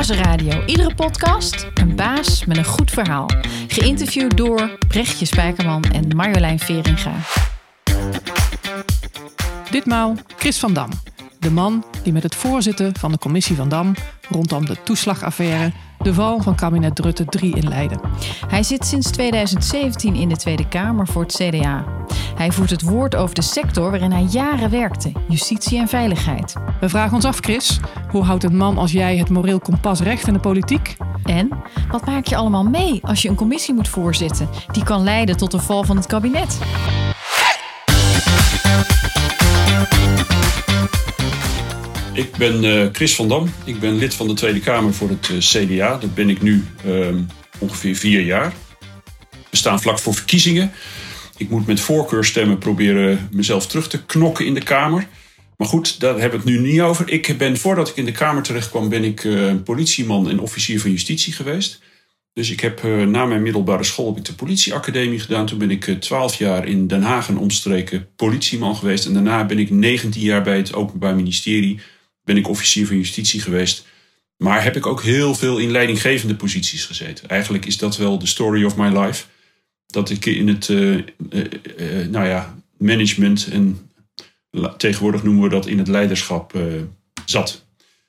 Bazenradio. 0.00 0.64
Iedere 0.66 0.94
podcast 0.94 1.66
een 1.74 1.96
baas 1.96 2.44
met 2.44 2.56
een 2.56 2.64
goed 2.64 2.90
verhaal. 2.90 3.30
Geïnterviewd 3.68 4.36
door 4.36 4.78
Brechtje 4.88 5.24
Spijkerman 5.24 5.82
en 5.82 6.16
Marjolein 6.16 6.58
Veringa. 6.58 7.12
Ditmaal 9.70 10.16
Chris 10.36 10.58
van 10.58 10.72
Dam. 10.72 10.90
De 11.38 11.50
man 11.50 11.84
die 12.02 12.12
met 12.12 12.22
het 12.22 12.34
voorzitten 12.34 12.98
van 12.98 13.12
de 13.12 13.18
commissie 13.18 13.56
van 13.56 13.68
Dam 13.68 13.94
rondom 14.28 14.66
de 14.66 14.82
toeslagaffaire 14.82 15.72
de 16.02 16.14
val 16.14 16.40
van 16.40 16.54
kabinet 16.54 16.98
Rutte 16.98 17.24
3 17.24 17.56
inleidde. 17.56 18.00
Hij 18.46 18.62
zit 18.62 18.86
sinds 18.86 19.10
2017 19.10 20.14
in 20.14 20.28
de 20.28 20.36
Tweede 20.36 20.68
Kamer 20.68 21.06
voor 21.06 21.22
het 21.22 21.32
CDA. 21.32 21.84
Hij 22.34 22.52
voert 22.52 22.70
het 22.70 22.82
woord 22.82 23.16
over 23.16 23.34
de 23.34 23.42
sector 23.42 23.90
waarin 23.90 24.12
hij 24.12 24.22
jaren 24.22 24.70
werkte: 24.70 25.12
justitie 25.28 25.78
en 25.78 25.88
veiligheid. 25.88 26.54
We 26.80 26.88
vragen 26.88 27.14
ons 27.14 27.24
af, 27.24 27.38
Chris, 27.38 27.80
hoe 28.10 28.22
houdt 28.22 28.44
een 28.44 28.56
man 28.56 28.78
als 28.78 28.92
jij 28.92 29.16
het 29.16 29.30
moreel 29.30 29.60
kompas 29.60 30.00
recht 30.00 30.26
in 30.26 30.32
de 30.32 30.40
politiek? 30.40 30.96
En 31.24 31.48
wat 31.90 32.06
maak 32.06 32.26
je 32.26 32.36
allemaal 32.36 32.64
mee 32.64 33.00
als 33.02 33.22
je 33.22 33.28
een 33.28 33.34
commissie 33.34 33.74
moet 33.74 33.88
voorzitten 33.88 34.48
die 34.72 34.84
kan 34.84 35.02
leiden 35.02 35.36
tot 35.36 35.50
de 35.50 35.58
val 35.60 35.84
van 35.84 35.96
het 35.96 36.06
kabinet? 36.06 36.58
Ik 42.20 42.36
ben 42.36 42.64
uh, 42.64 42.88
Chris 42.92 43.14
van 43.14 43.28
Dam. 43.28 43.52
Ik 43.64 43.80
ben 43.80 43.96
lid 43.96 44.14
van 44.14 44.28
de 44.28 44.34
Tweede 44.34 44.60
Kamer 44.60 44.94
voor 44.94 45.08
het 45.08 45.28
uh, 45.28 45.38
CDA. 45.38 45.98
Dat 45.98 46.14
ben 46.14 46.28
ik 46.28 46.42
nu 46.42 46.64
um, 46.86 47.26
ongeveer 47.58 47.96
vier 47.96 48.20
jaar. 48.20 48.52
We 49.50 49.56
staan 49.56 49.80
vlak 49.80 49.98
voor 49.98 50.14
verkiezingen. 50.14 50.72
Ik 51.36 51.50
moet 51.50 51.66
met 51.66 51.80
voorkeurstemmen 51.80 52.58
proberen 52.58 53.28
mezelf 53.32 53.66
terug 53.66 53.88
te 53.88 54.04
knokken 54.04 54.46
in 54.46 54.54
de 54.54 54.62
Kamer. 54.62 55.06
Maar 55.56 55.68
goed, 55.68 56.00
daar 56.00 56.18
hebben 56.18 56.40
we 56.40 56.50
het 56.50 56.60
nu 56.60 56.70
niet 56.70 56.80
over. 56.80 57.10
Ik 57.10 57.38
ben, 57.38 57.56
voordat 57.56 57.88
ik 57.88 57.96
in 57.96 58.04
de 58.04 58.12
Kamer 58.12 58.42
terecht 58.42 58.70
kwam, 58.70 58.88
ben 58.88 59.04
ik 59.04 59.24
uh, 59.24 59.52
politieman 59.64 60.30
en 60.30 60.40
officier 60.40 60.80
van 60.80 60.90
justitie 60.90 61.32
geweest. 61.32 61.82
Dus 62.32 62.50
ik 62.50 62.60
heb 62.60 62.82
na 62.82 63.24
mijn 63.24 63.42
middelbare 63.42 63.84
school 63.84 64.22
de 64.22 64.34
politieacademie 64.34 65.18
gedaan. 65.18 65.46
Toen 65.46 65.58
ben 65.58 65.70
ik 65.70 65.84
twaalf 65.84 66.34
jaar 66.34 66.66
in 66.66 66.86
Den 66.86 67.02
Haag 67.02 67.28
een 67.28 67.38
omstreken 67.38 68.08
politieman 68.16 68.76
geweest. 68.76 69.06
En 69.06 69.12
daarna 69.12 69.46
ben 69.46 69.58
ik 69.58 69.70
19 69.70 70.22
jaar 70.22 70.42
bij 70.42 70.56
het 70.56 70.74
Openbaar 70.74 71.14
Ministerie 71.14 71.80
ben 72.30 72.38
ik 72.38 72.48
officier 72.48 72.86
van 72.86 72.96
justitie 72.96 73.40
geweest. 73.40 73.86
Maar 74.36 74.62
heb 74.62 74.76
ik 74.76 74.86
ook 74.86 75.02
heel 75.02 75.34
veel 75.34 75.58
in 75.58 75.70
leidinggevende 75.70 76.34
posities 76.34 76.84
gezeten. 76.84 77.28
Eigenlijk 77.28 77.66
is 77.66 77.78
dat 77.78 77.96
wel 77.96 78.18
de 78.18 78.26
story 78.26 78.64
of 78.64 78.76
my 78.76 78.98
life. 78.98 79.24
Dat 79.86 80.10
ik 80.10 80.26
in 80.26 80.48
het 80.48 80.68
uh, 80.68 80.90
uh, 80.90 81.02
uh, 81.30 82.06
nou 82.08 82.26
ja, 82.26 82.58
management 82.78 83.48
en 83.52 83.90
tegenwoordig 84.76 85.22
noemen 85.22 85.42
we 85.42 85.48
dat 85.48 85.66
in 85.66 85.78
het 85.78 85.88
leiderschap 85.88 86.58
zat. 87.24 87.64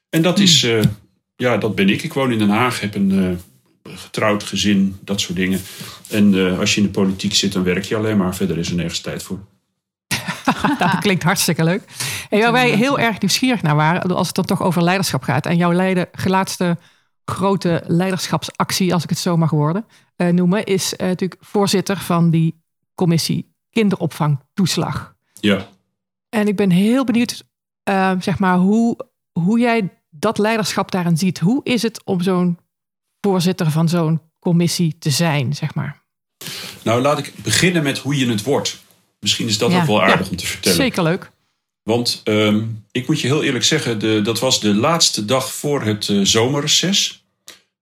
En 0.09 0.21
dat 0.21 0.39
is, 0.39 0.67
ja, 1.35 1.57
dat 1.57 1.75
ben 1.75 1.89
ik. 1.89 2.03
Ik 2.03 2.13
woon 2.13 2.31
in 2.31 2.37
Den 2.37 2.49
Haag, 2.49 2.79
heb 2.79 2.95
een 2.95 3.39
getrouwd 3.83 4.43
gezin, 4.43 4.95
dat 5.03 5.21
soort 5.21 5.37
dingen. 5.37 5.59
En 6.09 6.57
als 6.57 6.75
je 6.75 6.81
in 6.81 6.85
de 6.85 6.93
politiek 6.93 7.33
zit, 7.33 7.51
dan 7.51 7.63
werk 7.63 7.83
je 7.83 7.95
alleen 7.95 8.17
maar. 8.17 8.35
Verder 8.35 8.57
is 8.57 8.69
er 8.69 8.75
nergens 8.75 8.99
tijd 8.99 9.23
voor. 9.23 9.39
dat 10.79 10.97
klinkt 10.99 11.23
hartstikke 11.23 11.63
leuk. 11.63 11.83
En 12.29 12.39
waar 12.39 12.51
wij 12.51 12.69
heel 12.69 12.99
erg 12.99 13.19
nieuwsgierig 13.19 13.61
naar 13.61 13.75
waren, 13.75 14.15
als 14.15 14.27
het 14.27 14.35
dan 14.35 14.45
toch 14.45 14.61
over 14.61 14.83
leiderschap 14.83 15.23
gaat. 15.23 15.45
En 15.45 15.57
jouw 15.57 15.73
leiden, 15.73 16.09
laatste 16.25 16.77
grote 17.25 17.83
leiderschapsactie, 17.87 18.93
als 18.93 19.03
ik 19.03 19.09
het 19.09 19.19
zo 19.19 19.37
mag 19.37 19.49
worden, 19.49 19.85
uh, 20.17 20.27
noemen, 20.27 20.63
is 20.65 20.93
uh, 20.93 21.07
natuurlijk 21.07 21.41
voorzitter 21.45 21.97
van 21.97 22.29
die 22.29 22.63
commissie 22.95 23.53
kinderopvangtoeslag. 23.69 25.15
Ja. 25.39 25.67
En 26.29 26.47
ik 26.47 26.55
ben 26.55 26.69
heel 26.69 27.03
benieuwd, 27.03 27.43
uh, 27.89 28.11
zeg 28.19 28.39
maar, 28.39 28.57
hoe, 28.57 28.97
hoe 29.31 29.59
jij 29.59 29.89
dat 30.09 30.37
leiderschap 30.37 30.91
daarin 30.91 31.17
ziet. 31.17 31.39
Hoe 31.39 31.63
is 31.63 31.81
het 31.81 32.03
om 32.03 32.21
zo'n 32.21 32.57
voorzitter 33.21 33.71
van 33.71 33.89
zo'n 33.89 34.21
commissie 34.39 34.97
te 34.97 35.09
zijn, 35.09 35.55
zeg 35.55 35.75
maar? 35.75 36.01
Nou, 36.83 37.01
laat 37.01 37.17
ik 37.17 37.33
beginnen 37.43 37.83
met 37.83 37.97
hoe 37.97 38.17
je 38.17 38.27
het 38.27 38.43
wordt. 38.43 38.83
Misschien 39.21 39.47
is 39.47 39.57
dat 39.57 39.73
ook 39.73 39.85
wel 39.85 40.03
aardig 40.03 40.29
om 40.29 40.35
te 40.35 40.45
vertellen. 40.45 40.77
Zeker 40.77 41.03
leuk. 41.03 41.31
Want 41.83 42.21
um, 42.23 42.83
ik 42.91 43.07
moet 43.07 43.21
je 43.21 43.27
heel 43.27 43.43
eerlijk 43.43 43.63
zeggen, 43.63 43.99
de, 43.99 44.21
dat 44.23 44.39
was 44.39 44.59
de 44.59 44.73
laatste 44.73 45.25
dag 45.25 45.53
voor 45.53 45.81
het 45.81 46.07
uh, 46.07 46.25
zomerreces. 46.25 47.23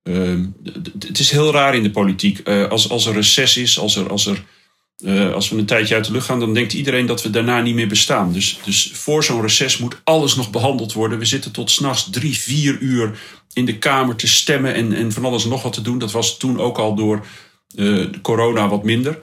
Um, 0.03 0.55
het 0.99 1.19
is 1.19 1.31
heel 1.31 1.51
raar 1.51 1.75
in 1.75 1.83
de 1.83 1.91
politiek. 1.91 2.47
Uh, 2.47 2.67
als, 2.67 2.89
als 2.89 3.05
er 3.05 3.13
reces 3.13 3.57
is, 3.57 3.79
als, 3.79 3.95
er, 3.95 4.09
als, 4.09 4.25
er, 4.25 4.43
uh, 4.97 5.33
als 5.33 5.49
we 5.49 5.57
een 5.57 5.65
tijdje 5.65 5.95
uit 5.95 6.05
de 6.05 6.11
lucht 6.11 6.25
gaan, 6.25 6.39
dan 6.39 6.53
denkt 6.53 6.73
iedereen 6.73 7.05
dat 7.05 7.23
we 7.23 7.29
daarna 7.29 7.61
niet 7.61 7.75
meer 7.75 7.87
bestaan. 7.87 8.33
Dus, 8.33 8.59
dus 8.65 8.91
voor 8.93 9.23
zo'n 9.23 9.41
reces 9.41 9.77
moet 9.77 10.01
alles 10.03 10.35
nog 10.35 10.49
behandeld 10.49 10.93
worden. 10.93 11.19
We 11.19 11.25
zitten 11.25 11.51
tot 11.51 11.71
s'nachts 11.71 12.09
drie, 12.09 12.37
vier 12.37 12.77
uur 12.79 13.19
in 13.53 13.65
de 13.65 13.77
Kamer 13.77 14.15
te 14.15 14.27
stemmen 14.27 14.73
en, 14.73 14.93
en 14.93 15.11
van 15.11 15.25
alles 15.25 15.45
nog 15.45 15.63
wat 15.63 15.73
te 15.73 15.81
doen. 15.81 15.97
Dat 15.97 16.11
was 16.11 16.37
toen 16.37 16.59
ook 16.59 16.77
al 16.77 16.95
door 16.95 17.25
corona 18.21 18.67
wat 18.67 18.83
minder. 18.83 19.19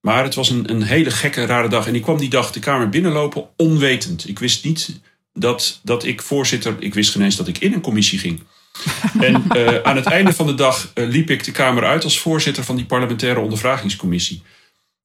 Maar 0.00 0.24
het 0.24 0.34
was 0.34 0.50
een, 0.50 0.70
een 0.70 0.82
hele 0.82 1.10
gekke, 1.10 1.44
rare 1.44 1.68
dag. 1.68 1.86
En 1.86 1.94
ik 1.94 2.02
kwam 2.02 2.18
die 2.18 2.30
dag 2.30 2.52
de 2.52 2.60
Kamer 2.60 2.88
binnenlopen 2.88 3.48
onwetend. 3.56 4.28
Ik 4.28 4.38
wist 4.38 4.64
niet 4.64 5.00
dat, 5.32 5.80
dat 5.82 6.04
ik 6.04 6.22
voorzitter... 6.22 6.76
Ik 6.78 6.94
wist 6.94 7.10
geen 7.10 7.22
eens 7.22 7.36
dat 7.36 7.48
ik 7.48 7.58
in 7.58 7.72
een 7.72 7.80
commissie 7.80 8.18
ging. 8.18 8.42
en 9.20 9.44
uh, 9.56 9.78
aan 9.82 9.96
het 9.96 10.06
einde 10.06 10.32
van 10.32 10.46
de 10.46 10.54
dag 10.54 10.92
uh, 10.94 11.08
liep 11.08 11.30
ik 11.30 11.44
de 11.44 11.50
Kamer 11.50 11.84
uit 11.84 12.04
als 12.04 12.18
voorzitter 12.18 12.64
van 12.64 12.76
die 12.76 12.84
parlementaire 12.84 13.40
ondervragingscommissie. 13.40 14.42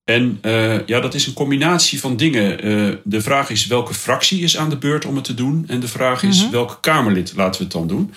En 0.03 0.39
uh, 0.41 0.85
ja, 0.85 0.99
dat 0.99 1.13
is 1.13 1.27
een 1.27 1.33
combinatie 1.33 1.99
van 1.99 2.17
dingen. 2.17 2.57
de 3.03 3.21
vraag 3.21 3.49
is 3.49 3.67
welke 3.67 3.93
fractie 3.93 4.41
is 4.41 4.57
aan 4.57 4.69
de 4.69 4.77
beurt 4.77 5.05
om 5.05 5.15
het 5.15 5.23
te 5.23 5.33
doen. 5.33 5.63
En 5.67 5.79
de 5.79 5.87
vraag 5.87 6.23
is 6.23 6.41
-hmm. 6.41 6.51
welke 6.51 6.79
Kamerlid 6.79 7.33
laten 7.35 7.57
we 7.57 7.63
het 7.63 7.73
dan 7.73 7.87
doen. 7.87 8.13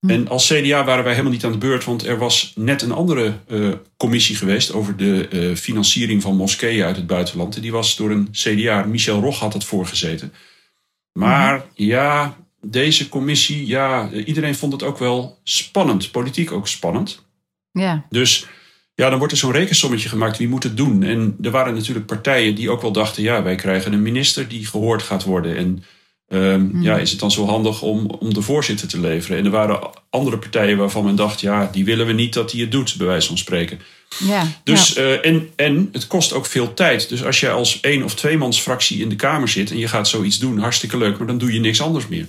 Hm. 0.00 0.10
En 0.10 0.28
als 0.28 0.46
CDA 0.46 0.84
waren 0.84 1.04
wij 1.04 1.12
helemaal 1.12 1.32
niet 1.32 1.44
aan 1.44 1.52
de 1.52 1.58
beurt, 1.58 1.84
want 1.84 2.06
er 2.06 2.18
was 2.18 2.52
net 2.54 2.82
een 2.82 2.92
andere 2.92 3.34
uh, 3.48 3.72
commissie 3.96 4.36
geweest 4.36 4.72
over 4.72 4.96
de 4.96 5.28
uh, 5.30 5.56
financiering 5.56 6.22
van 6.22 6.36
moskeeën 6.36 6.84
uit 6.84 6.96
het 6.96 7.06
buitenland. 7.06 7.56
En 7.56 7.62
die 7.62 7.72
was 7.72 7.96
door 7.96 8.10
een 8.10 8.28
CDA, 8.32 8.84
Michel 8.84 9.20
Rog 9.20 9.38
had 9.38 9.52
het 9.52 9.64
voorgezeten. 9.64 10.32
Maar 11.12 11.54
hm. 11.54 11.82
ja, 11.82 12.36
deze 12.60 13.08
commissie, 13.08 13.66
ja, 13.66 14.10
iedereen 14.10 14.54
vond 14.54 14.72
het 14.72 14.82
ook 14.82 14.98
wel 14.98 15.38
spannend, 15.44 16.10
politiek 16.10 16.52
ook 16.52 16.68
spannend. 16.68 17.24
Ja. 17.72 18.06
Dus 18.10 18.46
ja, 18.94 19.08
dan 19.08 19.18
wordt 19.18 19.32
er 19.32 19.38
zo'n 19.38 19.52
rekensommetje 19.52 20.08
gemaakt, 20.08 20.38
wie 20.38 20.48
moet 20.48 20.62
het 20.62 20.76
doen? 20.76 21.02
En 21.02 21.36
er 21.42 21.50
waren 21.50 21.74
natuurlijk 21.74 22.06
partijen 22.06 22.54
die 22.54 22.70
ook 22.70 22.82
wel 22.82 22.92
dachten, 22.92 23.22
ja, 23.22 23.42
wij 23.42 23.54
krijgen 23.54 23.92
een 23.92 24.02
minister 24.02 24.48
die 24.48 24.66
gehoord 24.66 25.02
gaat 25.02 25.24
worden. 25.24 25.56
En 25.56 25.84
Um, 26.32 26.70
mm. 26.72 26.82
Ja, 26.82 26.98
is 26.98 27.10
het 27.10 27.20
dan 27.20 27.30
zo 27.30 27.46
handig 27.46 27.82
om, 27.82 28.06
om 28.06 28.34
de 28.34 28.42
voorzitter 28.42 28.88
te 28.88 29.00
leveren? 29.00 29.38
En 29.38 29.44
er 29.44 29.50
waren 29.50 29.90
andere 30.10 30.38
partijen 30.38 30.76
waarvan 30.76 31.04
men 31.04 31.16
dacht, 31.16 31.40
ja, 31.40 31.68
die 31.72 31.84
willen 31.84 32.06
we 32.06 32.12
niet 32.12 32.32
dat 32.32 32.52
hij 32.52 32.60
het 32.60 32.70
doet, 32.70 32.94
bij 32.96 33.06
wijze 33.06 33.26
van 33.26 33.38
spreken. 33.38 33.80
Ja, 34.18 34.46
dus, 34.64 34.92
ja. 34.92 35.02
Uh, 35.02 35.26
en, 35.26 35.48
en 35.56 35.88
het 35.92 36.06
kost 36.06 36.32
ook 36.32 36.46
veel 36.46 36.74
tijd. 36.74 37.08
Dus 37.08 37.24
als 37.24 37.40
je 37.40 37.50
als 37.50 37.80
één 37.80 38.02
of 38.02 38.14
tweemans 38.14 38.60
fractie 38.60 39.00
in 39.00 39.08
de 39.08 39.16
Kamer 39.16 39.48
zit 39.48 39.70
en 39.70 39.78
je 39.78 39.88
gaat 39.88 40.08
zoiets 40.08 40.38
doen, 40.38 40.58
hartstikke 40.58 40.98
leuk, 40.98 41.18
maar 41.18 41.26
dan 41.26 41.38
doe 41.38 41.52
je 41.52 41.60
niks 41.60 41.80
anders 41.80 42.08
meer. 42.08 42.26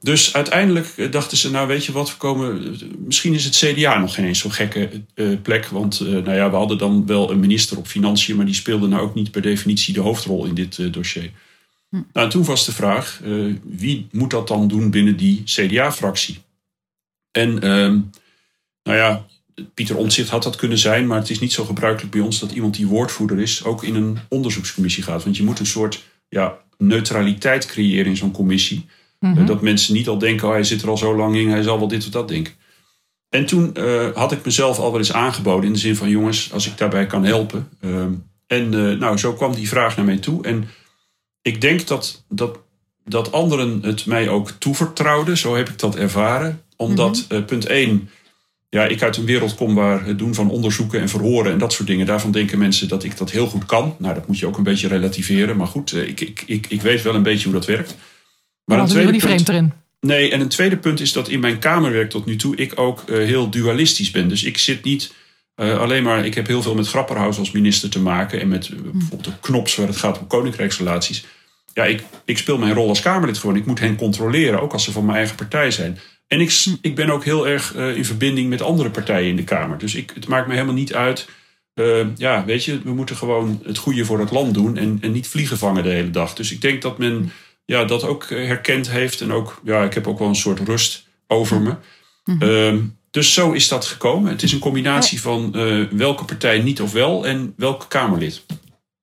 Dus 0.00 0.34
uiteindelijk 0.34 1.12
dachten 1.12 1.36
ze, 1.36 1.50
nou 1.50 1.68
weet 1.68 1.84
je 1.84 1.92
wat, 1.92 2.10
we 2.10 2.16
komen, 2.16 2.76
misschien 2.98 3.34
is 3.34 3.44
het 3.44 3.56
CDA 3.56 3.98
nog 3.98 4.14
geen 4.14 4.24
eens 4.24 4.38
zo'n 4.38 4.52
gekke 4.52 4.90
uh, 5.14 5.36
plek. 5.42 5.66
Want 5.66 6.00
uh, 6.00 6.08
nou 6.08 6.34
ja, 6.34 6.50
we 6.50 6.56
hadden 6.56 6.78
dan 6.78 7.06
wel 7.06 7.30
een 7.30 7.40
minister 7.40 7.78
op 7.78 7.86
financiën, 7.86 8.36
maar 8.36 8.46
die 8.46 8.54
speelde 8.54 8.86
nou 8.86 9.02
ook 9.02 9.14
niet 9.14 9.30
per 9.30 9.42
definitie 9.42 9.94
de 9.94 10.00
hoofdrol 10.00 10.44
in 10.44 10.54
dit 10.54 10.92
dossier. 10.92 11.30
Nou, 12.12 12.30
toen 12.30 12.44
was 12.44 12.66
de 12.66 12.72
vraag, 12.72 13.20
uh, 13.24 13.54
wie 13.62 14.08
moet 14.12 14.30
dat 14.30 14.48
dan 14.48 14.68
doen 14.68 14.90
binnen 14.90 15.16
die 15.16 15.42
CDA-fractie? 15.44 16.38
En 17.30 17.50
uh, 17.54 18.00
nou 18.82 18.98
ja, 18.98 19.26
Pieter 19.74 19.96
Omtzigt 19.96 20.28
had 20.28 20.42
dat 20.42 20.56
kunnen 20.56 20.78
zijn, 20.78 21.06
maar 21.06 21.18
het 21.18 21.30
is 21.30 21.38
niet 21.38 21.52
zo 21.52 21.64
gebruikelijk 21.64 22.12
bij 22.12 22.20
ons 22.20 22.40
dat 22.40 22.52
iemand 22.52 22.74
die 22.74 22.86
woordvoerder 22.86 23.40
is 23.40 23.64
ook 23.64 23.84
in 23.84 23.94
een 23.94 24.18
onderzoekscommissie 24.28 25.02
gaat. 25.02 25.24
Want 25.24 25.36
je 25.36 25.44
moet 25.44 25.58
een 25.58 25.66
soort 25.66 26.04
ja, 26.28 26.58
neutraliteit 26.78 27.66
creëren 27.66 28.06
in 28.06 28.16
zo'n 28.16 28.30
commissie. 28.30 28.86
Mm 29.20 29.32
-hmm. 29.32 29.40
uh, 29.40 29.46
dat 29.46 29.62
mensen 29.62 29.94
niet 29.94 30.08
al 30.08 30.18
denken, 30.18 30.48
oh, 30.48 30.52
hij 30.52 30.64
zit 30.64 30.82
er 30.82 30.88
al 30.88 30.96
zo 30.96 31.16
lang 31.16 31.36
in, 31.36 31.48
hij 31.48 31.62
zal 31.62 31.78
wel 31.78 31.88
dit 31.88 32.04
of 32.04 32.10
dat 32.10 32.28
denken. 32.28 32.52
En 33.28 33.46
toen 33.46 33.70
uh, 33.78 34.10
had 34.14 34.32
ik 34.32 34.44
mezelf 34.44 34.78
al 34.78 34.90
wel 34.90 34.98
eens 34.98 35.12
aangeboden 35.12 35.66
in 35.66 35.72
de 35.72 35.78
zin 35.78 35.96
van, 35.96 36.08
jongens, 36.08 36.52
als 36.52 36.66
ik 36.66 36.78
daarbij 36.78 37.06
kan 37.06 37.24
helpen. 37.24 37.68
Uh, 37.80 38.04
en 38.46 38.68
nou, 38.98 39.16
zo 39.16 39.32
kwam 39.32 39.54
die 39.54 39.68
vraag 39.68 39.96
naar 39.96 40.04
mij 40.04 40.18
toe. 40.18 40.44
En 40.44 40.68
ik 41.44 41.60
denk 41.60 41.86
dat, 41.86 42.24
dat, 42.28 42.58
dat 43.04 43.32
anderen 43.32 43.82
het 43.82 44.06
mij 44.06 44.28
ook 44.28 44.50
toevertrouwden. 44.50 45.38
Zo 45.38 45.56
heb 45.56 45.68
ik 45.68 45.78
dat 45.78 45.96
ervaren. 45.96 46.62
Omdat, 46.76 47.16
mm 47.16 47.24
-hmm. 47.28 47.38
uh, 47.38 47.44
punt 47.44 47.66
1, 47.66 48.10
ja, 48.70 48.84
ik 48.84 49.02
uit 49.02 49.16
een 49.16 49.24
wereld 49.24 49.54
kom 49.54 49.74
waar 49.74 50.04
het 50.04 50.18
doen 50.18 50.34
van 50.34 50.50
onderzoeken 50.50 51.00
en 51.00 51.08
verhoren 51.08 51.52
en 51.52 51.58
dat 51.58 51.72
soort 51.72 51.88
dingen. 51.88 52.06
Daarvan 52.06 52.30
denken 52.30 52.58
mensen 52.58 52.88
dat 52.88 53.04
ik 53.04 53.16
dat 53.16 53.30
heel 53.30 53.46
goed 53.46 53.66
kan. 53.66 53.96
Nou, 53.98 54.14
dat 54.14 54.26
moet 54.26 54.38
je 54.38 54.46
ook 54.46 54.56
een 54.56 54.62
beetje 54.62 54.88
relativeren. 54.88 55.56
Maar 55.56 55.66
goed, 55.66 55.92
uh, 55.92 56.08
ik, 56.08 56.20
ik, 56.20 56.42
ik, 56.46 56.66
ik 56.68 56.82
weet 56.82 57.02
wel 57.02 57.14
een 57.14 57.22
beetje 57.22 57.44
hoe 57.44 57.58
dat 57.58 57.66
werkt. 57.66 57.94
Maar 58.64 58.78
een 58.78 58.86
tweede 58.86 59.12
niet 59.12 59.22
vreemd 59.22 59.48
erin. 59.48 59.72
Nee, 60.00 60.30
en 60.30 60.40
een 60.40 60.48
tweede 60.48 60.76
punt 60.76 61.00
is 61.00 61.12
dat 61.12 61.28
in 61.28 61.40
mijn 61.40 61.58
kamerwerk 61.58 62.10
tot 62.10 62.26
nu 62.26 62.36
toe 62.36 62.56
ik 62.56 62.72
ook 62.80 63.02
uh, 63.06 63.16
heel 63.16 63.50
dualistisch 63.50 64.10
ben. 64.10 64.28
Dus 64.28 64.44
ik 64.44 64.58
zit 64.58 64.84
niet 64.84 65.12
uh, 65.56 65.78
alleen 65.78 66.02
maar, 66.02 66.26
ik 66.26 66.34
heb 66.34 66.46
heel 66.46 66.62
veel 66.62 66.74
met 66.74 66.88
Grapperhaus 66.88 67.38
als 67.38 67.50
minister 67.50 67.90
te 67.90 68.00
maken. 68.00 68.40
En 68.40 68.48
met 68.48 68.68
uh, 68.68 68.80
bijvoorbeeld 68.80 69.24
de 69.24 69.40
knops 69.40 69.76
waar 69.76 69.86
het 69.86 69.96
gaat 69.96 70.18
om 70.18 70.26
koninkrijksrelaties. 70.26 71.26
Ja, 71.72 71.84
ik, 71.84 72.02
ik 72.24 72.38
speel 72.38 72.58
mijn 72.58 72.74
rol 72.74 72.88
als 72.88 73.00
Kamerlid 73.00 73.38
gewoon. 73.38 73.56
Ik 73.56 73.66
moet 73.66 73.80
hen 73.80 73.96
controleren, 73.96 74.60
ook 74.60 74.72
als 74.72 74.84
ze 74.84 74.92
van 74.92 75.04
mijn 75.04 75.16
eigen 75.16 75.36
partij 75.36 75.70
zijn. 75.70 75.98
En 76.26 76.40
ik, 76.40 76.64
ik 76.80 76.94
ben 76.94 77.10
ook 77.10 77.24
heel 77.24 77.48
erg 77.48 77.74
eh, 77.74 77.96
in 77.96 78.04
verbinding 78.04 78.48
met 78.48 78.62
andere 78.62 78.90
partijen 78.90 79.28
in 79.28 79.36
de 79.36 79.44
Kamer. 79.44 79.78
Dus 79.78 79.94
ik, 79.94 80.12
het 80.14 80.28
maakt 80.28 80.46
me 80.46 80.52
helemaal 80.52 80.74
niet 80.74 80.94
uit. 80.94 81.28
Ja, 82.16 82.44
weet 82.44 82.64
je, 82.64 82.80
we 82.82 82.92
moeten 82.92 83.16
gewoon 83.16 83.62
het 83.64 83.78
goede 83.78 84.04
voor 84.04 84.20
het 84.20 84.30
land 84.30 84.54
doen 84.54 84.76
en, 84.76 84.98
en 85.00 85.12
niet 85.12 85.28
vliegen 85.28 85.58
vangen 85.58 85.82
de 85.82 85.88
hele 85.88 86.10
dag. 86.10 86.34
Dus 86.34 86.52
ik 86.52 86.60
denk 86.60 86.82
dat 86.82 86.98
men 86.98 87.32
ja, 87.64 87.84
dat 87.84 88.04
ook 88.04 88.28
herkend 88.28 88.90
heeft. 88.90 89.20
En 89.20 89.32
ook, 89.32 89.60
ja, 89.64 89.84
ik 89.84 89.94
heb 89.94 90.06
ook 90.06 90.18
wel 90.18 90.28
een 90.28 90.34
soort 90.34 90.60
rust 90.60 91.06
over 91.26 91.60
me. 91.60 91.74
Uh, 92.24 92.80
dus 93.14 93.32
zo 93.32 93.52
is 93.52 93.68
dat 93.68 93.84
gekomen. 93.84 94.30
Het 94.30 94.42
is 94.42 94.52
een 94.52 94.58
combinatie 94.58 95.20
van 95.20 95.52
uh, 95.54 95.88
welke 95.90 96.24
partij 96.24 96.58
niet 96.58 96.80
of 96.80 96.92
wel 96.92 97.26
en 97.26 97.54
welke 97.56 97.88
Kamerlid. 97.88 98.46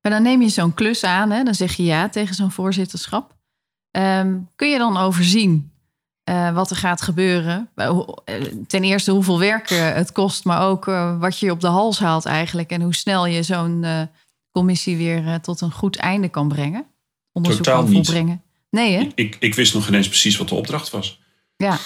Maar 0.02 0.12
dan 0.12 0.24
neem 0.24 0.42
je 0.42 0.50
zo'n 0.50 0.74
klus 0.74 1.04
aan, 1.04 1.32
hè? 1.32 1.44
dan 1.44 1.56
zeg 1.56 1.74
je 1.74 1.84
ja 1.84 2.10
tegen 2.10 2.36
zo'n 2.36 2.52
voorzitterschap. 2.52 3.36
Um, 3.92 4.50
kun 4.56 4.70
je 4.70 4.78
dan 4.78 4.98
overzien 4.98 5.72
uh, 6.30 6.54
wat 6.54 6.70
er 6.70 6.76
gaat 6.76 7.02
gebeuren? 7.02 7.70
Ten 8.68 8.84
eerste 8.84 9.12
hoeveel 9.12 9.40
werk 9.40 9.70
het 9.70 10.12
kost, 10.12 10.44
maar 10.44 10.62
ook 10.62 10.88
uh, 10.88 11.20
wat 11.20 11.40
je 11.40 11.52
op 11.52 11.60
de 11.60 11.68
hals 11.68 12.00
haalt 12.00 12.26
eigenlijk. 12.26 12.70
En 12.70 12.82
hoe 12.82 12.96
snel 12.96 13.26
je 13.26 13.44
zo'n 13.44 13.86
commissie 14.52 14.98
weer 14.98 15.40
tot 15.42 15.62
een 15.62 15.72
goed 15.72 15.96
einde 15.96 16.30
kan 16.30 16.48
brengen. 16.48 16.86
Onderzoek 17.32 17.64
Totaal 17.64 17.84
kan 17.84 17.92
volbrengen. 17.92 18.42
Nee, 18.70 18.96
hè? 18.96 19.08
Ik, 19.16 19.38
ik, 19.40 19.56
wist 19.56 19.74
nog 19.74 19.88
ineens 19.88 20.08
precies 20.08 20.38
wat 20.38 20.50
de 20.50 20.56
opdracht 20.56 20.90
was. 20.90 21.20
Ja. 21.56 21.78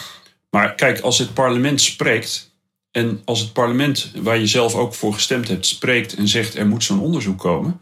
Maar 0.56 0.76
kijk, 0.76 1.00
als 1.00 1.18
het 1.18 1.34
parlement 1.34 1.82
spreekt. 1.82 2.54
En 2.92 3.22
als 3.26 3.40
het 3.40 3.54
parlement, 3.54 4.12
waar 4.16 4.38
je 4.38 4.48
zelf 4.48 4.76
ook 4.76 4.94
voor 4.94 5.14
gestemd 5.14 5.48
hebt, 5.48 5.66
spreekt 5.66 6.16
en 6.16 6.28
zegt 6.28 6.56
er 6.56 6.68
moet 6.68 6.84
zo'n 6.84 7.00
onderzoek 7.00 7.40
komen. 7.40 7.80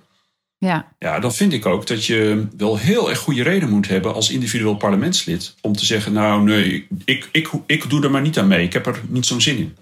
Ja. 0.58 0.94
ja, 1.00 1.20
dan 1.20 1.34
vind 1.34 1.54
ik 1.54 1.66
ook 1.66 1.88
dat 1.88 2.06
je 2.06 2.48
wel 2.58 2.78
heel 2.78 3.10
erg 3.10 3.20
goede 3.20 3.44
reden 3.44 3.70
moet 3.70 3.88
hebben 3.88 4.14
als 4.14 4.30
individueel 4.30 4.76
parlementslid. 4.76 5.56
Om 5.62 5.76
te 5.76 5.86
zeggen, 5.86 6.14
nou 6.14 6.44
nee, 6.44 6.88
ik, 7.06 7.30
ik, 7.32 7.50
ik 7.66 7.90
doe 7.90 8.04
er 8.04 8.12
maar 8.12 8.22
niet 8.22 8.40
aan 8.40 8.48
mee. 8.48 8.66
Ik 8.66 8.74
heb 8.74 8.86
er 8.86 9.02
niet 9.08 9.26
zo'n 9.26 9.42
zin 9.42 9.58
in. 9.58 9.76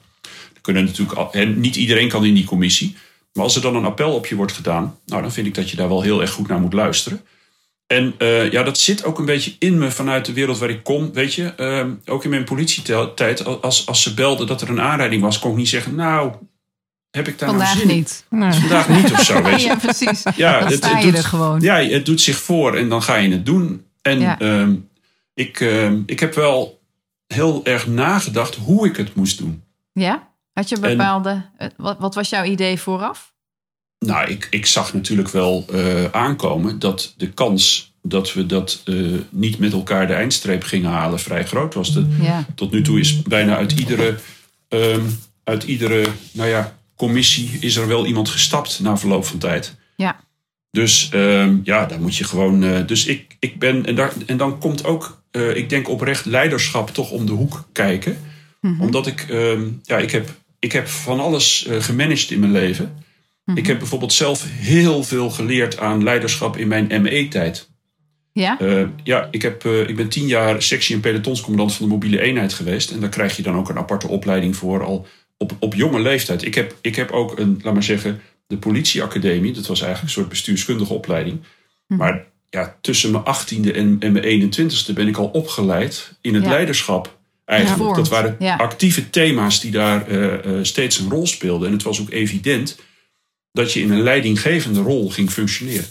Er 0.53 0.61
kunnen 0.61 0.85
natuurlijk, 0.85 1.33
en 1.33 1.59
niet 1.59 1.75
iedereen 1.75 2.09
kan 2.09 2.25
in 2.25 2.33
die 2.33 2.45
commissie. 2.45 2.95
Maar 3.33 3.43
als 3.43 3.55
er 3.55 3.61
dan 3.61 3.75
een 3.75 3.85
appel 3.85 4.13
op 4.13 4.25
je 4.25 4.35
wordt 4.35 4.53
gedaan, 4.53 4.99
nou 5.05 5.21
dan 5.21 5.31
vind 5.31 5.47
ik 5.47 5.55
dat 5.55 5.69
je 5.69 5.75
daar 5.75 5.89
wel 5.89 6.01
heel 6.01 6.21
erg 6.21 6.31
goed 6.31 6.47
naar 6.47 6.59
moet 6.59 6.73
luisteren. 6.73 7.21
En 7.91 8.13
uh, 8.19 8.51
ja, 8.51 8.63
dat 8.63 8.77
zit 8.77 9.03
ook 9.03 9.19
een 9.19 9.25
beetje 9.25 9.53
in 9.59 9.77
me 9.77 9.91
vanuit 9.91 10.25
de 10.25 10.33
wereld 10.33 10.57
waar 10.57 10.69
ik 10.69 10.83
kom. 10.83 11.13
Weet 11.13 11.33
je, 11.33 11.53
uh, 11.57 11.85
ook 12.13 12.23
in 12.23 12.29
mijn 12.29 12.43
politietijd, 12.43 13.61
als, 13.61 13.87
als 13.87 14.01
ze 14.01 14.13
belden 14.13 14.47
dat 14.47 14.61
er 14.61 14.69
een 14.69 14.81
aanrijding 14.81 15.21
was, 15.21 15.39
kon 15.39 15.51
ik 15.51 15.57
niet 15.57 15.67
zeggen, 15.69 15.95
nou, 15.95 16.33
heb 17.11 17.27
ik 17.27 17.39
daar 17.39 17.49
vandaag 17.49 17.75
nou 17.75 17.87
zin 17.87 17.95
niet. 17.97 18.25
Vandaag 18.29 18.89
niet 18.89 19.11
of 19.11 19.21
zo, 19.21 19.41
weet 19.43 19.61
je. 19.61 19.67
ja, 19.67 19.75
precies. 19.75 20.23
Ja, 20.35 20.59
dan 20.59 20.71
het, 20.71 20.81
doet, 21.01 21.17
er 21.17 21.23
gewoon. 21.23 21.61
Ja, 21.61 21.75
het 21.75 22.05
doet 22.05 22.21
zich 22.21 22.37
voor 22.37 22.75
en 22.75 22.89
dan 22.89 23.01
ga 23.03 23.15
je 23.15 23.31
het 23.31 23.45
doen. 23.45 23.85
En 24.01 24.19
Ja. 24.19 24.39
ehm, 24.39 24.75
ik, 25.33 25.59
ehm, 25.59 26.01
ik 26.05 26.19
heb 26.19 26.33
wel 26.33 26.81
heel 27.27 27.65
erg 27.65 27.87
nagedacht 27.87 28.55
hoe 28.55 28.87
ik 28.87 28.97
het 28.97 29.15
moest 29.15 29.37
doen. 29.37 29.63
Ja? 29.93 30.29
Had 30.53 30.69
je 30.69 30.79
bepaalde... 30.79 31.45
eh, 31.57 31.67
Wat, 31.77 31.99
wat 31.99 32.15
was 32.15 32.29
jouw 32.29 32.43
idee 32.43 32.79
vooraf? 32.79 33.30
Nou, 34.05 34.29
ik, 34.29 34.47
ik 34.49 34.65
zag 34.65 34.93
natuurlijk 34.93 35.29
wel 35.29 35.65
eh, 35.73 36.05
aankomen 36.05 36.79
dat 36.79 37.13
de 37.17 37.29
kans 37.31 37.93
dat 38.03 38.33
we 38.33 38.45
dat 38.45 38.81
eh, 38.85 38.95
niet 39.29 39.57
met 39.59 39.73
elkaar 39.73 40.07
de 40.07 40.13
eindstreep 40.13 40.63
gingen 40.63 40.89
halen 40.91 41.19
vrij 41.19 41.45
groot 41.45 41.73
was. 41.73 41.93
De, 41.93 42.05
Ja. 42.21 42.45
tot 42.55 42.71
nu 42.71 42.81
toe 42.81 42.99
is 42.99 43.21
bijna 43.21 43.55
uit 43.55 43.71
iedere, 43.71 44.15
ehm, 44.67 45.01
uit 45.43 45.63
iedere 45.63 46.05
nou 46.31 46.49
ja, 46.49 46.77
commissie 46.95 47.57
is 47.59 47.75
er 47.75 47.87
wel 47.87 48.05
iemand 48.05 48.29
gestapt 48.29 48.79
na 48.79 48.97
verloop 48.97 49.25
van 49.25 49.37
tijd. 49.39 49.75
Ja. 49.95 50.19
Dus 50.71 51.09
ehm, 51.11 51.57
ja, 51.63 51.85
daar 51.85 52.01
moet 52.01 52.15
je 52.15 52.23
gewoon. 52.23 52.63
eh, 52.63 52.87
dus 52.87 53.05
ik, 53.05 53.35
ik 53.39 53.59
ben. 53.59 53.85
En, 53.85 53.95
daar, 53.95 54.13
en 54.25 54.37
dan 54.37 54.59
komt 54.59 54.85
ook, 54.85 55.21
ik 55.53 55.69
denk 55.69 55.89
oprecht, 55.89 56.25
leiderschap 56.25 56.89
toch 56.89 57.11
om 57.11 57.25
de 57.25 57.31
hoek 57.31 57.67
kijken. 57.71 58.17
Mhm. 58.61 58.81
Omdat 58.81 59.07
ik, 59.07 59.25
ehm, 59.29 59.61
ja, 59.83 59.97
ik 59.97 60.11
heb, 60.11 60.29
ik 60.59 60.71
heb 60.71 60.87
van 60.87 61.19
alles 61.19 61.67
gemanaged 61.79 62.31
in 62.31 62.39
mijn 62.39 62.51
leven. 62.51 63.03
Ik 63.55 63.67
heb 63.67 63.77
bijvoorbeeld 63.79 64.13
zelf 64.13 64.45
heel 64.49 65.03
veel 65.03 65.29
geleerd 65.29 65.79
aan 65.79 66.03
leiderschap 66.03 66.57
in 66.57 66.67
mijn 66.67 67.01
ME-tijd. 67.01 67.69
Ja? 68.33 68.59
Eh, 68.59 68.83
ja, 69.03 69.27
ik, 69.31 69.41
heb, 69.41 69.65
eh, 69.65 69.89
ik 69.89 69.95
ben 69.95 70.09
tien 70.09 70.27
jaar 70.27 70.61
sectie- 70.61 70.95
en 70.95 71.01
pelotonscommandant 71.01 71.73
van 71.73 71.85
de 71.85 71.91
mobiele 71.91 72.21
eenheid 72.21 72.53
geweest. 72.53 72.91
En 72.91 72.99
daar 72.99 73.09
krijg 73.09 73.35
je 73.35 73.43
dan 73.43 73.55
ook 73.55 73.69
een 73.69 73.77
aparte 73.77 74.07
opleiding 74.07 74.55
voor 74.55 74.83
al 74.83 75.07
op, 75.37 75.55
op 75.59 75.73
jonge 75.73 75.99
leeftijd. 75.99 76.45
Ik 76.45 76.55
heb, 76.55 76.75
ik 76.81 76.95
heb 76.95 77.11
ook 77.11 77.39
een, 77.39 77.59
laat 77.63 77.73
maar 77.73 77.83
zeggen, 77.83 78.21
de 78.47 78.57
politieacademie. 78.57 79.53
Dat 79.53 79.67
was 79.67 79.81
eigenlijk 79.81 80.03
een 80.03 80.19
soort 80.21 80.29
bestuurskundige 80.29 80.93
opleiding. 80.93 81.39
Hm. 81.87 81.95
Maar 81.95 82.25
ja, 82.49 82.77
tussen 82.81 83.11
mijn 83.11 83.23
achttiende 83.23 83.73
en, 83.73 83.95
en 83.99 84.11
mijn 84.11 84.51
21ste 84.53 84.93
ben 84.93 85.07
ik 85.07 85.17
al 85.17 85.27
opgeleid 85.27 86.17
in 86.21 86.33
het 86.33 86.43
Ja. 86.43 86.49
leiderschap. 86.49 87.19
Eigenlijk. 87.45 87.89
Ja. 87.89 87.95
dat 87.95 88.09
waren 88.09 88.35
Ja. 88.39 88.55
actieve 88.55 89.09
thema's 89.09 89.59
die 89.61 89.71
daar 89.71 90.07
eh, 90.07 90.51
steeds 90.61 90.99
een 90.99 91.09
rol 91.09 91.27
speelden. 91.27 91.67
En 91.67 91.73
het 91.73 91.83
was 91.83 92.01
ook 92.01 92.09
evident 92.09 92.77
dat 93.51 93.73
je 93.73 93.81
in 93.81 93.91
een 93.91 94.01
leidinggevende 94.01 94.81
rol 94.81 95.09
ging 95.09 95.29
functioneren. 95.29 95.85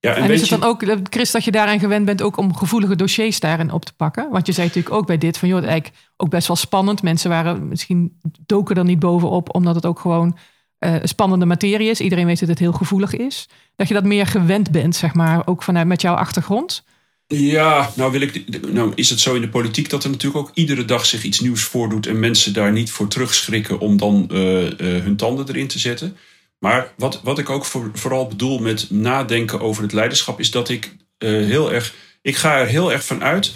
Ja, 0.00 0.14
en, 0.14 0.30
is 0.30 0.40
het 0.40 0.60
dan 0.60 0.62
ook, 0.62 0.82
eh, 0.82 0.96
Chris, 1.02 1.30
dat 1.30 1.44
je 1.44 1.50
daaraan 1.50 1.78
gewend 1.78 2.04
bent 2.04 2.22
ook 2.22 2.36
om 2.36 2.56
gevoelige 2.56 2.96
dossiers 2.96 3.40
daarin 3.40 3.72
op 3.72 3.84
te 3.84 3.92
pakken? 3.92 4.30
Want 4.30 4.46
je 4.46 4.52
zei 4.52 4.66
natuurlijk 4.66 4.94
ook 4.94 5.06
bij 5.06 5.18
dit 5.18 5.38
van, 5.38 5.48
joh, 5.48 5.64
eigenlijk 5.64 5.94
ook 6.16 6.30
best 6.30 6.46
wel 6.46 6.56
spannend. 6.56 7.02
Mensen 7.02 7.30
waren 7.30 7.68
misschien 7.68 8.20
doken 8.46 8.76
er 8.76 8.84
niet 8.84 8.98
bovenop, 8.98 9.54
omdat 9.54 9.74
het 9.74 9.86
ook 9.86 10.00
gewoon 10.00 10.38
eh, 10.78 10.94
spannende 11.02 11.44
materie 11.44 11.90
is. 11.90 12.00
Iedereen 12.00 12.26
weet 12.26 12.40
dat 12.40 12.48
het 12.48 12.58
heel 12.58 12.72
gevoelig 12.72 13.14
is. 13.14 13.48
Dat 13.76 13.88
je 13.88 13.94
dat 13.94 14.04
meer 14.04 14.26
gewend 14.26 14.70
bent, 14.70 14.96
zeg 14.96 15.14
maar, 15.14 15.46
ook 15.46 15.62
vanuit 15.62 15.86
met 15.86 16.00
jouw 16.00 16.14
achtergrond. 16.14 16.84
Ja, 17.26 17.90
nou, 17.94 18.12
wil 18.12 18.20
ik, 18.20 18.62
nou 18.72 18.92
is 18.94 19.10
het 19.10 19.20
zo 19.20 19.34
in 19.34 19.40
de 19.40 19.48
politiek 19.48 19.90
dat 19.90 20.04
er 20.04 20.10
natuurlijk 20.10 20.46
ook 20.46 20.50
iedere 20.54 20.84
dag 20.84 21.06
zich 21.06 21.22
iets 21.22 21.40
nieuws 21.40 21.62
voordoet 21.62 22.06
en 22.06 22.18
mensen 22.18 22.52
daar 22.52 22.72
niet 22.72 22.90
voor 22.90 23.08
terugschrikken 23.08 23.78
om 23.78 23.96
dan 23.96 24.28
eh, 24.30 24.38
hun 24.78 25.16
tanden 25.16 25.48
erin 25.48 25.68
te 25.68 25.78
zetten. 25.78 26.16
Maar 26.60 26.92
wat, 26.96 27.20
wat 27.22 27.38
ik 27.38 27.50
ook 27.50 27.64
voor, 27.64 27.90
vooral 27.92 28.26
bedoel 28.26 28.58
met 28.58 28.90
nadenken 28.90 29.60
over 29.60 29.82
het 29.82 29.92
leiderschap 29.92 30.40
is 30.40 30.50
dat 30.50 30.68
ik 30.68 30.96
eh, 31.18 31.30
heel 31.30 31.72
erg, 31.72 31.94
ik 32.22 32.36
ga 32.36 32.58
er 32.58 32.66
heel 32.66 32.92
erg 32.92 33.04
van 33.04 33.22
uit 33.22 33.54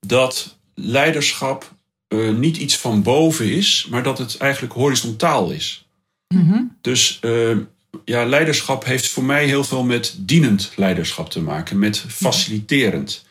dat 0.00 0.58
leiderschap 0.74 1.74
eh, 2.08 2.30
niet 2.30 2.56
iets 2.56 2.76
van 2.76 3.02
boven 3.02 3.50
is, 3.50 3.86
maar 3.90 4.02
dat 4.02 4.18
het 4.18 4.36
eigenlijk 4.36 4.74
horizontaal 4.74 5.50
is. 5.50 5.88
Dus 6.80 7.18
eh, 7.20 7.56
ja, 8.04 8.24
leiderschap 8.24 8.84
heeft 8.84 9.08
voor 9.08 9.24
mij 9.24 9.46
heel 9.46 9.64
veel 9.64 9.84
met 9.84 10.14
dienend 10.18 10.72
leiderschap 10.76 11.30
te 11.30 11.40
maken, 11.40 11.78
met 11.78 12.04
faciliterend. 12.08 13.24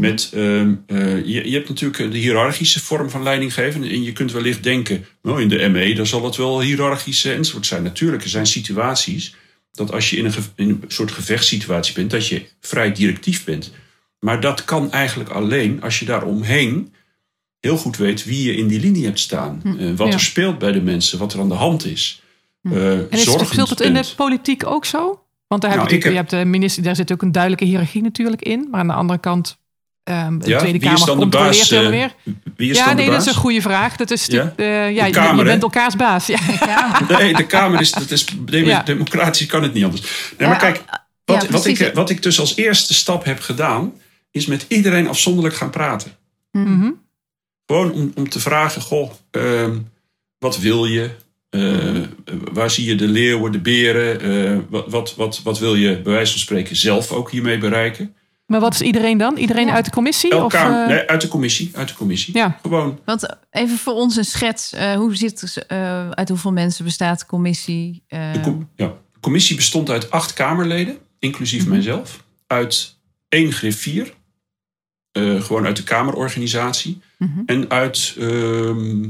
Met, 0.00 0.30
ehm, 0.34 0.74
eh, 0.86 1.26
je, 1.26 1.48
je 1.48 1.54
hebt 1.54 1.68
natuurlijk 1.68 2.12
de 2.12 2.18
hiërarchische 2.18 2.80
vorm 2.80 3.10
van 3.10 3.22
leiding 3.22 3.54
geven. 3.54 3.82
En 3.82 4.02
je 4.02 4.12
kunt 4.12 4.32
wellicht 4.32 4.62
denken, 4.62 5.04
nou, 5.22 5.42
in 5.42 5.48
de 5.48 5.68
ME 5.68 5.94
dan 5.94 6.06
zal 6.06 6.24
het 6.24 6.36
wel 6.36 6.60
hiërarchisch 6.60 7.24
enzovoort 7.24 7.66
zijn. 7.66 7.82
Natuurlijk, 7.82 8.22
er 8.22 8.28
zijn 8.28 8.46
situaties 8.46 9.34
dat 9.72 9.92
als 9.92 10.10
je 10.10 10.16
in 10.16 10.24
een, 10.24 10.32
in 10.56 10.68
een 10.68 10.84
soort 10.88 11.10
gevechtssituatie 11.10 11.94
bent, 11.94 12.10
dat 12.10 12.28
je 12.28 12.42
vrij 12.60 12.92
directief 12.92 13.44
bent. 13.44 13.72
Maar 14.20 14.40
dat 14.40 14.64
kan 14.64 14.92
eigenlijk 14.92 15.30
alleen 15.30 15.82
als 15.82 15.98
je 15.98 16.04
daaromheen 16.04 16.94
heel 17.60 17.76
goed 17.76 17.96
weet 17.96 18.24
wie 18.24 18.44
je 18.44 18.56
in 18.56 18.66
die 18.66 18.80
linie 18.80 19.04
hebt 19.04 19.18
staan. 19.18 19.62
Eh, 19.78 19.90
wat 19.96 20.06
ja. 20.06 20.12
er 20.12 20.20
speelt 20.20 20.58
bij 20.58 20.72
de 20.72 20.80
mensen, 20.82 21.18
wat 21.18 21.32
er 21.32 21.40
aan 21.40 21.48
de 21.48 21.54
hand 21.54 21.84
is. 21.86 22.22
Eh, 22.62 22.98
En 22.98 23.06
is, 23.10 23.24
zorgend 23.24 23.48
speelt 23.48 23.70
het 23.70 23.80
in 23.80 23.94
de 23.94 24.12
politiek 24.16 24.66
ook 24.66 24.84
zo? 24.84 25.22
Want 25.46 25.62
daar, 25.62 25.70
heb 25.70 25.80
Nou, 25.80 25.92
natuurlijk- 25.92 26.02
heb- 26.04 26.30
je 26.30 26.36
hebt 26.36 26.44
de 26.44 26.50
minister, 26.50 26.82
daar 26.82 26.96
zit 26.96 27.12
ook 27.12 27.22
een 27.22 27.32
duidelijke 27.32 27.64
hiërarchie 27.64 28.02
natuurlijk 28.02 28.42
in. 28.42 28.68
Maar 28.70 28.80
aan 28.80 28.86
de 28.86 28.92
andere 28.92 29.18
kant, 29.18 29.58
ehm, 30.04 30.38
de 30.38 30.48
Ja, 30.48 30.58
Tweede 30.58 30.78
wie 30.78 30.88
is 30.92 30.94
Kamer 30.94 31.06
dan 31.06 31.16
de 31.16 31.22
controleert 31.22 31.58
baas, 31.70 31.70
eh, 31.70 31.88
weer. 31.88 32.14
Wie 32.56 32.70
is 32.70 32.76
Ja, 32.76 32.84
dan 32.86 32.96
de 32.96 33.02
nee, 33.02 33.10
dat 33.10 33.20
is 33.20 33.26
een 33.26 33.34
goede 33.34 33.60
vraag. 33.60 33.96
Dat 33.96 34.10
is 34.10 34.26
natuurlijk, 34.28 34.58
eh, 34.58 34.94
ja, 34.94 35.04
je- 35.04 35.12
Kamer, 35.12 35.44
bent 35.44 35.62
elkaars 35.62 35.96
baas. 35.96 36.26
Ja. 36.26 36.38
Nee, 37.18 37.34
de 37.34 37.46
Kamer 37.46 37.80
is, 37.80 37.90
dat 37.92 38.10
is 38.10 38.24
dem- 38.44 38.64
Ja. 38.64 38.82
democratisch 38.82 39.46
kan 39.46 39.62
het 39.62 39.72
niet 39.74 39.84
anders. 39.84 40.00
Nee, 40.02 40.10
Ja, 40.38 40.48
maar 40.48 40.58
kijk, 40.58 40.76
wat, 41.24 41.42
ja, 41.42 41.48
wat, 41.50 41.66
ik, 41.66 41.74
precies. 41.74 41.94
wat 41.94 42.10
ik 42.10 42.22
dus 42.22 42.40
als 42.40 42.56
eerste 42.56 42.94
stap 42.94 43.24
heb 43.24 43.40
gedaan, 43.40 43.92
is 44.30 44.46
met 44.46 44.64
iedereen 44.68 45.08
afzonderlijk 45.08 45.54
gaan 45.54 45.70
praten. 45.70 46.12
Mhm. 46.52 46.90
Gewoon 47.66 47.92
om, 47.92 48.12
om 48.14 48.28
te 48.28 48.40
vragen, 48.40 48.82
goh, 48.82 49.10
ehm, 49.30 49.76
wat 50.38 50.58
wil 50.58 50.84
je? 50.84 51.10
Eh, 51.50 52.00
waar 52.52 52.70
zie 52.70 52.84
je 52.86 52.94
de 52.94 53.08
leeuwen, 53.08 53.52
de 53.52 53.58
beren? 53.60 54.20
Eh, 54.20 54.58
wat, 54.68 54.88
wat, 54.88 55.14
wat, 55.16 55.40
wat 55.42 55.58
wil 55.58 55.74
je 55.74 56.00
bij 56.00 56.12
wijze 56.12 56.30
van 56.32 56.40
spreken 56.40 56.76
zelf 56.76 57.10
ook 57.10 57.30
hiermee 57.30 57.58
bereiken? 57.58 58.14
Maar 58.52 58.60
wat 58.60 58.74
is 58.74 58.80
iedereen 58.80 59.18
dan? 59.18 59.36
Iedereen 59.36 59.66
Ja. 59.66 59.72
uit 59.72 59.84
de 59.84 59.90
commissie? 59.90 60.30
Elk 60.30 60.44
Of, 60.44 60.52
kamer, 60.52 60.82
eh, 60.82 60.88
nee, 60.88 61.06
uit 61.06 61.20
de 61.20 61.28
commissie. 61.28 61.70
Uit 61.74 61.88
de 61.88 61.94
commissie. 61.94 62.34
Ja. 62.36 62.58
Gewoon 62.62 62.98
Want 63.04 63.36
even 63.50 63.78
voor 63.78 63.92
ons 63.94 64.16
een 64.16 64.24
schets. 64.24 64.72
eh, 64.72 64.94
hoe 64.94 65.16
zit, 65.16 65.64
eh, 65.66 66.10
uit 66.10 66.28
hoeveel 66.28 66.52
mensen 66.52 66.84
bestaat 66.84 67.18
de 67.18 67.26
commissie? 67.26 68.02
De, 68.08 68.38
com- 68.42 68.68
ja. 68.76 68.86
de 69.12 69.20
commissie 69.20 69.56
bestond 69.56 69.90
uit 69.90 70.10
acht 70.10 70.32
Kamerleden, 70.32 70.98
inclusief 71.18 71.66
mijzelf. 71.66 72.24
Uit 72.46 72.96
één 73.28 73.52
griffier, 73.52 74.14
eh, 75.12 75.40
gewoon 75.42 75.66
uit 75.66 75.76
de 75.76 75.84
Kamerorganisatie. 75.84 77.00
Mhm. 77.18 77.40
En 77.46 77.70
uit 77.70 78.14
ehm, 78.18 79.08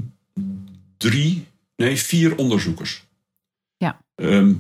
drie, 0.96 1.46
nee, 1.76 1.96
vier 1.96 2.36
onderzoekers. 2.36 3.04
Ja. 3.76 4.00
Ehm, 4.14 4.52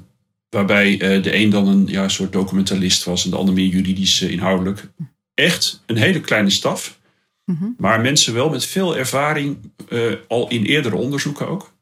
waarbij 0.52 1.00
eh, 1.00 1.22
de 1.22 1.34
een 1.34 1.50
dan 1.50 1.68
een 1.68 1.86
ja, 1.86 2.08
soort 2.08 2.32
documentalist 2.32 3.04
was 3.04 3.24
en 3.24 3.30
de 3.30 3.36
ander 3.36 3.54
meer 3.54 3.66
juridisch 3.66 4.22
eh, 4.22 4.30
inhoudelijk. 4.30 4.90
Echt 5.34 5.82
een 5.86 5.96
hele 5.96 6.20
kleine 6.20 6.50
staf. 6.50 6.98
Mhm. 7.44 7.64
Maar 7.78 8.00
mensen 8.00 8.34
wel 8.34 8.50
met 8.50 8.64
veel 8.64 8.96
ervaring, 8.96 9.72
eh, 9.88 10.00
al 10.28 10.48
in 10.48 10.64
eerdere 10.64 10.96
onderzoeken 10.96 11.48
ook. 11.48 11.72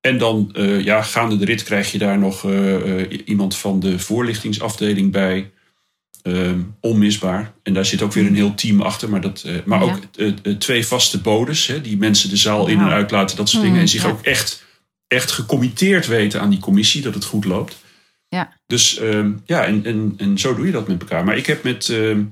En 0.00 0.18
dan, 0.18 0.54
ja, 0.82 1.02
gaande 1.02 1.36
de 1.36 1.44
rit 1.44 1.62
krijg 1.62 1.92
je 1.92 1.98
daar 1.98 2.18
nog 2.18 2.46
iemand 3.24 3.56
van 3.56 3.80
de 3.80 3.98
voorlichtingsafdeling 3.98 5.12
bij. 5.12 5.50
Ehm, 6.22 6.60
onmisbaar. 6.80 7.52
En 7.62 7.74
daar 7.74 7.84
zit 7.84 8.02
ook 8.02 8.12
weer 8.12 8.26
een 8.26 8.34
heel 8.34 8.54
team 8.54 8.80
achter. 8.80 9.10
Maar, 9.10 9.20
dat, 9.20 9.44
maar 9.64 9.84
Ja. 9.84 9.92
ook 9.92 9.98
twee 10.58 10.86
vaste 10.86 11.20
bodes, 11.20 11.66
hè, 11.66 11.80
die 11.80 11.96
mensen 11.96 12.30
de 12.30 12.36
zaal 12.36 12.66
in 12.66 12.78
en 12.78 12.88
uit 12.88 13.10
laten, 13.10 13.36
dat 13.36 13.48
soort 13.48 13.62
dingen. 13.62 13.80
En 13.80 13.88
zich 13.88 14.02
ja. 14.02 14.08
ook 14.08 14.22
echt, 14.22 14.64
echt 15.06 15.30
gecommitteerd 15.30 16.06
weten 16.06 16.40
aan 16.40 16.50
die 16.50 16.58
commissie, 16.58 17.02
dat 17.02 17.14
het 17.14 17.24
goed 17.24 17.44
loopt. 17.44 17.76
Ja. 18.28 18.52
Dus 18.66 18.98
ehm, 18.98 19.32
ja, 19.46 19.64
en, 19.64 19.84
en, 19.84 20.14
en 20.16 20.38
zo 20.38 20.54
doe 20.54 20.66
je 20.66 20.72
dat 20.72 20.88
met 20.88 21.00
elkaar. 21.00 21.24
Maar 21.24 21.36
ik 21.36 21.46
heb 21.46 21.62
met, 21.62 21.88
ehm, 21.88 22.22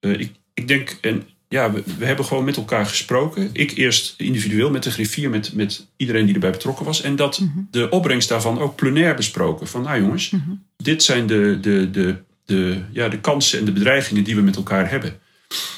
eh, 0.00 0.20
ik, 0.20 0.32
ik 0.54 0.68
denk, 0.68 0.98
en 1.00 1.22
ja, 1.48 1.72
we, 1.72 1.82
we 1.98 2.04
hebben 2.06 2.24
gewoon 2.24 2.44
met 2.44 2.56
elkaar 2.56 2.86
gesproken. 2.86 3.48
Ik 3.52 3.70
eerst 3.76 4.14
individueel 4.18 4.70
met 4.70 4.82
de 4.82 4.90
griffier, 4.90 5.30
met, 5.30 5.54
met 5.54 5.86
iedereen 5.96 6.24
die 6.24 6.34
erbij 6.34 6.50
betrokken 6.50 6.84
was. 6.84 7.02
En 7.02 7.16
dat 7.16 7.40
Mhm. 7.40 7.58
de 7.70 7.88
opbrengst 7.90 8.28
daarvan 8.28 8.58
ook 8.58 8.76
plenair 8.76 9.14
besproken. 9.14 9.66
Van 9.66 9.82
nou 9.82 10.00
jongens, 10.00 10.30
Mhm. 10.30 10.50
dit 10.76 11.02
zijn 11.02 11.26
de, 11.26 11.58
de, 11.60 11.90
de, 11.90 12.16
de, 12.44 12.82
ja, 12.92 13.08
de 13.08 13.20
kansen 13.20 13.58
en 13.58 13.64
de 13.64 13.72
bedreigingen 13.72 14.24
die 14.24 14.34
we 14.34 14.42
met 14.42 14.56
elkaar 14.56 14.90
hebben. 14.90 15.18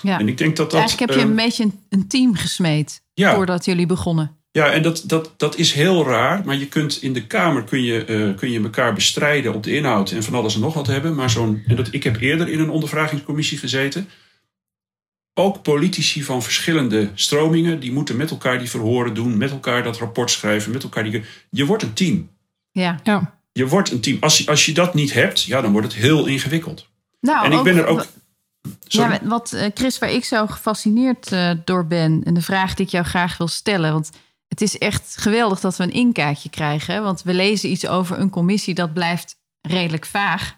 Ja. 0.03 0.19
En 0.19 0.29
ik 0.29 0.39
denk 0.39 0.57
dat 0.57 0.71
dat. 0.71 0.81
Eigenlijk 0.81 1.11
heb 1.11 1.19
je 1.19 1.25
ehm, 1.25 1.31
een 1.39 1.45
beetje 1.45 1.65
een, 1.65 1.73
een 1.89 2.09
team 2.09 2.35
gesmeed 2.35 3.03
ja, 3.15 3.35
voordat 3.35 3.65
jullie 3.65 3.87
begonnen. 3.87 4.37
Ja, 4.51 4.71
en 4.71 4.83
dat, 4.83 5.03
dat, 5.07 5.33
dat 5.37 5.57
is 5.57 5.73
heel 5.73 6.05
raar. 6.07 6.45
Maar 6.45 6.57
je 6.57 6.67
kunt 6.67 7.03
in 7.03 7.13
de 7.13 7.27
Kamer 7.27 7.65
kun 7.65 7.83
je, 7.83 8.05
eh, 8.05 8.37
kun 8.37 8.51
je 8.51 8.63
elkaar 8.63 8.95
bestrijden 8.95 9.55
op 9.55 9.63
de 9.63 9.75
inhoud 9.75 10.11
en 10.11 10.23
van 10.23 10.35
alles 10.35 10.55
en 10.55 10.61
nog 10.61 10.75
wat 10.75 10.87
hebben. 10.87 11.15
Maar 11.15 11.31
zo'n. 11.31 11.63
En 11.67 11.77
dat, 11.77 11.89
ik 11.93 12.05
heb 12.05 12.21
eerder 12.21 12.49
in 12.49 12.61
een 12.61 12.71
ondervragingscommissie 12.71 13.59
gezeten. 13.59 14.09
Ook 15.35 15.63
politici 15.63 16.23
van 16.25 16.43
verschillende 16.43 17.11
stromingen, 17.15 17.81
die 17.81 17.93
moeten 17.93 18.17
met 18.17 18.31
elkaar 18.31 18.59
die 18.59 18.71
verhoren 18.71 19.15
doen, 19.15 19.37
met 19.37 19.51
elkaar 19.51 19.83
dat 19.83 19.99
rapport 19.99 20.31
schrijven, 20.31 20.73
met 20.73 20.83
elkaar 20.83 21.05
die. 21.05 21.23
Je 21.51 21.67
wordt 21.67 21.83
een 21.83 21.93
team. 21.93 22.29
Ja. 22.71 23.01
Ja. 23.03 23.41
Je 23.53 23.67
wordt 23.67 23.91
een 23.91 24.01
team. 24.01 24.17
Als, 24.21 24.39
je- 24.39 24.47
als 24.47 24.67
je 24.67 24.73
dat 24.73 24.95
niet 24.95 25.13
hebt, 25.13 25.43
ja, 25.43 25.61
dan 25.61 25.73
wordt 25.73 25.87
het 25.93 25.97
heel 26.03 26.27
ingewikkeld. 26.27 26.89
Nou, 27.21 27.45
en 27.47 27.53
ik 27.53 27.63
ben 27.63 27.77
er 27.77 27.87
ook. 27.87 28.07
Sorry. 28.87 29.11
Ja, 29.13 29.21
wat 29.23 29.53
eh, 29.53 29.71
Chris, 29.75 29.99
waar 29.99 30.11
ik 30.11 30.25
zo 30.25 30.47
gefascineerd 30.47 31.33
eh, 31.33 31.51
door 31.65 31.87
ben 31.87 32.23
en 32.25 32.35
de 32.35 32.43
vraag 32.43 32.75
die 32.75 32.87
ik 32.87 32.93
jou 32.93 33.05
graag 33.05 33.37
wil 33.39 33.49
stellen, 33.49 33.93
want 33.93 34.11
het 34.59 34.69
is 34.69 34.79
echt 34.79 35.17
geweldig 35.17 35.61
dat 35.61 35.77
we 35.77 35.83
een 35.83 35.93
inkijkje 35.93 36.51
krijgen, 36.51 37.03
want 37.03 37.23
we 37.23 37.35
lezen 37.35 37.71
iets 37.71 37.87
over 37.87 38.19
een 38.19 38.31
commissie 38.31 38.75
dat 38.75 38.93
blijft 38.93 39.37
redelijk 39.61 40.07
vaag. 40.07 40.57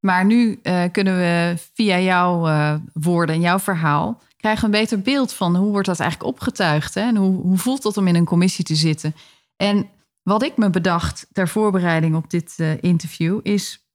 Maar 0.00 0.24
nu 0.24 0.60
eh, 0.62 0.82
kunnen 0.92 1.16
we 1.16 1.54
via 1.74 1.98
jouw 1.98 2.46
eh, 2.46 2.74
woorden 2.92 3.34
en 3.34 3.40
jouw 3.40 3.58
verhaal 3.58 4.22
krijgen 4.36 4.70
we 4.70 4.76
een 4.76 4.82
beter 4.82 5.00
beeld 5.00 5.32
van 5.32 5.56
hoe 5.56 5.70
wordt 5.70 5.86
dat 5.86 6.00
eigenlijk 6.00 6.30
opgetuigd 6.30 6.94
hè? 6.94 7.00
en 7.00 7.16
hoe, 7.16 7.42
hoe 7.42 7.58
voelt 7.58 7.82
het 7.82 7.96
om 7.96 8.06
in 8.06 8.14
een 8.14 8.24
commissie 8.24 8.64
te 8.64 8.74
zitten. 8.74 9.14
En 9.56 9.88
wat 10.22 10.42
ik 10.42 10.56
me 10.56 10.70
bedacht 10.70 11.26
ter 11.32 11.48
voorbereiding 11.48 12.16
op 12.16 12.30
dit 12.30 12.54
eh, 12.56 12.82
interview 12.82 13.40
is 13.42 13.88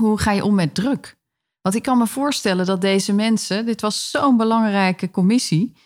hoe 0.00 0.18
ga 0.18 0.32
je 0.32 0.44
om 0.44 0.54
met 0.54 0.74
druk? 0.74 1.16
Want 1.60 1.74
ik 1.74 1.82
kan 1.82 1.98
me 1.98 2.06
voorstellen 2.06 2.66
dat 2.66 2.80
deze 2.80 3.12
mensen, 3.12 3.66
dit 3.66 3.80
was 3.80 4.10
zo'n 4.10 4.36
belangrijke 4.36 5.10
commissie, 5.10 5.76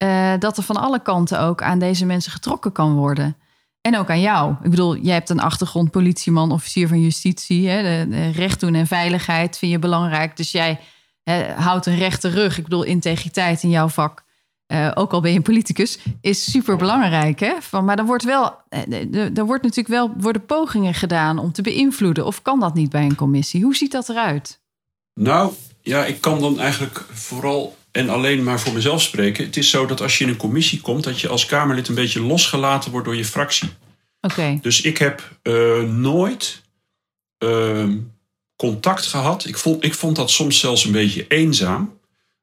eh, 0.00 0.32
dat 0.38 0.56
er 0.56 0.62
van 0.62 0.76
alle 0.76 1.02
kanten 1.02 1.40
ook 1.40 1.62
aan 1.62 1.78
deze 1.78 2.06
mensen 2.06 2.32
getrokken 2.32 2.72
kan 2.72 2.94
worden. 2.94 3.36
En 3.80 3.98
ook 3.98 4.10
aan 4.10 4.20
jou. 4.20 4.54
Ik 4.62 4.70
bedoel, 4.70 4.96
jij 4.96 5.14
hebt 5.14 5.28
een 5.30 5.40
achtergrond, 5.40 5.90
politieman, 5.90 6.52
officier 6.52 6.88
van 6.88 7.00
justitie. 7.00 7.68
Hè, 7.68 8.02
recht 8.30 8.60
doen 8.60 8.74
en 8.74 8.86
veiligheid 8.86 9.58
vind 9.58 9.72
je 9.72 9.78
belangrijk. 9.78 10.36
Dus 10.36 10.52
jij 10.52 10.80
hè, 11.22 11.52
houdt 11.52 11.86
een 11.86 11.98
rechte 11.98 12.28
rug. 12.28 12.58
Ik 12.58 12.64
bedoel, 12.64 12.82
integriteit 12.82 13.62
in 13.62 13.70
jouw 13.70 13.88
vak. 13.88 14.24
eh, 14.66 14.90
ook 14.94 15.12
al 15.12 15.20
ben 15.20 15.30
je 15.30 15.36
een 15.36 15.42
politicus, 15.42 15.98
is 16.20 16.50
super 16.50 16.76
belangrijk. 16.76 17.56
Maar 17.70 17.98
er 17.98 18.04
wordt 18.04 18.24
wel, 18.24 18.54
eh, 18.68 19.38
er 19.38 19.44
wordt 19.44 19.62
natuurlijk 19.62 19.88
wel 19.88 20.12
worden 20.16 20.46
pogingen 20.46 20.94
gedaan 20.94 21.38
om 21.38 21.52
te 21.52 21.62
beïnvloeden. 21.62 22.26
Of 22.26 22.42
kan 22.42 22.60
dat 22.60 22.74
niet 22.74 22.90
bij 22.90 23.04
een 23.04 23.14
commissie? 23.14 23.62
Hoe 23.62 23.76
ziet 23.76 23.92
dat 23.92 24.08
eruit? 24.08 24.60
Nou, 25.14 25.52
ja, 25.82 26.04
ik 26.04 26.20
kan 26.20 26.40
dan 26.40 26.60
eigenlijk 26.60 27.04
vooral 27.12 27.76
en 27.92 28.08
alleen 28.08 28.42
maar 28.42 28.60
voor 28.60 28.72
mezelf 28.72 29.02
spreken. 29.02 29.44
Het 29.44 29.56
is 29.56 29.70
zo 29.70 29.86
dat 29.86 30.00
als 30.00 30.18
je 30.18 30.24
in 30.24 30.30
een 30.30 30.36
commissie 30.36 30.80
komt, 30.80 31.04
dat 31.04 31.20
je 31.20 31.28
als 31.28 31.46
Kamerlid 31.46 31.88
een 31.88 31.94
beetje 31.94 32.22
losgelaten 32.22 32.90
wordt 32.90 33.06
door 33.06 33.16
je 33.16 33.24
fractie. 33.24 33.68
Oké, 34.20 34.58
Dus 34.62 34.80
ik 34.80 34.98
heb 34.98 35.38
eh, 35.42 35.82
nooit 35.82 36.62
ehm, 37.38 37.96
contact 38.56 39.06
gehad. 39.06 39.44
Ik 39.44 39.58
vond, 39.58 39.84
ik 39.84 39.94
vond 39.94 40.16
dat 40.16 40.30
soms 40.30 40.58
zelfs 40.58 40.84
een 40.84 40.92
beetje 40.92 41.26
eenzaam. 41.28 41.98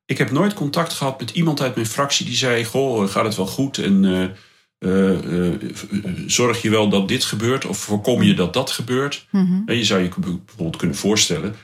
Ik 0.05 0.17
heb 0.17 0.31
nooit 0.31 0.53
contact 0.53 0.93
gehad 0.93 1.19
met 1.19 1.29
iemand 1.29 1.61
uit 1.61 1.75
mijn 1.75 1.87
fractie 1.87 2.25
die 2.25 2.35
zei: 2.35 2.65
Goh, 2.65 3.09
gaat 3.09 3.25
het 3.25 3.35
wel 3.35 3.47
goed? 3.47 3.77
En 3.77 4.05
eh, 4.05 4.23
eh, 4.77 5.53
zorg 6.27 6.61
je 6.61 6.69
wel 6.69 6.89
dat 6.89 7.07
dit 7.07 7.23
gebeurt? 7.23 7.65
Of 7.65 7.77
voorkom 7.77 8.23
je 8.23 8.33
dat 8.33 8.53
dat 8.53 8.71
gebeurt? 8.71 9.27
Mhm. 9.31 9.61
En 9.65 9.77
je 9.77 9.83
zou 9.83 10.01
je 10.01 10.09
bijvoorbeeld 10.17 10.75
kunnen 10.75 10.97
voorstellen 10.97 11.55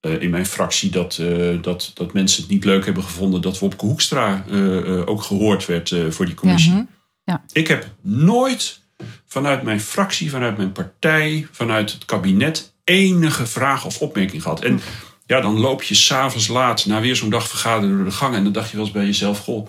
eh, 0.00 0.22
in 0.22 0.30
mijn 0.30 0.46
fractie 0.46 0.90
dat, 0.90 1.18
eh, 1.18 1.62
dat, 1.62 1.90
dat 1.94 2.12
mensen 2.12 2.42
het 2.42 2.50
niet 2.50 2.64
leuk 2.64 2.84
hebben 2.84 3.02
gevonden 3.02 3.40
dat 3.40 3.58
Wopke 3.58 3.86
Hoekstra 3.86 4.44
eh, 4.50 5.08
ook 5.08 5.22
gehoord 5.22 5.66
werd 5.66 5.94
voor 6.08 6.26
die 6.26 6.34
commissie. 6.34 6.72
Mhm. 6.72 7.36
Ik 7.52 7.68
heb 7.68 7.86
nooit 8.00 8.80
vanuit 9.26 9.62
mijn 9.62 9.80
fractie, 9.80 10.30
vanuit 10.30 10.56
mijn 10.56 10.72
partij, 10.72 11.46
vanuit 11.50 11.92
het 11.92 12.04
kabinet 12.04 12.74
enige 12.84 13.46
vraag 13.46 13.84
of 13.84 14.00
opmerking 14.00 14.42
gehad. 14.42 14.60
En 14.60 14.80
ja, 15.26 15.40
dan 15.40 15.58
loop 15.58 15.82
je 15.82 15.94
s'avonds 15.94 16.48
laat 16.48 16.86
na 16.86 17.00
weer 17.00 17.16
zo'n 17.16 17.30
dag 17.30 17.48
vergaderen 17.48 17.96
door 17.96 18.04
de 18.04 18.10
gang 18.10 18.34
en 18.34 18.44
dan 18.44 18.52
dacht 18.52 18.70
je 18.70 18.76
wel 18.76 18.84
eens 18.84 18.94
bij 18.94 19.04
jezelf: 19.04 19.38
Goh, 19.38 19.68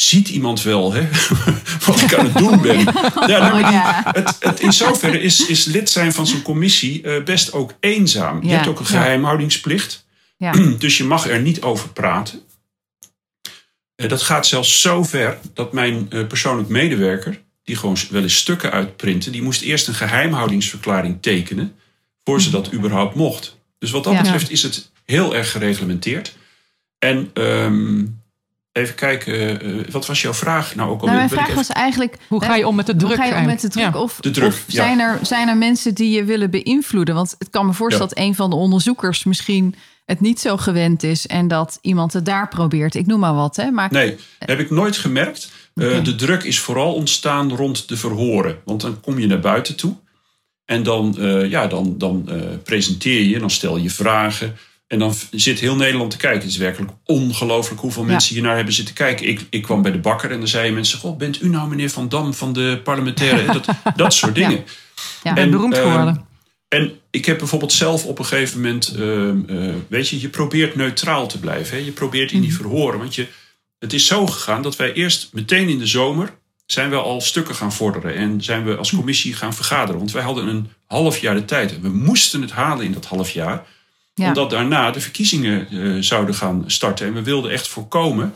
ziet 0.00 0.28
iemand 0.28 0.62
wel 0.62 0.92
hè, 0.92 1.08
wat 1.86 2.00
ik 2.00 2.14
aan 2.14 2.24
het 2.26 2.36
doen 2.38 2.60
ben? 2.62 2.78
Ja, 3.32 3.38
nou, 3.38 3.52
die- 3.62 3.72
Ja. 3.72 4.10
het, 4.14 4.36
het, 4.40 4.60
in 4.60 4.72
zoverre 4.72 5.20
is, 5.20 5.46
is 5.46 5.64
lid 5.64 5.90
zijn 5.90 6.12
van 6.12 6.26
zo'n 6.26 6.42
commissie 6.42 7.02
eh, 7.02 7.24
best 7.24 7.52
ook 7.52 7.72
eenzaam. 7.80 8.42
Je 8.42 8.48
Ja, 8.48 8.54
hebt 8.54 8.66
ook 8.66 8.78
een 8.78 8.86
geheimhoudingsplicht. 8.86 10.06
Ja. 10.36 10.52
Dus 10.78 10.96
je 10.96 11.04
mag 11.04 11.28
er 11.28 11.40
niet 11.40 11.62
over 11.62 11.88
praten. 11.88 12.40
Eh, 13.94 14.08
dat 14.08 14.22
gaat 14.22 14.46
zelfs 14.46 14.80
zo 14.80 15.04
ver 15.04 15.38
dat 15.54 15.72
mijn 15.72 16.06
eh, 16.10 16.26
persoonlijk 16.26 16.68
medewerker, 16.68 17.40
die 17.64 17.76
gewoon 17.76 17.96
wel 18.10 18.22
eens 18.22 18.36
stukken 18.36 18.70
uitprinten, 18.70 19.32
die 19.32 19.42
moest 19.42 19.60
eerst 19.62 19.88
een 19.88 19.94
geheimhoudingsverklaring 19.94 21.18
tekenen 21.22 21.74
voor 22.24 22.40
ze 22.40 22.50
dat 22.50 22.72
überhaupt 22.76 23.14
mocht. 23.14 23.56
Dus 23.78 23.90
wat 23.90 24.04
dat 24.04 24.12
Ja. 24.12 24.22
betreft 24.22 24.50
is 24.50 24.62
het 24.62 24.90
heel 25.04 25.36
erg 25.36 25.50
gereglementeerd. 25.50 26.36
En 26.98 27.30
ehm, 27.34 28.04
even 28.78 28.94
kijken, 28.94 29.60
eh, 29.60 29.90
wat 29.92 30.06
was 30.06 30.22
jouw 30.22 30.34
vraag 30.34 30.74
nou 30.74 30.90
ook 30.90 31.00
Nou, 31.02 31.16
mijn 31.16 31.28
vraag 31.28 31.44
even- 31.44 31.54
was 31.56 31.68
eigenlijk... 31.68 32.16
Hoe 32.28 32.44
ga 32.44 32.54
je 32.56 32.66
om 32.66 32.74
met 32.76 32.86
de 32.86 32.96
druk? 32.96 33.08
Hoe 33.08 33.16
ga 33.18 33.24
je 33.24 33.34
om 33.34 33.46
met 33.46 33.60
de 33.60 33.68
druk? 33.68 33.96
Of, 33.96 34.16
De 34.20 34.30
druk, 34.30 34.48
of 34.48 34.64
ja. 34.66 34.72
zijn, 34.74 35.00
er, 35.00 35.18
zijn 35.22 35.48
er 35.48 35.56
mensen 35.56 35.94
die 35.94 36.10
je 36.10 36.24
willen 36.24 36.50
beïnvloeden? 36.50 37.14
Want 37.14 37.34
het 37.38 37.50
kan 37.50 37.66
me 37.66 37.72
voorstellen 37.72 38.08
Ja. 38.08 38.14
dat 38.14 38.24
een 38.24 38.34
van 38.34 38.50
de 38.50 38.56
onderzoekers 38.56 39.24
misschien 39.24 39.74
het 40.04 40.20
niet 40.20 40.40
zo 40.40 40.56
gewend 40.56 41.02
is 41.02 41.26
en 41.26 41.48
dat 41.48 41.78
iemand 41.82 42.12
het 42.12 42.24
daar 42.24 42.48
probeert. 42.48 42.94
Ik 42.94 43.06
noem 43.06 43.20
maar 43.20 43.34
wat, 43.34 43.56
hè? 43.56 43.70
Maar 43.70 43.88
Nee, 43.92 44.16
heb 44.38 44.58
ik 44.58 44.70
nooit 44.70 44.96
gemerkt. 44.96 45.50
Eh. 45.74 46.04
De 46.04 46.14
druk 46.14 46.42
is 46.42 46.58
vooral 46.58 46.94
ontstaan 46.94 47.52
rond 47.56 47.88
de 47.88 47.96
verhoren. 47.96 48.58
Want 48.64 48.80
dan 48.80 49.00
kom 49.00 49.18
je 49.18 49.26
naar 49.26 49.40
buiten 49.40 49.76
toe. 49.76 49.94
En 50.64 50.82
dan, 50.82 51.18
eh, 51.18 51.50
ja, 51.50 51.66
dan, 51.66 51.94
dan 51.98 52.24
eh, 52.28 52.36
presenteer 52.64 53.22
je, 53.22 53.38
dan 53.38 53.50
stel 53.50 53.76
je 53.76 53.90
vragen. 53.90 54.56
En 54.88 54.98
dan 54.98 55.14
zit 55.30 55.58
heel 55.58 55.76
Nederland 55.76 56.10
te 56.10 56.16
kijken. 56.16 56.40
Het 56.40 56.50
is 56.50 56.56
werkelijk 56.56 56.92
ongelooflijk 57.04 57.80
hoeveel 57.80 58.02
Ja. 58.02 58.08
mensen 58.08 58.34
hier 58.34 58.42
naar 58.42 58.56
hebben 58.56 58.74
zitten 58.74 58.94
kijken. 58.94 59.28
Ik, 59.28 59.46
ik 59.50 59.62
kwam 59.62 59.82
bij 59.82 59.92
de 59.92 59.98
bakker 59.98 60.30
en 60.30 60.38
dan 60.38 60.48
zeiden 60.48 60.74
mensen... 60.74 60.98
Goh, 60.98 61.16
bent 61.16 61.42
u 61.42 61.48
nou 61.48 61.68
meneer 61.68 61.90
Van 61.90 62.08
Dam 62.08 62.34
van 62.34 62.52
de 62.52 62.80
parlementaire... 62.84 63.52
dat, 63.52 63.66
dat 63.96 64.14
soort 64.14 64.34
dingen. 64.34 64.64
Ja. 65.22 65.36
En, 65.36 65.50
beroemd 65.50 65.74
ehm, 65.74 65.82
geworden. 65.82 66.26
En 66.68 66.92
ik 67.10 67.24
heb 67.24 67.38
bijvoorbeeld 67.38 67.72
zelf 67.72 68.04
op 68.04 68.18
een 68.18 68.24
gegeven 68.24 68.60
moment, 68.60 68.94
ehm, 68.96 69.38
eh, 69.48 69.74
weet 69.88 70.08
je, 70.08 70.20
je 70.20 70.28
probeert 70.28 70.76
neutraal 70.76 71.26
te 71.26 71.38
blijven. 71.38 71.76
Hè? 71.76 71.84
Je 71.84 71.92
probeert 71.92 72.32
in 72.32 72.40
die 72.40 72.54
verhoren. 72.54 72.98
Want 72.98 73.14
je, 73.14 73.26
het 73.78 73.92
is 73.92 74.06
zo 74.06 74.26
gegaan 74.26 74.62
dat 74.62 74.76
wij 74.76 74.92
eerst 74.92 75.28
meteen 75.32 75.68
in 75.68 75.78
de 75.78 75.86
zomer 75.86 76.36
zijn 76.66 76.90
we 76.90 76.96
al 76.96 77.20
stukken 77.20 77.54
gaan 77.54 77.72
vorderen. 77.72 78.14
En 78.14 78.42
zijn 78.42 78.64
we 78.64 78.76
als 78.76 78.90
commissie 78.90 79.34
gaan 79.34 79.54
vergaderen. 79.54 79.98
Want 79.98 80.12
wij 80.12 80.22
hadden 80.22 80.48
een 80.48 80.70
half 80.86 81.18
jaar 81.18 81.34
de 81.34 81.44
tijd. 81.44 81.74
En 81.74 81.82
we 81.82 81.88
moesten 81.88 82.40
het 82.40 82.50
halen 82.50 82.84
in 82.84 82.92
dat 82.92 83.06
half 83.06 83.30
jaar. 83.30 83.66
Ja. 84.18 84.28
Omdat 84.28 84.50
daarna 84.50 84.90
de 84.90 85.00
verkiezingen 85.00 85.68
eh, 85.70 86.02
zouden 86.02 86.34
gaan 86.34 86.64
starten. 86.66 87.06
En 87.06 87.14
we 87.14 87.22
wilden 87.22 87.50
echt 87.50 87.68
voorkomen 87.68 88.32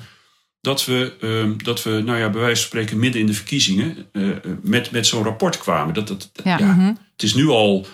dat 0.60 0.84
we, 0.84 1.12
ehm, 1.20 1.52
dat 1.64 1.82
we 1.82 1.90
nou 2.04 2.18
ja, 2.18 2.30
bij 2.30 2.40
wijze 2.40 2.56
van 2.60 2.66
spreken 2.66 2.98
midden 2.98 3.20
in 3.20 3.26
de 3.26 3.32
verkiezingen 3.34 3.96
eh, 4.12 4.30
eh, 4.30 4.36
met, 4.62 4.90
met 4.90 5.06
zo'n 5.06 5.22
rapport 5.24 5.58
kwamen. 5.58 5.94
Dat, 5.94 6.08
dat, 6.08 6.30
Ja. 6.44 6.58
ja, 6.58 6.72
Mhm. 6.72 6.86
het 7.12 7.22
is 7.22 7.34
nu 7.34 7.48
al 7.48 7.86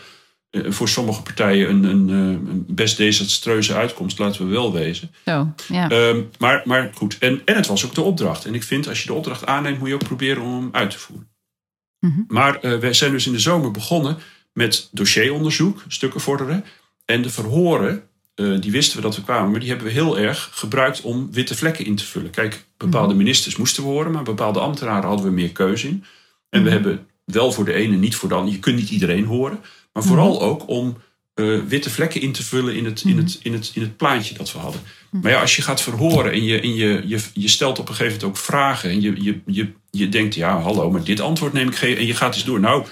voor 0.68 0.88
sommige 0.88 1.22
partijen 1.22 1.68
een, 1.70 1.84
een, 1.84 2.08
een 2.08 2.64
best 2.68 2.96
desastreuze 2.96 3.74
uitkomst, 3.74 4.18
laten 4.18 4.46
we 4.46 4.52
wel 4.52 4.72
wezen. 4.72 5.10
zo, 5.24 5.52
ja. 5.68 5.88
Ehm, 5.88 6.20
maar, 6.38 6.62
maar 6.64 6.90
goed, 6.94 7.18
en, 7.18 7.42
en 7.44 7.56
het 7.56 7.66
was 7.66 7.84
ook 7.86 7.94
de 7.94 8.02
opdracht. 8.02 8.44
En 8.44 8.54
ik 8.54 8.62
vind, 8.62 8.88
als 8.88 9.00
je 9.00 9.06
de 9.06 9.12
opdracht 9.14 9.46
aanneemt, 9.46 9.78
moet 9.78 9.88
je 9.88 9.94
ook 9.94 10.04
proberen 10.04 10.42
om 10.42 10.54
hem 10.54 10.68
uit 10.72 10.90
te 10.90 10.98
voeren. 10.98 11.28
Mhm. 12.00 12.20
Maar 12.28 12.58
wij 12.80 12.92
zijn 12.92 13.12
dus 13.12 13.26
in 13.26 13.32
de 13.32 13.38
zomer 13.38 13.70
begonnen 13.70 14.16
met 14.52 14.88
dossieronderzoek, 14.92 15.84
stukken 15.88 16.20
vorderen. 16.20 16.64
En 17.10 17.22
de 17.22 17.30
verhoren, 17.30 18.02
eh, 18.34 18.60
die 18.60 18.70
wisten 18.70 18.96
we 18.96 19.02
dat 19.02 19.16
we 19.16 19.22
kwamen, 19.22 19.50
maar 19.50 19.60
die 19.60 19.68
hebben 19.68 19.86
we 19.86 19.92
heel 19.92 20.18
erg 20.18 20.50
gebruikt 20.52 21.00
om 21.00 21.32
witte 21.32 21.56
vlekken 21.56 21.84
in 21.84 21.96
te 21.96 22.04
vullen. 22.04 22.30
Kijk, 22.30 22.64
Bepaalde 22.76 23.14
ministers 23.14 23.56
moesten 23.56 23.82
we 23.82 23.88
horen, 23.88 24.12
maar 24.12 24.22
bepaalde 24.22 24.58
ambtenaren 24.58 25.08
hadden 25.08 25.26
we 25.26 25.32
meer 25.32 25.52
keuze 25.52 25.88
in. 25.88 26.04
En 26.50 26.64
we 26.64 26.70
hebben 26.70 27.06
wel 27.24 27.52
voor 27.52 27.64
de 27.64 27.72
ene, 27.72 27.96
niet 27.96 28.16
voor 28.16 28.28
de 28.28 28.34
ander. 28.34 28.52
Je 28.52 28.58
kunt 28.58 28.76
niet 28.76 28.90
iedereen 28.90 29.24
horen. 29.24 29.60
Maar 29.92 30.02
vooral 30.02 30.42
ook 30.42 30.68
om 30.68 30.96
eh, 31.34 31.58
witte 31.68 31.90
vlekken 31.90 32.20
in 32.20 32.32
te 32.32 32.42
vullen 32.42 32.76
in 32.76 32.84
het, 32.84 33.02
in, 33.02 33.16
het, 33.16 33.40
in, 33.42 33.52
het, 33.52 33.70
in 33.74 33.82
het 33.82 33.96
plaatje 33.96 34.34
dat 34.34 34.52
we 34.52 34.58
hadden. 34.58 34.80
Maar 35.10 35.32
ja, 35.32 35.40
als 35.40 35.56
je 35.56 35.62
gaat 35.62 35.80
verhoren 35.80 36.32
en 36.32 36.44
je, 36.44 36.60
en 36.60 36.74
je, 36.74 37.02
je, 37.06 37.20
je 37.34 37.48
stelt 37.48 37.78
op 37.78 37.88
een 37.88 37.94
gegeven 37.94 38.18
moment 38.20 38.38
ook 38.38 38.44
vragen. 38.44 38.90
En 38.90 39.00
je, 39.00 39.22
je, 39.22 39.40
je, 39.46 39.72
je 39.90 40.08
denkt, 40.08 40.34
ja, 40.34 40.60
hallo, 40.60 40.90
maar 40.90 41.04
dit 41.04 41.20
antwoord 41.20 41.52
neem 41.52 41.68
ik 41.68 41.76
geen. 41.76 41.96
En 41.96 42.06
je 42.06 42.14
gaat 42.14 42.34
eens 42.34 42.44
door. 42.44 42.60
Nou, 42.60 42.86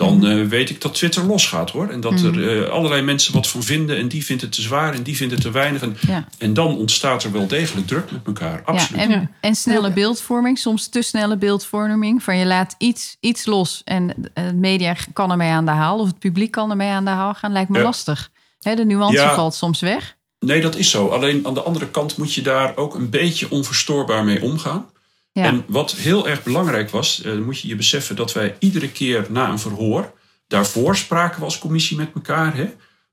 dan 0.00 0.26
eh, 0.26 0.46
weet 0.46 0.70
ik 0.70 0.80
dat 0.80 0.94
Twitter 0.94 1.24
losgaat 1.24 1.70
hoor. 1.70 1.88
En 1.88 2.00
dat 2.00 2.20
er 2.20 2.62
eh, 2.64 2.70
allerlei 2.70 3.02
mensen 3.02 3.32
wat 3.34 3.48
van 3.48 3.62
vinden. 3.62 3.96
En 3.96 4.08
die 4.08 4.24
vindt 4.24 4.42
het 4.42 4.52
te 4.52 4.62
zwaar 4.62 4.94
en 4.94 5.02
die 5.02 5.16
vindt 5.16 5.32
het 5.32 5.42
te 5.42 5.50
weinig. 5.50 5.82
En, 5.82 5.96
Ja. 6.06 6.24
en 6.38 6.54
dan 6.54 6.76
ontstaat 6.76 7.24
er 7.24 7.32
wel 7.32 7.46
degelijk 7.46 7.86
druk 7.86 8.10
met 8.10 8.20
elkaar. 8.26 8.62
Absoluut. 8.64 9.02
Ja, 9.02 9.08
en, 9.08 9.30
en 9.40 9.54
snelle 9.54 9.92
beeldvorming, 9.92 10.58
soms 10.58 10.88
te 10.88 11.02
snelle 11.02 11.36
beeldvorming. 11.36 12.22
Van 12.22 12.36
je 12.36 12.46
laat 12.46 12.74
iets, 12.78 13.16
iets 13.20 13.46
los 13.46 13.82
en 13.84 14.14
de 14.34 14.52
media 14.54 14.96
kan 15.12 15.30
ermee 15.30 15.50
aan 15.50 15.64
de 15.64 15.70
haal. 15.70 15.98
Of 15.98 16.06
het 16.06 16.18
publiek 16.18 16.50
kan 16.50 16.70
ermee 16.70 16.90
aan 16.90 17.04
de 17.04 17.10
haal 17.10 17.34
gaan. 17.34 17.52
Lijkt 17.52 17.70
me 17.70 17.78
Ja. 17.78 17.84
lastig. 17.84 18.30
Hè, 18.60 18.74
de 18.74 18.84
nuance 18.84 19.16
Ja. 19.22 19.34
valt 19.34 19.54
soms 19.54 19.80
weg. 19.80 20.16
Nee, 20.38 20.60
dat 20.60 20.76
is 20.76 20.90
zo. 20.90 21.06
Alleen 21.08 21.46
aan 21.46 21.54
de 21.54 21.62
andere 21.62 21.88
kant 21.90 22.16
moet 22.16 22.34
je 22.34 22.42
daar 22.42 22.76
ook 22.76 22.94
een 22.94 23.10
beetje 23.10 23.50
onverstoorbaar 23.50 24.24
mee 24.24 24.42
omgaan. 24.42 24.86
Ja. 25.32 25.44
En 25.44 25.64
wat 25.66 25.92
heel 25.92 26.28
erg 26.28 26.42
belangrijk 26.42 26.90
was, 26.90 27.22
eh, 27.22 27.38
moet 27.38 27.60
je 27.60 27.68
je 27.68 27.76
beseffen 27.76 28.16
dat 28.16 28.32
wij 28.32 28.56
iedere 28.58 28.90
keer 28.90 29.26
na 29.28 29.48
een 29.48 29.58
verhoor, 29.58 30.12
daarvoor 30.46 30.96
spraken 30.96 31.38
we 31.38 31.44
als 31.44 31.58
commissie 31.58 31.96
met 31.96 32.10
elkaar. 32.14 32.56
Hè? 32.56 32.70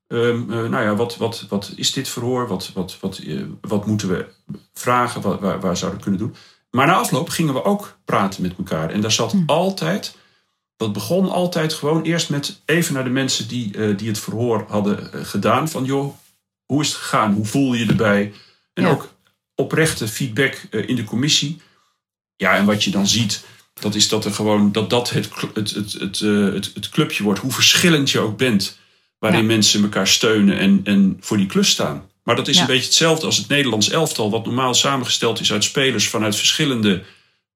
Ehm, 0.08 0.52
eh, 0.52 0.70
nou 0.70 0.84
ja, 0.84 0.96
wat, 0.96 1.18
wat, 1.18 1.46
wat 1.50 1.74
is 1.76 1.92
dit 1.94 2.10
verhoor? 2.10 2.48
Wat, 2.48 2.72
wat, 2.74 2.98
wat, 3.02 3.18
eh, 3.18 3.42
wat 3.62 3.86
moeten 3.86 4.08
we 4.08 4.26
vragen? 4.74 5.22
Wat, 5.22 5.40
waar, 5.40 5.60
waar 5.60 5.78
zouden 5.78 6.00
we 6.00 6.06
kunnen 6.10 6.22
doen? 6.28 6.36
Maar 6.72 6.88
na 6.88 6.96
afloop 6.96 7.30
gingen 7.30 7.54
we 7.54 7.64
ook 7.64 7.98
praten 8.06 8.42
met 8.42 8.54
elkaar. 8.58 8.90
En 8.90 9.02
daar 9.02 9.12
zat 9.12 9.36
altijd, 9.46 10.16
dat 10.78 10.94
begon 10.94 11.30
altijd 11.30 11.74
gewoon 11.74 12.04
eerst 12.04 12.30
met 12.30 12.62
even 12.66 12.94
naar 12.94 13.04
de 13.04 13.10
mensen 13.10 13.48
die, 13.48 13.96
die 13.96 14.08
het 14.08 14.20
verhoor 14.20 14.66
hadden 14.68 15.26
gedaan. 15.26 15.70
Van 15.70 15.84
joh, 15.84 16.16
hoe 16.66 16.82
is 16.82 16.88
het 16.88 16.98
gegaan? 16.98 17.34
Hoe 17.34 17.46
voel 17.46 17.74
je 17.74 17.84
je 17.84 17.90
erbij? 17.90 18.34
En 18.74 18.84
Ja. 18.84 18.90
ook 18.90 19.10
oprechte 19.56 20.08
feedback 20.08 20.54
in 20.72 20.96
de 20.96 21.04
commissie. 21.04 21.62
Ja, 22.38 22.56
en 22.56 22.66
wat 22.66 22.84
je 22.84 22.90
dan 22.92 23.08
ziet, 23.08 23.46
dat 23.80 23.96
is 23.96 24.10
dat 24.10 24.26
er 24.26 24.32
gewoon 24.34 24.72
dat 24.72 24.90
dat 24.90 25.10
het, 25.10 25.30
het, 25.54 25.74
het, 25.74 25.94
het, 25.94 26.22
eh, 26.22 26.54
het, 26.54 26.72
het 26.74 26.90
clubje 26.90 27.24
wordt, 27.24 27.40
hoe 27.40 27.52
verschillend 27.52 28.10
je 28.12 28.20
ook 28.20 28.38
bent, 28.38 28.78
waarin 29.20 29.40
Ja. 29.42 29.46
mensen 29.46 29.84
elkaar 29.84 30.08
steunen 30.08 30.58
en, 30.58 30.82
en 30.84 31.18
voor 31.20 31.38
die 31.38 31.46
klus 31.46 31.70
staan. 31.70 32.04
Maar 32.24 32.36
dat 32.36 32.48
is 32.48 32.56
Ja. 32.56 32.62
een 32.62 32.68
beetje 32.68 32.86
hetzelfde 32.86 33.26
als 33.26 33.38
het 33.38 33.48
Nederlands 33.48 33.90
elftal, 33.90 34.30
wat 34.32 34.46
normaal 34.46 34.74
samengesteld 34.74 35.40
is 35.40 35.52
uit 35.52 35.64
spelers 35.64 36.10
vanuit 36.10 36.36
verschillende 36.36 37.04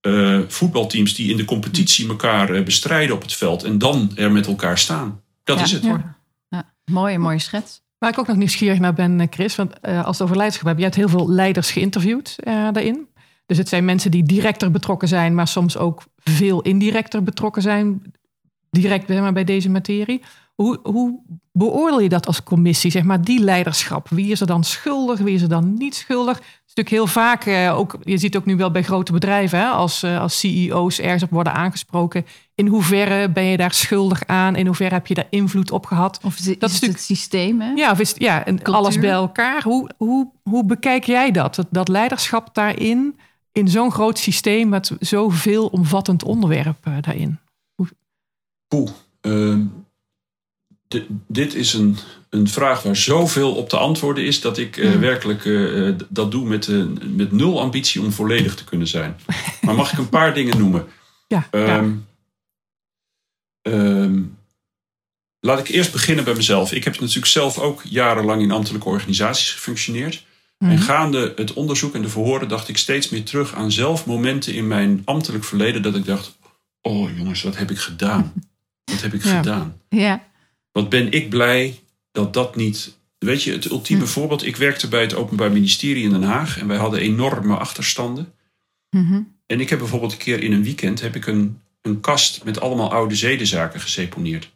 eh, 0.02 0.40
voetbalteams 0.48 1.16
die 1.16 1.32
in 1.32 1.38
de 1.38 1.46
competitie 1.46 2.08
elkaar 2.08 2.50
eh, 2.54 2.64
bestrijden 2.64 3.16
op 3.16 3.22
het 3.22 3.34
veld 3.34 3.64
en 3.64 3.78
dan 3.78 4.12
er 4.16 4.32
met 4.32 4.48
elkaar 4.48 4.78
staan. 4.78 5.22
Dat 5.44 5.58
Ja. 5.58 5.64
is 5.64 5.72
het. 5.72 5.84
Ja. 5.84 6.18
Ja. 6.50 6.74
Mooie, 6.86 7.18
mooie 7.20 7.40
schets. 7.40 7.82
Waar 7.98 8.10
ik 8.10 8.18
ook 8.20 8.28
nog 8.28 8.36
nieuwsgierig 8.38 8.80
naar 8.80 8.94
ben, 8.94 9.28
Chris. 9.30 9.56
Want 9.56 9.80
eh, 9.80 10.06
als 10.06 10.16
het 10.18 10.24
over 10.24 10.36
leiderschap 10.38 10.68
hebt, 10.68 10.78
je 10.80 10.86
hebt 10.86 10.98
heel 10.98 11.10
veel 11.10 11.30
leiders 11.32 11.72
geïnterviewd 11.72 12.36
eh, 12.38 12.54
daarin. 12.54 13.08
Dus 13.52 13.60
het 13.60 13.70
zijn 13.70 13.86
mensen 13.86 14.12
die 14.12 14.24
directer 14.24 14.72
betrokken 14.72 15.08
zijn, 15.08 15.36
maar 15.36 15.48
soms 15.48 15.78
ook 15.78 16.04
veel 16.24 16.62
indirecter 16.62 17.24
betrokken 17.24 17.62
zijn. 17.62 18.02
Direct 18.70 19.08
zeg 19.08 19.20
maar, 19.20 19.34
bij 19.34 19.44
deze 19.44 19.70
materie. 19.70 20.22
Hoe, 20.56 20.80
hoe 20.84 21.20
beoordeel 21.52 22.00
je 22.00 22.10
dat 22.10 22.28
als 22.28 22.44
commissie, 22.44 22.92
zeg 22.92 23.04
maar, 23.04 23.22
die 23.22 23.40
leiderschap? 23.40 24.10
Wie 24.10 24.32
is 24.32 24.42
er 24.42 24.48
dan 24.48 24.64
schuldig, 24.64 25.20
wie 25.20 25.34
is 25.34 25.42
er 25.42 25.50
dan 25.50 25.74
niet 25.74 25.96
schuldig? 25.96 26.38
Het 26.38 26.46
is 26.46 26.74
natuurlijk 26.76 26.96
heel 26.96 27.08
vaak, 27.08 27.46
eh, 27.46 27.78
ook, 27.78 27.98
je 28.04 28.18
ziet 28.18 28.38
ook 28.38 28.46
nu 28.46 28.56
wel 28.56 28.72
bij 28.72 28.84
grote 28.84 29.12
bedrijven, 29.12 29.60
hè, 29.60 29.66
als, 29.66 30.04
eh, 30.04 30.22
als 30.22 30.40
CEO's 30.40 31.00
ergens 31.00 31.24
op 31.24 31.30
worden 31.30 31.54
aangesproken. 31.54 32.26
In 32.56 32.68
hoeverre 32.68 33.30
ben 33.30 33.44
je 33.44 33.58
daar 33.58 33.74
schuldig 33.74 34.26
aan? 34.26 34.56
In 34.56 34.66
hoeverre 34.66 34.94
heb 34.94 35.08
je 35.08 35.14
daar 35.14 35.28
invloed 35.30 35.72
op 35.72 35.86
gehad? 35.86 36.20
Of 36.24 36.38
is, 36.38 36.60
Dat 36.60 36.70
is 36.70 36.80
is 36.80 36.88
het 36.88 37.02
systeem, 37.02 37.62
hè? 37.62 37.72
Ja, 37.72 37.92
of 37.92 38.00
is 38.00 38.14
ja 38.18 38.46
en 38.46 38.56
Cultuur. 38.56 38.74
alles 38.76 39.00
bij 39.00 39.10
elkaar. 39.10 39.64
Hoe, 39.64 39.90
hoe, 39.98 40.32
hoe 40.44 40.66
bekijk 40.66 41.04
jij 41.04 41.32
dat? 41.32 41.56
dat? 41.56 41.68
Dat 41.70 41.88
leiderschap 41.88 42.54
daarin, 42.54 43.16
in 43.52 43.68
zo'n 43.68 43.92
groot 43.92 44.18
systeem 44.20 44.70
met 44.70 44.92
zoveel 45.00 45.68
omvattend 45.68 46.24
onderwerp 46.24 46.78
eh, 46.86 46.98
daarin. 47.02 47.40
Poeh, 48.68 48.90
ehm, 49.22 49.66
di- 50.88 51.08
dit 51.28 51.54
is 51.54 51.74
een, 51.74 51.98
een 52.30 52.48
vraag 52.48 52.84
waar 52.84 52.96
zoveel 52.96 53.56
op 53.56 53.70
te 53.70 53.78
antwoorden 53.78 54.26
is 54.26 54.42
dat 54.42 54.58
ik 54.58 54.78
eh, 54.78 54.90
Hmm. 54.92 55.00
werkelijk 55.00 55.46
eh, 55.46 55.96
dat 56.10 56.32
doe 56.32 56.46
met, 56.46 56.68
met 57.16 57.32
nul 57.32 57.60
ambitie 57.62 58.02
om 58.02 58.12
volledig 58.12 58.56
te 58.56 58.64
kunnen 58.64 58.88
zijn. 58.88 59.16
Maar 59.62 59.76
mag 59.76 59.92
ik 59.92 59.98
een 59.98 60.10
paar 60.10 60.34
dingen 60.34 60.58
noemen? 60.58 60.88
Ja, 61.28 61.48
ja. 61.52 61.66
Ehm, 61.78 61.96
ehm, 63.62 64.22
laat 65.40 65.60
ik 65.60 65.68
eerst 65.68 65.92
beginnen 65.92 66.24
bij 66.24 66.34
mezelf. 66.36 66.72
Ik 66.72 66.84
heb 66.84 67.00
natuurlijk 67.00 67.26
zelf 67.28 67.60
ook 67.60 67.82
jarenlang 67.84 68.42
in 68.42 68.52
ambtelijke 68.52 68.88
organisaties 68.90 69.52
gefunctioneerd. 69.52 70.26
Mhm. 70.62 70.72
En 70.72 70.80
gaande 70.80 71.34
het 71.36 71.54
onderzoek 71.54 71.96
en 71.96 72.02
de 72.02 72.10
verhoren 72.10 72.48
dacht 72.48 72.68
ik 72.70 72.78
steeds 72.78 73.10
meer 73.10 73.24
terug 73.24 73.54
aan 73.56 73.72
zelf 73.72 74.06
momenten 74.06 74.54
in 74.54 74.68
mijn 74.68 75.02
ambtelijk 75.06 75.44
verleden 75.44 75.82
dat 75.82 75.96
ik 75.96 76.06
dacht: 76.06 76.38
oh 76.82 77.18
jongens, 77.18 77.42
wat 77.44 77.58
heb 77.58 77.72
ik 77.72 77.78
gedaan? 77.78 78.34
Wat 78.84 79.02
heb 79.02 79.14
ik 79.14 79.24
Ja. 79.24 79.38
gedaan? 79.38 79.78
Ja. 79.90 80.24
Wat 80.72 80.90
ben 80.90 81.12
ik 81.12 81.30
blij 81.30 81.80
dat 82.12 82.34
dat 82.34 82.56
niet. 82.56 82.98
Weet 83.18 83.44
je, 83.44 83.52
het 83.52 83.70
ultieme 83.70 84.04
Hm. 84.04 84.08
voorbeeld. 84.10 84.46
Ik 84.46 84.56
werkte 84.56 84.88
bij 84.88 85.02
het 85.02 85.14
Openbaar 85.16 85.52
Ministerie 85.52 86.04
in 86.04 86.10
Den 86.10 86.24
Haag 86.24 86.60
en 86.60 86.68
wij 86.68 86.78
hadden 86.78 87.00
enorme 87.00 87.56
achterstanden. 87.58 88.34
Mhm. 88.90 89.22
En 89.46 89.60
ik 89.60 89.70
heb 89.70 89.80
bijvoorbeeld 89.80 90.12
een 90.12 90.18
keer 90.18 90.44
in 90.44 90.52
een 90.52 90.64
weekend 90.64 91.02
heb 91.02 91.16
ik 91.16 91.26
een, 91.28 91.60
een 91.82 92.00
kast 92.00 92.44
met 92.44 92.60
allemaal 92.62 92.92
oude 92.92 93.16
zedenzaken 93.16 93.80
geseponeerd. 93.80 94.52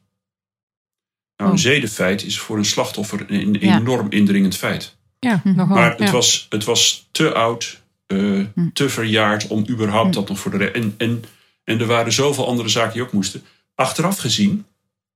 Nou, 1.37 1.49
een 1.51 1.57
Oh. 1.57 1.63
zedenfeit 1.63 2.23
is 2.23 2.39
voor 2.39 2.57
een 2.57 2.65
slachtoffer 2.65 3.25
een, 3.27 3.55
een 3.55 3.59
Ja. 3.59 3.79
enorm 3.79 4.07
indringend 4.11 4.55
feit. 4.57 4.95
Ja, 5.25 5.41
Mhm. 5.43 5.55
nogal. 5.55 5.75
Maar 5.75 5.89
het, 5.89 5.99
ja. 5.99 6.11
was, 6.11 6.45
het 6.49 6.63
was 6.63 7.07
te 7.11 7.33
oud, 7.33 7.81
eh, 8.07 8.45
Hm. 8.53 8.69
te 8.73 8.89
verjaard 8.89 9.47
om 9.47 9.65
überhaupt 9.69 10.07
Hm. 10.15 10.19
dat 10.19 10.29
nog 10.29 10.39
voor 10.39 10.57
de. 10.57 10.71
En, 10.71 10.93
en, 10.97 11.23
en 11.63 11.79
er 11.79 11.85
waren 11.85 12.13
zoveel 12.13 12.47
andere 12.47 12.69
zaken 12.69 12.93
die 12.93 13.01
ook 13.01 13.11
moesten. 13.13 13.43
Achteraf 13.75 14.17
gezien, 14.17 14.65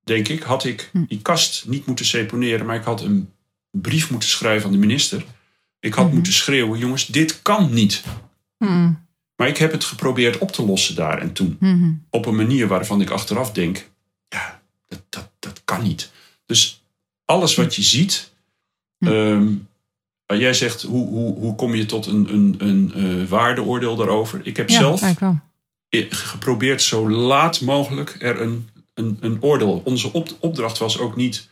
denk 0.04 0.28
ik, 0.28 0.42
had 0.44 0.64
ik 0.64 0.90
Hm. 0.94 1.04
die 1.08 1.22
kast 1.22 1.64
niet 1.68 1.86
moeten 1.86 2.06
seponeren, 2.06 2.66
maar 2.66 2.76
ik 2.76 2.84
had 2.84 3.02
een 3.02 3.30
brief 3.72 4.10
moeten 4.12 4.30
schrijven 4.30 4.66
aan 4.66 4.72
de 4.72 4.78
minister. 4.78 5.24
Ik 5.80 5.94
had 5.94 6.06
Mhm. 6.06 6.14
moeten 6.16 6.34
schreeuwen: 6.34 6.80
jongens, 6.80 7.06
dit 7.08 7.42
kan 7.42 7.74
niet. 7.74 8.04
Maar 9.36 9.48
ik 9.48 9.58
heb 9.58 9.72
het 9.72 9.84
geprobeerd 9.84 10.38
op 10.38 10.52
te 10.52 10.66
lossen 10.66 10.96
daar 10.96 11.18
en 11.18 11.34
toen. 11.34 11.58
Mhm. 11.60 11.92
Op 12.10 12.26
een 12.26 12.36
manier 12.36 12.68
waarvan 12.68 13.02
ik 13.02 13.10
achteraf 13.10 13.52
denk: 13.52 13.90
ja, 14.30 14.62
dat, 14.88 15.02
dat, 15.10 15.30
dat 15.40 15.62
kan 15.66 15.84
niet. 15.84 16.12
Dus 16.46 16.84
alles 17.26 17.56
wat 17.56 17.76
je 17.76 17.82
ziet. 17.82 18.32
Hm. 18.98 19.56
Jij 20.38 20.54
zegt, 20.54 20.82
hoe, 20.82 21.08
hoe, 21.08 21.36
hoe 21.38 21.56
kom 21.56 21.76
je 21.76 21.86
tot 21.86 22.06
een, 22.06 22.34
een, 22.34 22.56
een 22.58 22.94
eh, 22.96 23.28
waardeoordeel 23.30 23.96
daarover? 23.96 24.40
Ik 24.44 24.58
heb 24.58 24.70
Ja, 24.70 24.78
zelf 24.80 25.02
geprobeerd 26.10 26.82
zo 26.82 27.10
laat 27.10 27.62
mogelijk 27.62 28.16
er 28.20 28.42
een, 28.42 28.70
een, 28.94 29.18
een 29.20 29.38
oordeel. 29.42 29.82
Onze 29.86 30.14
op, 30.14 30.30
opdracht 30.40 30.78
was 30.78 31.00
ook 31.00 31.16
niet 31.16 31.50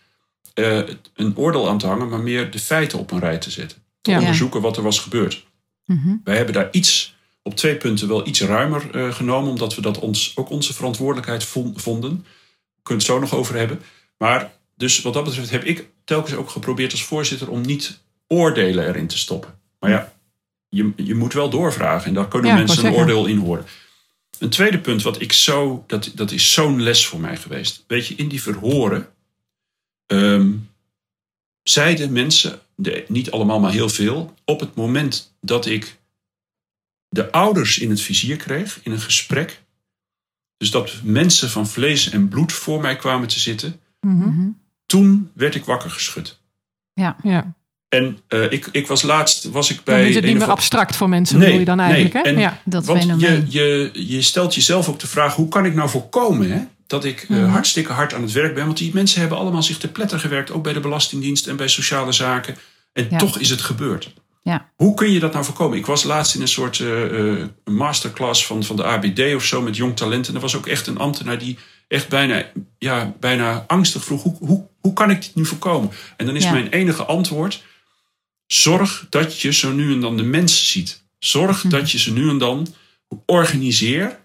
eh, 0.54 0.82
een 1.16 1.38
oordeel 1.38 1.70
aan 1.70 1.78
te 1.78 1.88
hangen, 1.88 2.10
maar 2.10 2.20
meer 2.20 2.52
de 2.52 2.60
feiten 2.60 3.00
op 3.00 3.12
een 3.12 3.20
rij 3.20 3.38
te 3.38 3.52
zetten. 3.52 3.78
Te 4.02 4.12
Ja. 4.12 4.20
onderzoeken 4.20 4.62
wat 4.62 4.78
er 4.78 4.84
was 4.84 5.00
gebeurd. 5.00 5.46
Mhm. 5.86 6.16
Wij 6.24 6.36
hebben 6.36 6.54
daar 6.54 6.68
iets, 6.72 7.16
op 7.44 7.56
twee 7.56 7.76
punten 7.76 8.08
wel 8.08 8.28
iets 8.28 8.42
ruimer 8.42 8.90
eh, 8.96 9.13
genomen, 9.13 9.50
omdat 9.50 9.76
we 9.76 9.82
dat 9.82 10.00
ons, 10.00 10.32
ook 10.36 10.50
onze 10.50 10.74
verantwoordelijkheid 10.74 11.44
vo- 11.44 11.72
vonden. 11.76 12.12
We 12.76 12.82
kunnen 12.84 13.04
het 13.04 13.13
zo 13.13 13.20
nog 13.20 13.34
over 13.36 13.56
hebben. 13.56 13.82
Maar 14.18 14.54
dus 14.76 15.02
wat 15.02 15.13
dat 15.13 15.24
betreft 15.24 15.50
heb 15.50 15.63
ik 15.63 15.90
telkens 16.04 16.36
ook 16.36 16.50
geprobeerd 16.50 16.92
als 16.92 17.04
voorzitter 17.04 17.50
om 17.50 17.62
niet 17.62 18.00
oordelen 18.28 18.88
erin 18.88 19.08
te 19.08 19.18
stoppen. 19.18 19.60
Maar 19.80 19.90
ja, 19.90 20.13
je, 20.70 20.94
je 20.96 21.16
moet 21.16 21.34
wel 21.34 21.50
doorvragen 21.50 22.08
en 22.08 22.13
daar 22.13 22.28
kunnen 22.28 22.52
Ja, 22.52 22.58
mensen 22.58 22.86
een 22.86 22.94
oordeel 22.94 23.26
in 23.26 23.38
horen. 23.38 23.66
Een 24.40 24.50
tweede 24.50 24.80
punt 24.80 25.02
wat 25.02 25.22
ik 25.22 25.34
zo, 25.34 25.84
dat, 25.88 26.12
dat 26.16 26.32
is 26.32 26.54
zo'n 26.54 26.82
les 26.82 27.08
voor 27.08 27.20
mij 27.20 27.38
geweest. 27.38 27.84
Weet 27.88 28.08
je, 28.08 28.16
in 28.16 28.28
die 28.28 28.42
verhoren 28.42 29.10
ehm, 30.06 30.52
zeiden 31.63 32.12
mensen, 32.12 32.60
de, 32.76 33.06
niet 33.08 33.32
allemaal 33.32 33.60
maar 33.60 33.72
heel 33.72 33.90
veel, 33.90 34.34
op 34.46 34.60
het 34.60 34.76
moment 34.76 35.36
dat 35.42 35.66
ik 35.66 35.98
de 37.10 37.32
ouders 37.32 37.78
in 37.78 37.90
het 37.90 38.02
vizier 38.02 38.38
kreeg 38.38 38.80
in 38.84 38.92
een 38.92 39.00
gesprek. 39.00 39.63
Dus 40.58 40.72
dat 40.72 41.02
mensen 41.04 41.50
van 41.50 41.68
vlees 41.68 42.10
en 42.10 42.28
bloed 42.28 42.54
voor 42.54 42.82
mij 42.82 42.96
kwamen 42.96 43.28
te 43.28 43.40
zitten. 43.40 43.80
Mhm. 44.02 44.50
Toen 44.86 45.32
werd 45.34 45.56
ik 45.56 45.66
wakker 45.66 45.90
geschud. 45.90 46.40
Ja. 47.24 47.56
En 47.89 48.17
eh, 48.28 48.52
ik, 48.52 48.69
ik 48.71 48.88
was 48.88 49.02
laatst 49.02 49.50
was 49.50 49.69
ik 49.69 49.76
Dan 49.76 49.95
bij. 49.95 50.10
is 50.10 50.15
het 50.15 50.23
niet 50.23 50.34
of- 50.34 50.39
meer 50.39 50.50
abstract 50.50 50.95
voor 50.95 51.10
mensen, 51.10 51.36
Nee, 51.38 51.45
bedoel 51.45 51.60
je 51.60 51.65
dan 51.65 51.80
eigenlijk. 51.80 52.13
nee. 52.13 52.23
Hè? 52.23 52.30
En- 52.30 52.39
Ja. 52.39 52.62
Dat 52.65 52.86
Want 52.86 53.04
je, 53.19 53.43
je, 53.47 53.89
je 53.93 54.21
stelt 54.21 54.56
jezelf 54.56 54.89
ook 54.89 55.00
de 55.00 55.08
vraag: 55.08 55.36
hoe 55.36 55.47
kan 55.47 55.65
ik 55.65 55.73
nou 55.73 55.89
voorkomen 55.89 56.52
hè, 56.52 56.60
dat 56.88 57.06
ik 57.06 57.21
eh, 57.30 57.38
Mhm. 57.38 57.45
hartstikke 57.50 57.91
hard 57.93 58.13
aan 58.13 58.21
het 58.21 58.32
werk 58.32 58.54
ben? 58.56 58.65
Want 58.65 58.78
die 58.78 58.91
mensen 58.93 59.19
hebben 59.19 59.38
allemaal 59.38 59.63
zich 59.63 59.78
te 59.78 59.88
pletter 59.88 60.19
gewerkt, 60.19 60.52
ook 60.52 60.63
bij 60.63 60.73
de 60.73 60.80
Belastingdienst 60.80 61.47
en 61.47 61.56
bij 61.56 61.67
sociale 61.67 62.12
zaken. 62.12 62.56
En 62.93 63.08
Ja. 63.10 63.17
toch 63.17 63.39
is 63.39 63.50
het 63.50 63.62
gebeurd. 63.62 64.13
Ja. 64.43 64.69
Hoe 64.76 64.93
kun 64.93 65.12
je 65.12 65.19
dat 65.19 65.34
nou 65.34 65.45
voorkomen? 65.45 65.78
Ik 65.78 65.86
was 65.86 66.04
laatst 66.04 66.36
in 66.36 66.41
een 66.41 66.47
soort 66.47 66.80
uh, 66.80 67.43
masterclass 67.65 68.45
van, 68.45 68.63
van 68.63 68.76
de 68.76 68.84
ABD 68.84 69.36
of 69.36 69.43
zo 69.43 69.62
met 69.62 69.76
jong 69.76 69.95
talent. 69.95 70.28
En 70.28 70.36
er 70.36 70.39
was 70.41 70.56
ook 70.56 70.67
echt 70.67 70.88
een 70.88 70.97
ambtenaar 70.97 71.38
die 71.38 71.58
echt 71.88 72.10
bijna, 72.10 72.43
ja, 72.78 73.13
bijna 73.19 73.63
angstig 73.67 74.04
vroeg: 74.04 74.23
hoe, 74.23 74.36
hoe, 74.39 74.65
hoe 74.82 74.93
kan 74.93 75.10
ik 75.10 75.21
dit 75.21 75.36
nu 75.36 75.45
voorkomen? 75.45 75.91
En 76.17 76.26
dan 76.26 76.36
is 76.36 76.43
Ja. 76.43 76.52
mijn 76.52 76.67
enige 76.69 77.04
antwoord: 77.06 77.63
zorg 78.48 79.06
dat 79.10 79.42
je 79.42 79.54
zo 79.54 79.72
nu 79.72 79.94
en 79.94 80.00
dan 80.02 80.18
de 80.18 80.24
mensen 80.24 80.66
ziet. 80.66 81.04
Zorg 81.20 81.64
Mhm. 81.64 81.70
dat 81.74 81.92
je 81.92 81.98
ze 82.00 82.14
nu 82.14 82.30
en 82.30 82.38
dan 82.38 82.68
organiseer. 83.26 84.20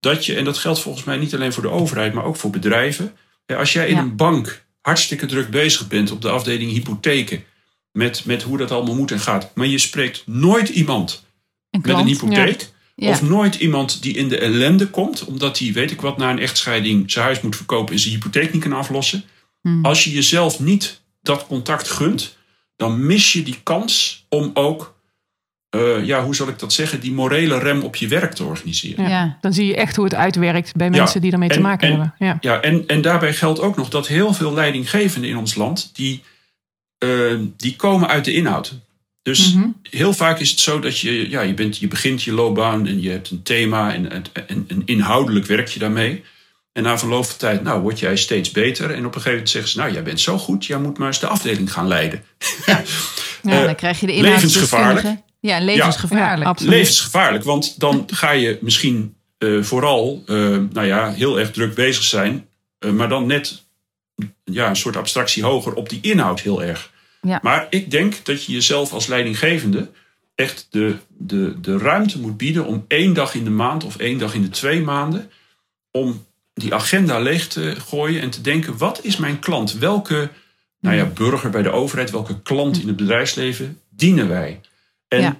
Dat 0.00 0.26
je, 0.26 0.34
en 0.36 0.44
dat 0.44 0.58
geldt 0.58 0.80
volgens 0.80 1.04
mij 1.04 1.16
niet 1.16 1.34
alleen 1.34 1.52
voor 1.52 1.62
de 1.62 1.70
overheid, 1.70 2.12
maar 2.12 2.24
ook 2.24 2.36
voor 2.36 2.50
bedrijven. 2.50 3.16
Als 3.46 3.72
jij 3.72 3.88
in 3.88 3.94
Ja. 3.94 4.00
een 4.00 4.16
bank 4.16 4.64
hartstikke 4.80 5.26
druk 5.26 5.50
bezig 5.50 5.88
bent 5.88 6.10
op 6.10 6.20
de 6.22 6.28
afdeling 6.30 6.70
hypotheken. 6.70 7.44
Met, 7.92 8.24
met 8.24 8.42
hoe 8.42 8.58
dat 8.58 8.70
allemaal 8.70 8.94
moet 8.94 9.10
en 9.10 9.20
gaat. 9.20 9.50
Maar 9.54 9.66
je 9.66 9.78
spreekt 9.78 10.22
nooit 10.26 10.68
iemand 10.68 11.24
Een 11.70 11.80
met 11.84 11.96
een 11.96 12.06
hypotheek. 12.06 12.70
Ja. 12.96 13.08
Of 13.08 13.22
nooit 13.22 13.54
iemand 13.54 14.02
die 14.02 14.14
in 14.14 14.28
de 14.28 14.38
ellende 14.38 14.86
komt. 14.86 15.24
Omdat 15.24 15.58
hij, 15.58 15.72
weet 15.72 15.90
ik 15.90 16.00
wat, 16.00 16.16
na 16.16 16.30
een 16.30 16.38
echtscheiding 16.38 17.10
zijn 17.10 17.24
huis 17.24 17.40
moet 17.40 17.56
verkopen. 17.56 17.94
En 17.94 18.00
zijn 18.00 18.14
hypotheek 18.14 18.52
niet 18.52 18.62
kan 18.62 18.72
aflossen. 18.72 19.24
Hmm. 19.60 19.84
Als 19.84 20.04
je 20.04 20.10
jezelf 20.12 20.60
niet 20.60 21.00
dat 21.22 21.46
contact 21.46 21.90
gunt. 21.90 22.36
Dan 22.76 23.06
mis 23.06 23.32
je 23.32 23.42
die 23.42 23.60
kans 23.62 24.24
om 24.28 24.50
ook, 24.54 24.94
eh, 25.68 26.04
ja, 26.04 26.24
hoe 26.24 26.34
zal 26.34 26.48
ik 26.48 26.58
dat 26.58 26.72
zeggen, 26.72 27.00
die 27.00 27.12
morele 27.12 27.58
rem 27.58 27.82
op 27.82 27.96
je 27.96 28.08
werk 28.08 28.32
te 28.34 28.44
organiseren. 28.44 29.04
Ja. 29.04 29.10
Ja. 29.10 29.38
Dan 29.40 29.52
zie 29.52 29.66
je 29.66 29.76
echt 29.76 29.96
hoe 29.96 30.04
het 30.04 30.14
uitwerkt 30.14 30.76
bij 30.76 30.90
mensen 30.90 31.20
die 31.20 31.32
ermee 31.32 31.48
te 31.48 31.54
en- 31.54 31.62
maken 31.62 31.88
en- 31.88 31.92
hebben. 31.94 32.14
Ja. 32.18 32.36
Ja, 32.40 32.60
en, 32.60 32.86
en 32.86 33.02
daarbij 33.02 33.34
geldt 33.34 33.60
ook 33.60 33.76
nog 33.76 33.88
dat 33.88 34.06
heel 34.08 34.32
veel 34.32 34.52
leidinggevenden 34.54 35.30
in 35.30 35.36
ons 35.36 35.54
land, 35.54 35.90
die, 35.94 36.22
eh, 36.98 37.34
die 37.56 37.76
komen 37.76 38.08
uit 38.08 38.24
de 38.24 38.32
inhoud. 38.32 38.72
Dus 39.22 39.54
Mhm. 39.54 39.66
heel 39.90 40.12
vaak 40.12 40.38
is 40.40 40.50
het 40.50 40.60
zo 40.60 40.78
dat 40.80 40.98
je, 40.98 41.30
ja, 41.30 41.40
je, 41.40 41.54
bent, 41.54 41.78
je 41.78 41.88
begint 41.88 42.22
je 42.22 42.32
loopbaan 42.32 42.86
en 42.86 43.02
je 43.02 43.10
hebt 43.10 43.30
een 43.30 43.42
thema 43.42 43.94
en, 43.94 44.10
en, 44.10 44.22
en, 44.46 44.64
en 44.68 44.82
inhoudelijk 44.84 45.46
werk 45.46 45.68
je 45.68 45.78
daarmee. 45.78 46.22
En 46.72 46.82
na 46.82 46.98
verloop 46.98 47.24
van 47.24 47.36
tijd, 47.36 47.62
nou, 47.62 47.80
word 47.80 47.98
jij 47.98 48.16
steeds 48.16 48.50
beter. 48.50 48.90
En 48.90 48.98
op 48.98 49.04
een 49.04 49.12
gegeven 49.12 49.30
moment 49.30 49.50
zeggen 49.50 49.70
ze, 49.70 49.78
nou, 49.78 49.92
jij 49.92 50.02
bent 50.02 50.20
zo 50.20 50.38
goed, 50.38 50.66
jij 50.66 50.78
moet 50.78 50.98
maar 50.98 51.06
eens 51.06 51.20
de 51.20 51.26
afdeling 51.26 51.72
gaan 51.72 51.88
leiden. 51.88 52.24
Ja, 52.66 52.82
Eh, 53.42 53.64
dan 53.64 53.74
krijg 53.74 54.00
je 54.00 54.06
de 54.06 54.20
levensgevaarlijk. 54.20 55.16
Ja, 55.40 55.60
levensgevaarlijk. 55.60 56.42
Ja, 56.42 56.48
absoluut. 56.48 56.72
Levensgevaarlijk, 56.72 57.44
want 57.44 57.80
dan 57.80 58.04
ga 58.06 58.30
je 58.30 58.58
misschien 58.60 59.14
eh, 59.38 59.62
vooral, 59.62 60.22
eh, 60.26 60.36
nou 60.72 60.86
ja, 60.86 61.12
heel 61.12 61.38
erg 61.38 61.50
druk 61.50 61.74
bezig 61.74 62.02
zijn. 62.02 62.46
maar 62.92 63.08
dan 63.08 63.26
net 63.26 63.62
ja, 64.44 64.68
een 64.68 64.76
soort 64.76 64.96
abstractie 64.96 65.44
hoger 65.44 65.74
op 65.74 65.88
die 65.88 65.98
inhoud 66.02 66.40
heel 66.40 66.62
erg. 66.62 66.90
Ja. 67.20 67.38
Maar 67.42 67.66
ik 67.70 67.90
denk 67.90 68.24
dat 68.24 68.44
je 68.44 68.52
jezelf 68.52 68.92
als 68.92 69.06
leidinggevende 69.06 69.90
echt 70.34 70.66
de, 70.70 70.96
de, 71.08 71.60
de 71.60 71.78
ruimte 71.78 72.20
moet 72.20 72.36
bieden 72.36 72.66
om 72.66 72.84
één 72.88 73.14
dag 73.14 73.34
in 73.34 73.44
de 73.44 73.50
maand 73.50 73.84
of 73.84 73.96
één 73.96 74.18
dag 74.18 74.34
in 74.34 74.42
de 74.42 74.48
twee 74.48 74.80
maanden. 74.80 75.30
om 75.90 76.26
die 76.54 76.74
agenda 76.74 77.18
leeg 77.18 77.48
te 77.48 77.74
gooien 77.78 78.20
en 78.22 78.30
te 78.30 78.40
denken: 78.40 78.78
wat 78.78 79.00
is 79.04 79.16
mijn 79.16 79.38
klant? 79.38 79.72
Welke 79.72 80.30
nou 80.80 80.96
ja, 80.96 81.04
burger 81.04 81.50
bij 81.50 81.62
de 81.62 81.70
overheid, 81.70 82.10
welke 82.10 82.42
klant 82.42 82.80
in 82.80 82.86
het 82.86 82.96
bedrijfsleven 82.96 83.80
dienen 83.90 84.28
wij? 84.28 84.60
En 85.08 85.20
Ja. 85.20 85.36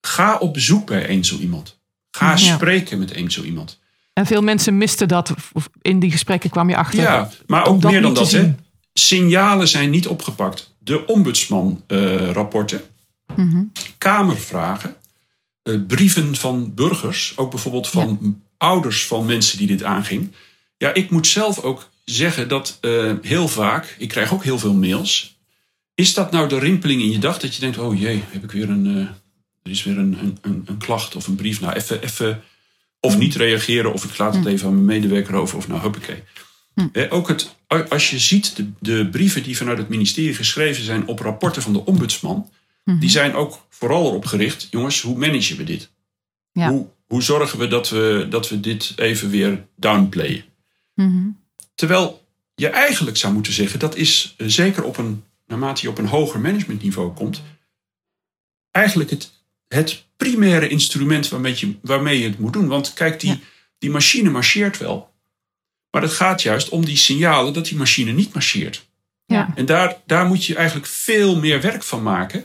ga 0.00 0.38
op 0.38 0.52
bezoek 0.54 0.86
bij 0.86 1.06
één 1.06 1.24
zo 1.24 1.36
iemand. 1.38 1.78
Ga 2.10 2.30
Ja. 2.30 2.36
spreken 2.36 2.98
met 2.98 3.12
één 3.12 3.30
zo 3.30 3.42
iemand. 3.42 3.78
En 4.12 4.26
veel 4.26 4.42
mensen 4.42 4.78
misten 4.78 5.08
dat. 5.08 5.34
In 5.82 6.00
die 6.00 6.10
gesprekken 6.10 6.50
kwam 6.50 6.68
je 6.68 6.76
achter. 6.76 7.00
Ja, 7.00 7.30
maar 7.46 7.66
ook 7.66 7.82
meer 7.82 8.02
dan 8.02 8.14
dat. 8.14 8.30
Hè. 8.30 8.54
Signalen 8.92 9.68
zijn 9.68 9.90
niet 9.90 10.06
opgepakt. 10.08 10.74
De 10.78 11.06
ombudsman-rapporten, 11.06 12.80
Mhm. 13.36 13.62
kamervragen, 13.98 14.96
eh, 15.62 15.74
brieven 15.86 16.34
van 16.36 16.74
burgers, 16.74 17.32
ook 17.36 17.50
bijvoorbeeld 17.50 17.88
van 17.88 18.42
ouders 18.60 19.06
van 19.06 19.26
mensen 19.26 19.58
die 19.58 19.66
dit 19.66 19.82
aanging. 19.82 20.32
Ja, 20.76 20.94
ik 20.94 21.10
moet 21.10 21.26
zelf 21.26 21.58
ook 21.58 21.90
zeggen 22.04 22.48
dat 22.48 22.78
eh, 22.80 23.12
heel 23.22 23.48
vaak, 23.48 23.96
ik 23.98 24.08
krijg 24.08 24.32
ook 24.32 24.44
heel 24.44 24.58
veel 24.58 24.74
mails. 24.74 25.38
Is 25.94 26.14
dat 26.14 26.30
nou 26.30 26.48
de 26.48 26.58
rimpeling 26.58 27.02
in 27.02 27.10
je 27.10 27.18
dag 27.18 27.38
dat 27.38 27.54
je 27.54 27.60
denkt: 27.60 27.78
oh 27.78 28.00
jee, 28.00 28.22
heb 28.26 28.44
ik 28.44 28.50
weer 28.50 28.70
een, 28.70 28.86
eh, 28.86 29.02
er 29.62 29.70
is 29.70 29.82
weer 29.82 29.98
een, 29.98 30.18
een, 30.18 30.38
een, 30.40 30.62
een 30.66 30.78
klacht 30.78 31.16
of 31.16 31.26
een 31.26 31.34
brief. 31.34 31.60
Nou, 31.60 31.74
even, 31.74 32.02
even 32.02 32.42
of 33.00 33.18
niet 33.18 33.34
reageren, 33.34 33.92
of 33.92 34.04
ik 34.04 34.18
laat 34.18 34.34
het 34.34 34.46
even 34.46 34.66
aan 34.66 34.74
mijn 34.74 35.00
medewerker 35.00 35.34
over, 35.34 35.56
of 35.56 35.68
nou, 35.68 35.80
huppakee. 35.80 36.22
Eh, 36.92 37.12
ook 37.12 37.28
het, 37.28 37.56
als 37.88 38.10
je 38.10 38.18
ziet 38.18 38.56
de, 38.56 38.70
de 38.78 39.08
brieven 39.08 39.42
die 39.42 39.56
vanuit 39.56 39.78
het 39.78 39.88
ministerie 39.88 40.34
geschreven 40.34 40.84
zijn 40.84 41.06
op 41.06 41.18
rapporten 41.18 41.62
van 41.62 41.72
de 41.72 41.84
ombudsman, 41.84 42.50
die 42.84 43.10
zijn 43.10 43.34
ook 43.34 43.66
vooral 43.68 44.06
erop 44.06 44.26
gericht, 44.26 44.68
jongens, 44.70 45.00
hoe 45.00 45.18
managen 45.18 45.56
we 45.56 45.64
dit? 45.64 45.90
Ja. 46.52 46.70
Hoe, 46.70 46.88
hoe 47.10 47.22
zorgen 47.22 47.58
we 47.58 47.66
dat, 47.66 47.88
we 47.88 48.26
dat 48.30 48.48
we 48.48 48.60
dit 48.60 48.92
even 48.96 49.30
weer 49.30 49.66
downplayen? 49.76 50.44
Mhm. 50.94 51.28
Terwijl 51.74 52.26
je 52.54 52.68
eigenlijk 52.68 53.16
zou 53.16 53.32
moeten 53.32 53.52
zeggen, 53.52 53.78
dat 53.78 53.96
is 53.96 54.34
eh, 54.36 54.46
zeker 54.46 54.82
op 54.84 54.96
een, 54.98 55.24
naarmate 55.46 55.82
je 55.82 55.88
op 55.88 55.98
een 55.98 56.06
hoger 56.06 56.40
managementniveau 56.40 57.12
komt, 57.12 57.42
eigenlijk 58.70 59.10
het, 59.10 59.32
het 59.68 60.04
primaire 60.16 60.68
instrument 60.68 61.28
waarmee 61.28 61.54
je, 61.56 61.74
waarmee 61.82 62.18
je 62.18 62.28
het 62.28 62.38
moet 62.38 62.52
doen. 62.52 62.66
Want 62.68 62.92
kijk, 62.92 63.20
die, 63.20 63.30
Ja. 63.30 63.38
die 63.78 63.90
machine 63.90 64.30
marcheert 64.30 64.78
wel. 64.78 65.10
Maar 65.90 66.02
het 66.02 66.12
gaat 66.12 66.42
juist 66.42 66.68
om 66.68 66.84
die 66.84 66.96
signalen 66.96 67.52
dat 67.52 67.64
die 67.64 67.76
machine 67.76 68.12
niet 68.12 68.32
marcheert. 68.32 68.88
Ja. 69.26 69.52
En 69.54 69.66
daar, 69.66 69.96
daar 70.06 70.26
moet 70.26 70.44
je 70.44 70.54
eigenlijk 70.54 70.86
veel 70.86 71.36
meer 71.40 71.60
werk 71.60 71.82
van 71.82 72.02
maken. 72.02 72.44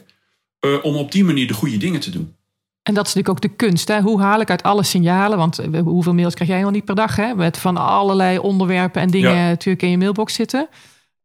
eh, 0.60 0.84
om 0.84 0.96
op 0.96 1.12
die 1.12 1.24
manier 1.24 1.48
de 1.48 1.54
goede 1.54 1.78
dingen 1.78 2.00
te 2.00 2.10
doen. 2.10 2.36
En 2.86 2.94
dat 2.94 3.08
is 3.08 3.14
natuurlijk 3.14 3.30
ook 3.30 3.52
de 3.52 3.66
kunst. 3.66 3.88
Hè? 3.88 4.02
Hoe 4.02 4.22
haal 4.22 4.40
ik 4.40 4.50
uit 4.50 4.64
alle 4.64 4.84
signalen? 4.84 5.38
Want 5.38 5.60
eh, 5.60 5.82
hoeveel 5.82 6.14
mails 6.14 6.34
krijg 6.34 6.50
jij 6.50 6.62
nog 6.62 6.72
niet 6.72 6.86
per 6.86 6.96
dag? 6.96 7.16
Hè? 7.16 7.34
Met 7.34 7.58
van 7.58 7.78
allerlei 7.78 8.38
onderwerpen 8.38 9.02
en 9.02 9.10
dingen 9.10 9.36
Ja. 9.36 9.48
natuurlijk 9.48 9.84
in 9.84 9.90
je 9.90 9.98
mailbox 9.98 10.34
zitten. 10.34 10.68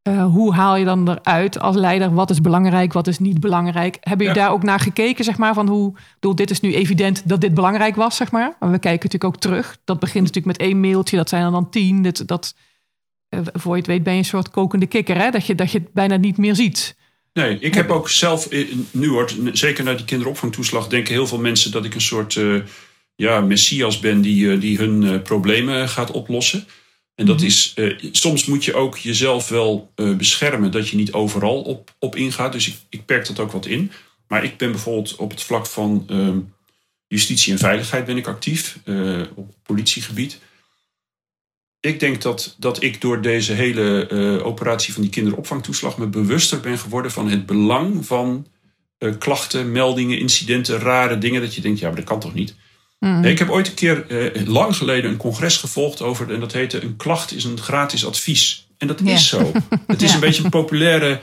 Eh, 0.03 0.25
hoe 0.25 0.55
haal 0.55 0.77
je 0.77 0.85
dan 0.85 1.09
eruit 1.11 1.61
als 1.61 1.77
leider? 1.77 2.15
Wat 2.15 2.31
is 2.31 2.41
belangrijk? 2.41 2.93
Wat 2.93 3.07
is 3.07 3.19
niet 3.19 3.41
belangrijk? 3.41 3.97
Hebben 4.01 4.27
jullie 4.27 4.41
Ja. 4.43 4.47
daar 4.47 4.55
ook 4.57 4.63
naar 4.63 4.81
gekeken? 4.81 5.25
Zeg 5.25 5.39
maar, 5.39 5.55
van 5.55 5.69
hoe, 5.69 5.93
bedoel, 6.15 6.35
dit 6.35 6.51
is 6.51 6.61
nu 6.61 6.75
evident 6.75 7.29
dat 7.29 7.41
dit 7.41 7.55
belangrijk 7.55 7.97
was. 7.97 8.17
Zeg 8.17 8.31
maar. 8.31 8.57
maar 8.61 8.71
we 8.71 8.79
kijken 8.79 9.07
natuurlijk 9.11 9.35
ook 9.35 9.41
terug. 9.41 9.79
Dat 9.85 10.01
begint 10.01 10.27
natuurlijk 10.27 10.59
met 10.59 10.67
één 10.69 10.81
mailtje. 10.81 11.17
Dat 11.17 11.29
zijn 11.29 11.45
er 11.45 11.51
dan 11.51 11.71
tien. 11.71 12.03
Dit, 12.03 12.29
dat, 12.29 12.55
eh, 13.29 13.41
voor 13.53 13.73
je 13.73 13.79
het 13.79 13.87
weet 13.87 14.03
ben 14.03 14.13
je 14.13 14.19
een 14.19 14.25
soort 14.25 14.51
kokende 14.51 14.87
kikker. 14.87 15.17
Hè? 15.19 15.31
Dat, 15.31 15.47
je, 15.47 15.55
dat 15.55 15.73
je 15.73 15.79
het 15.79 15.93
bijna 15.93 16.17
niet 16.17 16.37
meer 16.39 16.55
ziet. 16.55 16.97
Nee, 17.33 17.59
ik 17.59 17.75
heb 17.75 17.91
ook 17.91 18.09
zelf, 18.09 18.47
eh, 18.47 18.67
nu 18.91 19.09
hoort, 19.09 19.37
zeker 19.53 19.85
na 19.85 19.95
die 19.95 20.05
kinderopvangtoeslag, 20.05 20.89
denken 20.89 21.13
heel 21.13 21.27
veel 21.27 21.39
mensen 21.39 21.71
dat 21.71 21.85
ik 21.85 21.95
een 21.95 22.01
soort 22.01 22.37
eh, 22.37 22.55
ja, 23.15 23.41
messias 23.41 23.99
ben 23.99 24.21
die, 24.21 24.53
eh, 24.53 24.61
die 24.61 24.79
hun 24.79 25.23
problemen 25.23 25.89
gaat 25.89 26.11
oplossen. 26.11 26.67
En 27.15 27.27
dat 27.27 27.43
is, 27.43 27.73
eh, 27.77 27.99
soms 28.13 28.45
moet 28.45 28.65
je 28.65 28.75
ook 28.75 28.97
jezelf 28.99 29.49
wel 29.49 29.93
beschermen 29.95 30.71
dat 30.71 30.89
je 30.89 30.97
niet 30.97 31.13
overal 31.13 31.63
op, 31.63 31.95
op 31.99 32.17
ingaat. 32.17 32.53
Dus 32.53 32.69
ik, 32.69 32.75
ik 32.89 33.05
perk 33.05 33.27
dat 33.27 33.39
ook 33.39 33.53
wat 33.53 33.67
in. 33.67 33.93
Maar 34.29 34.45
ik 34.45 34.57
ben 34.57 34.71
bijvoorbeeld 34.71 35.17
op 35.17 35.31
het 35.31 35.43
vlak 35.43 35.67
van 35.67 36.05
ehm, 36.09 36.39
justitie 37.07 37.53
en 37.53 37.59
veiligheid 37.59 38.05
ben 38.05 38.17
ik 38.17 38.27
actief, 38.27 38.79
op 39.35 39.55
politiegebied. 39.63 40.39
Ik 41.81 42.01
denk 42.01 42.23
dat, 42.23 42.55
dat 42.59 42.83
ik 42.83 43.01
door 43.01 43.21
deze 43.23 43.53
hele 43.53 44.07
eh, 44.07 44.47
operatie 44.47 44.93
van 44.93 45.03
die 45.03 45.11
kinderopvangtoeslag 45.11 45.99
me 45.99 46.07
bewuster 46.07 46.61
ben 46.61 46.79
geworden 46.79 47.11
van 47.11 47.29
het 47.31 47.47
belang 47.47 48.07
van 48.07 48.47
eh, 48.99 49.13
klachten, 49.19 49.73
meldingen, 49.73 50.19
incidenten, 50.19 50.79
rare 50.79 51.19
dingen. 51.19 51.41
Dat 51.41 51.55
je 51.55 51.61
denkt, 51.61 51.79
ja, 51.79 51.87
maar 51.87 51.97
dat 51.97 52.05
kan 52.05 52.21
toch 52.21 52.35
niet? 52.35 52.55
Mhm. 52.99 53.21
Nee, 53.21 53.33
ik 53.33 53.39
heb 53.39 53.51
ooit 53.51 53.69
een 53.69 53.75
keer, 53.75 54.07
eh, 54.07 54.47
lang 54.47 54.77
geleden, 54.77 55.11
een 55.11 55.17
congres 55.17 55.57
gevolgd 55.57 56.03
over, 56.03 56.33
en 56.35 56.41
dat 56.41 56.53
heette 56.53 56.83
Een 56.83 56.97
klacht 56.97 57.33
is 57.33 57.45
een 57.45 57.59
gratis 57.59 58.07
advies. 58.07 58.69
En 58.79 58.87
dat 58.87 59.01
is 59.01 59.29
zo. 59.29 59.53
Het 59.87 60.03
is 60.03 60.09
Ja. 60.09 60.15
een 60.15 60.21
beetje 60.21 60.45
een 60.45 60.51
populaire 60.51 61.21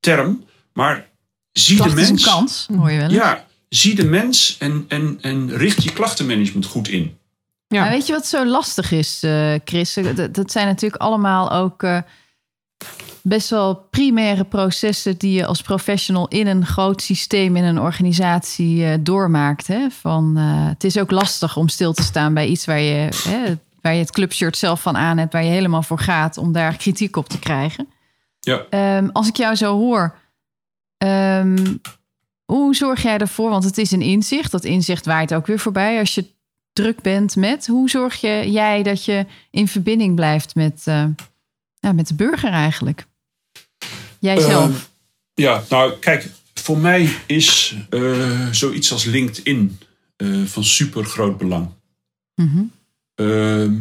term, 0.00 0.44
maar 0.72 1.08
zie 1.52 1.76
Klacht 1.76 1.94
de 1.94 2.00
is 2.00 2.08
mens. 2.08 2.24
een 2.24 2.32
kans, 2.32 2.66
hoor 2.76 2.90
je 2.90 2.98
wel. 2.98 3.10
Ja, 3.10 3.46
zie 3.68 3.94
de 3.94 4.04
mens 4.04 4.56
en, 4.58 4.84
en, 4.88 5.18
en 5.20 5.56
richt 5.56 5.82
je 5.84 5.92
klachtenmanagement 5.92 6.66
goed 6.66 6.88
in. 6.88 7.16
Ja. 7.72 7.80
Maar 7.80 7.90
weet 7.90 8.06
je 8.06 8.12
wat 8.12 8.26
zo 8.26 8.46
lastig 8.46 8.92
is, 8.92 9.22
eh, 9.22 9.54
Chris? 9.64 9.94
Dat, 10.14 10.34
dat 10.34 10.52
zijn 10.52 10.66
natuurlijk 10.66 11.02
allemaal 11.02 11.52
ook 11.52 11.82
eh, 11.82 11.98
best 13.22 13.50
wel 13.50 13.74
primaire 13.74 14.44
processen 14.44 15.18
die 15.18 15.32
je 15.32 15.46
als 15.46 15.62
professional 15.62 16.28
in 16.28 16.46
een 16.46 16.66
groot 16.66 17.02
systeem, 17.02 17.56
in 17.56 17.64
een 17.64 17.80
organisatie 17.80 18.84
eh, 18.84 18.98
doormaakt. 19.00 19.66
Hè? 19.66 19.90
Van, 19.90 20.36
eh, 20.36 20.68
het 20.68 20.84
is 20.84 20.98
ook 20.98 21.10
lastig 21.10 21.56
om 21.56 21.68
stil 21.68 21.92
te 21.92 22.02
staan 22.02 22.34
bij 22.34 22.46
iets 22.46 22.64
waar 22.64 22.80
je, 22.80 23.08
hè, 23.28 23.54
waar 23.80 23.92
je 23.92 24.00
het 24.00 24.10
clubshirt 24.10 24.56
zelf 24.56 24.82
van 24.82 24.96
aan 24.96 25.18
hebt, 25.18 25.32
waar 25.32 25.44
je 25.44 25.50
helemaal 25.50 25.82
voor 25.82 25.98
gaat, 25.98 26.36
om 26.36 26.52
daar 26.52 26.76
kritiek 26.76 27.16
op 27.16 27.28
te 27.28 27.38
krijgen. 27.38 27.88
Ja. 28.40 28.66
Ehm, 28.70 29.08
als 29.12 29.28
ik 29.28 29.36
jou 29.36 29.54
zo 29.54 29.78
hoor, 29.78 30.14
ehm, 30.98 31.74
hoe 32.44 32.74
zorg 32.74 33.02
jij 33.02 33.18
ervoor? 33.18 33.50
Want 33.50 33.64
het 33.64 33.78
is 33.78 33.90
een 33.90 34.02
inzicht. 34.02 34.50
Dat 34.50 34.64
inzicht 34.64 35.06
waait 35.06 35.34
ook 35.34 35.46
weer 35.46 35.58
voorbij 35.58 35.98
als 35.98 36.14
je 36.14 36.31
druk 36.72 37.00
bent 37.00 37.36
met. 37.36 37.66
Hoe 37.66 37.90
zorg 37.90 38.20
je, 38.20 38.50
jij 38.50 38.82
dat 38.82 39.04
je 39.04 39.26
in 39.50 39.68
verbinding 39.68 40.14
blijft 40.14 40.54
met, 40.54 40.82
eh, 40.84 41.04
ja, 41.78 41.92
met 41.92 42.08
de 42.08 42.14
burger 42.14 42.50
eigenlijk? 42.50 43.06
Jijzelf. 44.18 44.70
Ehm, 44.70 44.78
ja, 45.34 45.62
nou 45.68 45.98
kijk, 45.98 46.28
voor 46.54 46.78
mij 46.78 47.08
is 47.26 47.76
uh, 47.90 48.48
zoiets 48.50 48.92
als 48.92 49.04
LinkedIn 49.04 49.78
uh, 50.16 50.46
van 50.46 50.64
super 50.64 51.04
groot 51.04 51.38
belang. 51.38 51.68
Mhm. 52.34 52.62
Ehm, 53.14 53.74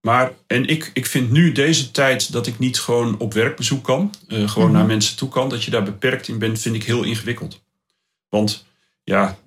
maar, 0.00 0.32
en 0.46 0.66
ik, 0.66 0.90
ik 0.94 1.06
vind 1.06 1.30
nu 1.30 1.52
deze 1.52 1.90
tijd 1.90 2.32
dat 2.32 2.46
ik 2.46 2.58
niet 2.58 2.80
gewoon 2.80 3.18
op 3.18 3.32
werkbezoek 3.34 3.84
kan, 3.84 4.14
gewoon 4.28 4.68
Mhm. 4.68 4.72
naar 4.72 4.86
mensen 4.86 5.16
toe 5.16 5.28
kan, 5.28 5.48
dat 5.48 5.64
je 5.64 5.70
daar 5.70 5.82
beperkt 5.82 6.28
in 6.28 6.38
bent, 6.38 6.60
vind 6.60 6.74
ik 6.74 6.84
heel 6.84 7.02
ingewikkeld. 7.02 7.62
Want 8.28 8.64
ja, 9.04 9.38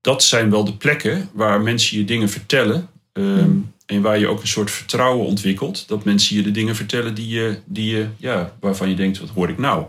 dat 0.00 0.22
zijn 0.24 0.50
wel 0.50 0.64
de 0.64 0.76
plekken 0.76 1.28
waar 1.32 1.60
mensen 1.60 1.98
je 1.98 2.04
dingen 2.04 2.28
vertellen. 2.28 2.88
ehm, 3.12 3.50
En 3.86 4.02
waar 4.02 4.18
je 4.18 4.26
ook 4.28 4.40
een 4.40 4.46
soort 4.48 4.70
vertrouwen 4.70 5.26
ontwikkelt. 5.26 5.88
Dat 5.88 6.04
mensen 6.04 6.36
je 6.36 6.42
de 6.42 6.50
dingen 6.50 6.76
vertellen 6.76 7.14
die 7.14 7.28
je, 7.28 7.58
die 7.64 7.90
je, 7.96 8.06
ja, 8.16 8.56
waarvan 8.60 8.88
je 8.88 8.94
denkt, 8.94 9.18
wat 9.18 9.28
hoor 9.28 9.48
ik 9.48 9.58
nou? 9.58 9.84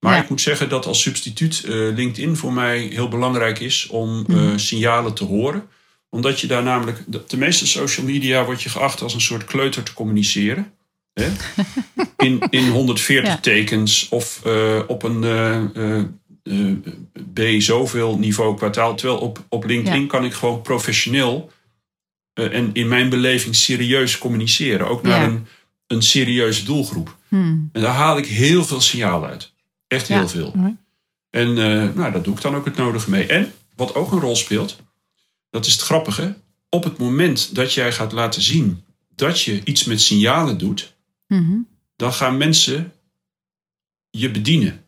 Maar 0.00 0.14
Ja. 0.16 0.22
ik 0.22 0.28
moet 0.28 0.40
zeggen 0.40 0.68
dat 0.68 0.86
als 0.86 1.00
substituut 1.02 1.62
eh, 1.64 1.72
LinkedIn 1.72 2.36
voor 2.36 2.52
mij 2.52 2.78
heel 2.80 3.08
belangrijk 3.08 3.60
is 3.60 3.86
om 3.86 4.24
eh, 4.28 4.34
Mhm. 4.36 4.58
signalen 4.58 5.14
te 5.14 5.24
horen. 5.24 5.62
Omdat 6.10 6.40
je 6.40 6.46
daar 6.46 6.62
namelijk, 6.62 7.02
de, 7.06 7.22
de 7.26 7.36
meeste 7.36 7.66
social 7.66 8.06
media 8.06 8.44
wordt 8.44 8.62
je 8.62 8.68
geacht 8.68 9.02
als 9.02 9.14
een 9.14 9.20
soort 9.20 9.44
kleuter 9.44 9.82
te 9.82 9.92
communiceren. 9.94 10.72
Hè? 11.12 11.28
In, 12.26 12.42
in 12.50 12.68
140 12.68 13.28
Ja. 13.32 13.38
tekens 13.40 14.06
of 14.10 14.40
eh, 14.44 14.80
op 14.86 15.02
een 15.02 15.24
B 17.34 17.40
zoveel 17.58 18.18
niveau 18.18 18.56
kwartaal. 18.56 18.94
Terwijl 18.96 19.18
op, 19.20 19.44
op 19.48 19.64
LinkedIn 19.64 20.00
Ja. 20.00 20.06
kan 20.06 20.24
ik 20.24 20.32
gewoon 20.32 20.62
professioneel 20.62 21.50
eh, 22.32 22.52
en 22.56 22.70
in 22.72 22.88
mijn 22.88 23.08
beleving 23.08 23.54
serieus 23.54 24.18
communiceren. 24.18 24.88
Ook 24.88 25.02
naar 25.02 25.20
Ja. 25.20 25.26
een, 25.26 25.46
een 25.86 26.02
serieuze 26.02 26.64
doelgroep. 26.64 27.16
Hmm. 27.28 27.68
En 27.72 27.80
daar 27.82 27.94
haal 27.94 28.18
ik 28.18 28.26
heel 28.26 28.64
veel 28.64 28.80
signaal 28.80 29.24
uit. 29.26 29.52
Echt 29.86 30.08
heel 30.08 30.16
Ja. 30.20 30.28
veel. 30.28 30.54
En 31.30 31.48
eh, 31.48 31.94
nou, 31.94 32.12
daar 32.12 32.22
doe 32.22 32.34
ik 32.34 32.40
dan 32.40 32.54
ook 32.54 32.64
het 32.64 32.76
nodige 32.76 33.10
mee. 33.10 33.26
En 33.26 33.52
wat 33.76 33.94
ook 33.94 34.12
een 34.12 34.20
rol 34.20 34.36
speelt, 34.36 34.76
dat 35.50 35.66
is 35.66 35.72
het 35.72 35.80
grappige. 35.80 36.36
Op 36.68 36.84
het 36.84 36.98
moment 36.98 37.54
dat 37.54 37.72
jij 37.74 37.92
gaat 37.92 38.12
laten 38.12 38.42
zien 38.42 38.82
dat 39.14 39.40
je 39.40 39.60
iets 39.64 39.84
met 39.84 40.00
signalen 40.00 40.58
doet, 40.58 40.94
Mhm. 41.26 41.56
dan 41.96 42.12
gaan 42.12 42.36
mensen 42.36 42.92
je 44.10 44.30
bedienen. 44.30 44.84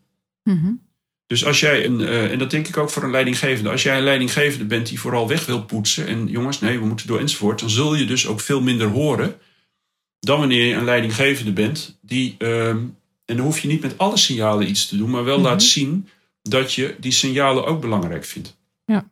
Mhm. 1.33 1.41
Dus 1.41 1.45
als 1.47 1.61
jij 1.61 1.85
een, 1.85 2.01
eh, 2.01 2.31
en 2.33 2.39
dat 2.39 2.51
denk 2.51 2.69
ik 2.69 2.77
ook 2.77 2.91
voor 2.91 3.03
een 3.03 3.11
leidinggevende, 3.11 3.71
als 3.71 3.83
jij 3.83 3.97
een 3.97 4.03
leidinggevende 4.05 4.65
bent 4.65 4.87
die 4.89 5.01
vooral 5.01 5.29
weg 5.29 5.47
wil 5.47 5.65
poetsen 5.65 6.07
en 6.07 6.27
jongens, 6.29 6.61
nee, 6.61 6.79
we 6.79 6.87
moeten 6.87 7.07
door 7.07 7.19
enzovoort, 7.21 7.61
dan 7.61 7.71
zul 7.71 7.95
je 7.95 8.05
dus 8.05 8.27
ook 8.27 8.41
veel 8.41 8.61
minder 8.61 8.89
horen 8.89 9.35
dan 10.21 10.39
wanneer 10.39 10.67
je 10.67 10.75
een 10.75 10.85
leidinggevende 10.85 11.53
bent 11.53 11.99
die, 12.01 12.35
ehm, 12.39 12.77
en 13.25 13.37
dan 13.37 13.39
hoef 13.41 13.59
je 13.59 13.69
niet 13.69 13.83
met 13.83 13.99
alle 13.99 14.17
signalen 14.17 14.69
iets 14.69 14.89
te 14.89 14.97
doen, 14.97 15.11
maar 15.11 15.25
wel 15.25 15.39
Mhm. 15.39 15.47
laat 15.47 15.63
zien 15.63 16.09
dat 16.43 16.75
je 16.75 16.97
die 17.01 17.13
signalen 17.13 17.67
ook 17.67 17.81
belangrijk 17.81 18.25
vindt. 18.25 18.57
Ja. 18.85 19.05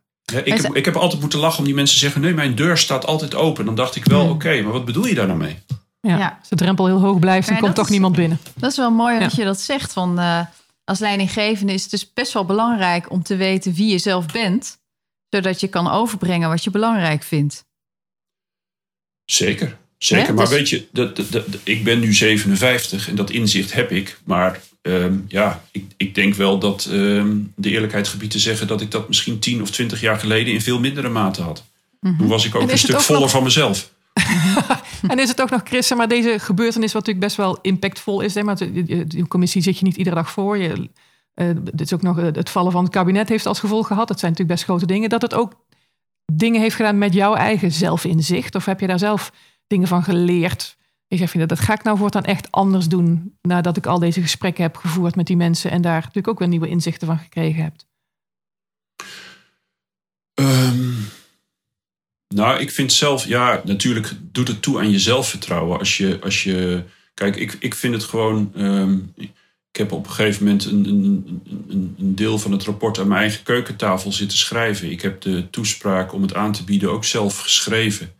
Ik, 0.43 0.53
heb, 0.61 0.75
ik 0.75 0.85
heb 0.85 0.95
altijd 0.95 1.21
moeten 1.21 1.39
lachen 1.39 1.59
om 1.59 1.65
die 1.65 1.73
mensen 1.73 1.95
te 1.95 2.01
zeggen: 2.03 2.21
nee, 2.21 2.33
mijn 2.33 2.55
deur 2.55 2.77
staat 2.77 3.05
altijd 3.05 3.35
open. 3.35 3.65
Dan 3.65 3.75
dacht 3.75 3.95
ik 3.95 4.05
wel: 4.05 4.29
oké, 4.29 4.61
maar 4.61 4.71
wat 4.71 4.85
bedoel 4.85 5.05
je 5.05 5.15
daar 5.15 5.27
nou 5.27 5.39
mee? 5.39 5.57
Ja. 6.01 6.17
Ja. 6.17 6.37
Als 6.39 6.49
de 6.49 6.55
drempel 6.55 6.85
heel 6.85 6.99
hoog 6.99 7.19
blijft, 7.19 7.47
dan 7.47 7.55
Ja, 7.55 7.61
komt 7.61 7.75
toch 7.75 7.85
is- 7.85 7.91
niemand 7.91 8.15
binnen. 8.15 8.39
Dat 8.55 8.71
is 8.71 8.77
wel 8.77 8.91
mooi 8.91 9.19
dat 9.19 9.35
je 9.35 9.43
dat 9.43 9.59
zegt. 9.59 9.93
Van, 9.93 10.19
eh, 10.19 10.39
als 10.91 10.99
leidinggevende 10.99 11.73
is 11.73 11.81
het 11.81 11.91
dus 11.91 12.13
best 12.13 12.33
wel 12.33 12.45
belangrijk 12.45 13.11
om 13.11 13.23
te 13.23 13.35
weten 13.35 13.73
wie 13.73 13.91
je 13.91 13.97
zelf 13.97 14.25
bent. 14.25 14.79
Zodat 15.29 15.59
je 15.59 15.67
kan 15.67 15.91
overbrengen 15.91 16.49
wat 16.49 16.63
je 16.63 16.69
belangrijk 16.71 17.23
vindt. 17.23 17.65
Zeker, 19.25 19.77
zeker. 19.97 20.27
Hè? 20.27 20.33
Maar 20.33 20.45
Dus- 20.45 20.53
weet 20.55 20.69
je, 20.69 20.87
dat, 20.91 21.15
dat, 21.15 21.31
dat- 21.31 21.45
ik 21.63 21.83
ben 21.83 21.99
nu 21.99 22.13
57 22.13 23.09
en 23.09 23.15
dat 23.15 23.29
inzicht 23.29 23.73
heb 23.73 23.91
ik. 23.91 24.19
Maar 24.23 24.59
ehm, 24.81 25.15
ja, 25.27 25.63
ik, 25.71 25.85
ik 25.97 26.15
denk 26.15 26.33
wel 26.35 26.59
dat 26.59 26.85
ehm, 26.85 27.37
de 27.55 27.69
eerlijkheid 27.69 28.07
gebied 28.07 28.31
te 28.31 28.39
zeggen 28.39 28.67
dat 28.67 28.81
ik 28.81 28.91
dat 28.91 29.07
misschien 29.07 29.39
10 29.39 29.61
of 29.61 29.71
20 29.71 30.01
jaar 30.01 30.19
geleden 30.19 30.53
in 30.53 30.61
veel 30.61 30.79
mindere 30.79 31.09
mate 31.09 31.41
had. 31.41 31.63
Mhm. 31.99 32.17
Toen 32.17 32.27
was 32.27 32.45
ik 32.45 32.55
ook 32.55 32.61
En 32.61 32.69
een 32.71 32.77
stuk 32.77 32.95
ook 32.95 33.01
voller 33.01 33.21
nog- 33.21 33.31
van 33.31 33.43
mezelf. 33.43 33.91
En 35.07 35.19
is 35.19 35.29
het 35.29 35.41
ook 35.41 35.49
nog, 35.49 35.61
Chris, 35.63 35.87
zeg 35.87 35.97
maar 35.97 36.07
deze 36.07 36.39
gebeurtenis 36.39 36.93
wat 36.93 37.05
natuurlijk 37.05 37.25
best 37.25 37.37
wel 37.37 37.59
impactvol 37.61 38.21
is. 38.21 38.35
Hè? 38.35 38.43
Maar 38.43 38.55
de, 38.55 39.25
commissie 39.27 39.61
zit 39.61 39.77
je 39.77 39.85
niet 39.85 39.97
iedere 39.97 40.15
dag 40.15 40.31
voor. 40.31 40.57
Je, 40.57 40.89
eh, 41.33 41.49
dit 41.63 41.81
is 41.81 41.93
ook 41.93 42.01
nog 42.01 42.19
eh, 42.19 42.25
het 42.25 42.49
vallen 42.49 42.71
van 42.71 42.83
het 42.83 42.93
kabinet 42.93 43.29
heeft 43.29 43.45
als 43.45 43.59
gevolg 43.59 43.87
gehad. 43.87 44.07
Dat 44.07 44.19
zijn 44.19 44.31
natuurlijk 44.31 44.59
best 44.59 44.69
grote 44.69 44.85
dingen. 44.93 45.09
Dat 45.09 45.21
het 45.21 45.33
ook 45.33 45.53
dingen 46.33 46.61
heeft 46.61 46.75
gedaan 46.75 46.97
met 46.97 47.13
jouw 47.13 47.35
eigen 47.35 47.71
zelfinzicht. 47.71 48.55
Of 48.55 48.65
heb 48.65 48.79
je 48.79 48.87
daar 48.87 48.99
zelf 48.99 49.31
dingen 49.67 49.87
van 49.87 50.03
geleerd? 50.03 50.77
Zegt, 51.07 51.39
dat, 51.39 51.49
dat 51.49 51.59
ga 51.59 51.73
ik 51.73 51.83
nou 51.83 51.97
voortaan 51.97 52.23
echt 52.23 52.51
anders 52.51 52.87
doen. 52.87 53.37
Nadat 53.41 53.77
ik 53.77 53.85
al 53.85 53.99
deze 53.99 54.21
gesprekken 54.21 54.63
heb 54.63 54.75
gevoerd 54.75 55.15
met 55.15 55.27
die 55.27 55.37
mensen. 55.37 55.71
En 55.71 55.81
daar 55.81 56.01
natuurlijk 56.01 56.27
ook 56.27 56.39
weer 56.39 56.47
nieuwe 56.47 56.67
inzichten 56.67 57.07
van 57.07 57.17
gekregen 57.17 57.63
hebt. 57.63 57.85
Ehm, 60.33 61.20
nou, 62.33 62.59
ik 62.59 62.71
vind 62.71 62.93
zelf, 62.93 63.27
ja, 63.27 63.61
natuurlijk 63.65 64.11
doet 64.21 64.47
het 64.47 64.61
toe 64.61 64.79
aan 64.79 64.91
je 64.91 64.99
zelfvertrouwen. 64.99 65.79
Als 65.79 65.97
je, 65.97 66.19
als 66.21 66.43
je 66.43 66.83
kijk, 67.13 67.35
ik, 67.35 67.57
ik 67.59 67.75
vind 67.75 67.93
het 67.93 68.03
gewoon. 68.03 68.51
ehm, 68.55 68.97
ik 69.71 69.77
heb 69.77 69.91
op 69.91 70.05
een 70.05 70.11
gegeven 70.11 70.43
moment 70.43 70.65
een, 70.65 70.85
een, 70.85 71.41
een, 71.69 71.95
een 71.99 72.15
deel 72.15 72.39
van 72.39 72.51
het 72.51 72.63
rapport 72.63 72.99
aan 72.99 73.07
mijn 73.07 73.21
eigen 73.21 73.43
keukentafel 73.43 74.11
zitten 74.11 74.37
schrijven. 74.37 74.91
Ik 74.91 75.01
heb 75.01 75.21
de 75.21 75.49
toespraak 75.49 76.13
om 76.13 76.21
het 76.21 76.33
aan 76.33 76.51
te 76.51 76.63
bieden 76.63 76.91
ook 76.91 77.05
zelf 77.05 77.39
geschreven. 77.39 78.13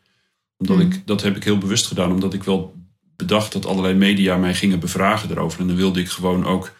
Omdat 0.57 0.77
Hmm. 0.77 0.91
ik, 0.91 1.01
dat 1.05 1.21
heb 1.21 1.35
ik 1.35 1.43
heel 1.43 1.57
bewust 1.57 1.87
gedaan, 1.87 2.11
omdat 2.11 2.33
ik 2.33 2.43
wel 2.43 2.75
bedacht 3.15 3.51
dat 3.51 3.65
allerlei 3.65 3.93
media 3.93 4.37
mij 4.37 4.53
gingen 4.53 4.79
bevragen 4.79 5.29
erover. 5.31 5.59
En 5.59 5.67
dan 5.67 5.75
wilde 5.75 5.99
ik 5.99 6.09
gewoon 6.09 6.45
ook 6.45 6.73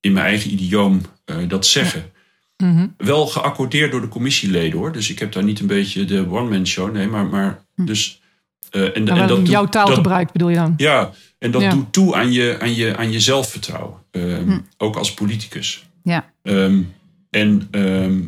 in 0.00 0.12
mijn 0.12 0.26
eigen 0.26 0.52
idioom 0.52 1.00
eh, 1.24 1.36
dat 1.48 1.66
zeggen. 1.66 2.12
Mhm. 2.56 2.86
Wel 2.96 3.26
geaccordeerd 3.26 3.90
door 3.92 4.00
de 4.00 4.08
commissieleden 4.08 4.78
hoor. 4.78 4.92
Dus 4.92 5.10
ik 5.10 5.18
heb 5.18 5.32
daar 5.32 5.44
niet 5.44 5.60
een 5.60 5.66
beetje 5.66 6.04
de 6.04 6.30
one-man 6.30 6.66
show. 6.66 6.92
Nee, 6.92 7.06
maar, 7.08 7.26
maar 7.26 7.64
Hm. 7.74 7.84
dus. 7.84 8.22
eh, 8.70 8.82
en, 8.82 8.94
en 8.94 9.14
wel 9.14 9.26
dat 9.26 9.48
jouw 9.48 9.66
taalgebruik 9.68 10.32
bedoel 10.32 10.48
je 10.48 10.56
dan? 10.56 10.74
Ja, 10.76 11.10
en 11.38 11.50
dat 11.50 11.62
Ja. 11.62 11.70
doet 11.70 11.92
toe 11.92 12.14
aan 12.14 12.32
je, 12.32 12.56
aan 12.60 12.74
je, 12.74 12.96
aan 12.96 13.12
je 13.12 13.20
zelfvertrouwen. 13.20 13.98
Ehm, 14.10 14.44
Hm. 14.50 14.58
Ook 14.76 14.96
als 14.96 15.14
politicus. 15.14 15.86
Ja. 16.02 16.32
Ehm, 16.42 16.82
en 17.30 17.68
ehm, 17.70 18.22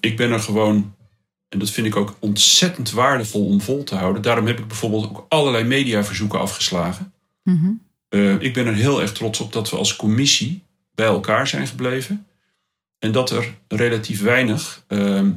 ik 0.00 0.16
ben 0.16 0.30
er 0.30 0.40
gewoon. 0.40 0.94
En 1.48 1.58
dat 1.58 1.70
vind 1.70 1.86
ik 1.86 1.96
ook 1.96 2.16
ontzettend 2.18 2.90
waardevol 2.90 3.46
om 3.46 3.60
vol 3.60 3.84
te 3.84 3.94
houden. 3.94 4.22
Daarom 4.22 4.46
heb 4.46 4.58
ik 4.58 4.66
bijvoorbeeld 4.66 5.04
ook 5.04 5.26
allerlei 5.28 5.64
mediaverzoeken 5.64 6.40
afgeslagen. 6.40 7.12
Mhm. 7.42 7.70
Eh, 8.08 8.40
ik 8.40 8.52
ben 8.54 8.66
er 8.66 8.74
heel 8.74 9.00
erg 9.00 9.12
trots 9.12 9.40
op 9.40 9.52
dat 9.52 9.70
we 9.70 9.76
als 9.76 9.96
commissie 9.96 10.62
bij 10.94 11.06
elkaar 11.06 11.46
zijn 11.48 11.66
gebleven. 11.66 12.26
En 13.02 13.12
dat 13.12 13.30
er 13.30 13.54
relatief 13.68 14.22
weinig 14.22 14.84
ehm, 14.88 15.30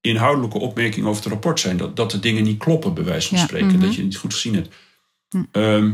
inhoudelijke 0.00 0.58
opmerkingen 0.58 1.08
over 1.08 1.22
het 1.22 1.32
rapport 1.32 1.60
zijn. 1.60 1.76
Dat, 1.76 1.96
dat 1.96 2.10
de 2.10 2.18
dingen 2.20 2.42
niet 2.42 2.58
kloppen, 2.58 2.94
bij 2.94 3.04
wijze 3.04 3.28
van 3.28 3.38
Ja, 3.38 3.44
spreken. 3.44 3.66
mhm. 3.68 3.80
Dat 3.80 3.90
je 3.90 3.96
het 3.96 4.04
niet 4.04 4.16
goed 4.16 4.34
gezien 4.34 4.54
hebt. 4.54 4.74
Hm. 5.28 5.42
Ehm, 5.52 5.90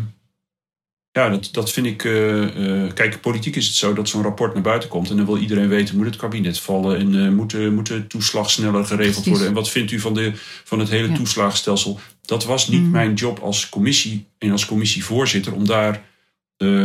ja, 1.11 1.29
dat, 1.29 1.48
dat 1.53 1.72
vind 1.72 1.87
ik. 1.87 2.05
eh, 2.05 2.85
eh, 2.85 2.92
kijk, 2.94 3.20
politiek 3.20 3.57
is 3.57 3.66
het 3.66 3.74
zo 3.77 3.92
dat 3.92 4.09
zo'n 4.09 4.22
rapport 4.22 4.55
naar 4.55 4.62
buiten 4.62 4.88
komt. 4.88 5.11
En 5.11 5.16
dan 5.16 5.27
wil 5.27 5.38
iedereen 5.38 5.68
weten: 5.68 5.96
moet 5.96 6.07
het 6.07 6.16
kabinet 6.16 6.59
vallen? 6.61 6.98
En 6.98 7.24
eh, 7.24 7.31
moet, 7.31 7.50
de, 7.50 7.70
moet 7.70 7.87
de 7.87 8.07
toeslag 8.07 8.50
sneller 8.50 8.85
geregeld 8.85 9.12
Precies. 9.14 9.29
worden? 9.31 9.46
En 9.48 9.55
wat 9.55 9.70
vindt 9.70 9.90
u 9.90 10.00
van, 10.00 10.14
de, 10.14 10.33
van 10.64 10.79
het 10.79 10.88
hele 10.88 11.09
Ja. 11.09 11.14
toeslagenstelsel? 11.14 12.00
Dat 12.22 12.44
was 12.44 12.68
niet 12.68 12.83
Mhm. 12.83 12.90
mijn 12.90 13.14
job 13.14 13.38
als 13.38 13.68
commissie 13.68 14.27
en 14.38 14.50
als 14.50 14.66
commissievoorzitter 14.66 15.53
om 15.55 15.66
daar 15.66 16.03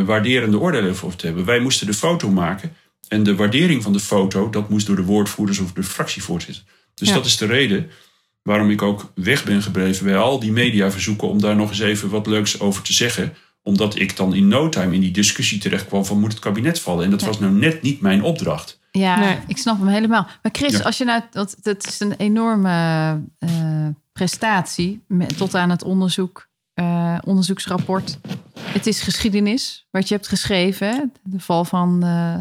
waarderende 0.05 0.59
oordelen 0.59 0.89
over 0.91 1.15
te 1.15 1.25
hebben. 1.25 1.45
Wij 1.45 1.59
moesten 1.59 1.87
de 1.87 1.93
foto 1.93 2.29
maken. 2.29 2.73
En 3.09 3.23
de 3.23 3.35
waardering 3.35 3.83
van 3.83 3.93
de 3.93 3.99
foto, 3.99 4.49
dat 4.49 4.69
moest 4.69 4.87
door 4.87 4.95
de 4.95 5.03
woordvoerders 5.03 5.59
of 5.59 5.71
de 5.73 5.83
fractievoorzitter. 5.83 6.63
Dus 6.93 7.07
Ja. 7.07 7.13
dat 7.13 7.25
is 7.25 7.37
de 7.37 7.45
reden 7.45 7.89
waarom 8.41 8.69
ik 8.69 8.81
ook 8.81 9.11
weg 9.15 9.43
ben 9.43 9.61
gebleven 9.61 10.05
bij 10.05 10.17
al 10.17 10.39
die 10.39 10.51
mediaverzoeken 10.51 11.27
om 11.29 11.41
daar 11.41 11.55
nog 11.55 11.69
eens 11.69 11.79
even 11.79 12.09
wat 12.09 12.27
leuks 12.27 12.59
over 12.59 12.83
te 12.83 12.93
zeggen. 12.93 13.33
Omdat 13.63 13.99
ik 13.99 14.17
dan 14.17 14.33
in 14.35 14.47
no 14.47 14.69
time 14.69 14.93
in 14.95 15.01
die 15.01 15.11
discussie 15.11 15.59
terecht 15.59 15.87
kwam 15.87 16.05
van 16.05 16.19
moet 16.19 16.31
het 16.31 16.39
kabinet 16.41 16.79
vallen. 16.79 17.03
En 17.05 17.11
dat 17.11 17.21
Ja. 17.21 17.27
was 17.27 17.39
nou 17.39 17.51
net 17.53 17.81
niet 17.81 18.01
mijn 18.01 18.23
opdracht. 18.23 18.79
Ja, 18.91 19.19
Nee. 19.19 19.37
ik 19.47 19.57
snap 19.57 19.77
hem 19.79 19.87
helemaal. 19.87 20.27
Maar 20.41 20.51
Chris, 20.51 20.71
Ja. 20.77 20.79
als 20.83 20.97
je 20.97 21.03
nou, 21.05 21.21
het 21.61 21.87
is 21.87 21.99
een 21.99 22.13
enorme 22.17 22.69
eh, 23.39 23.87
prestatie 24.13 25.03
met, 25.07 25.37
tot 25.37 25.55
aan 25.55 25.69
het 25.69 25.83
onderzoek, 25.83 26.47
eh, 26.73 27.17
onderzoeksrapport. 27.23 28.19
Het 28.59 28.87
is 28.87 29.01
geschiedenis 29.01 29.87
wat 29.91 30.07
je 30.07 30.13
hebt 30.15 30.27
geschreven, 30.27 30.87
hè? 30.87 31.01
de 31.23 31.39
val 31.39 31.65
van, 31.65 32.03
eh, 32.03 32.37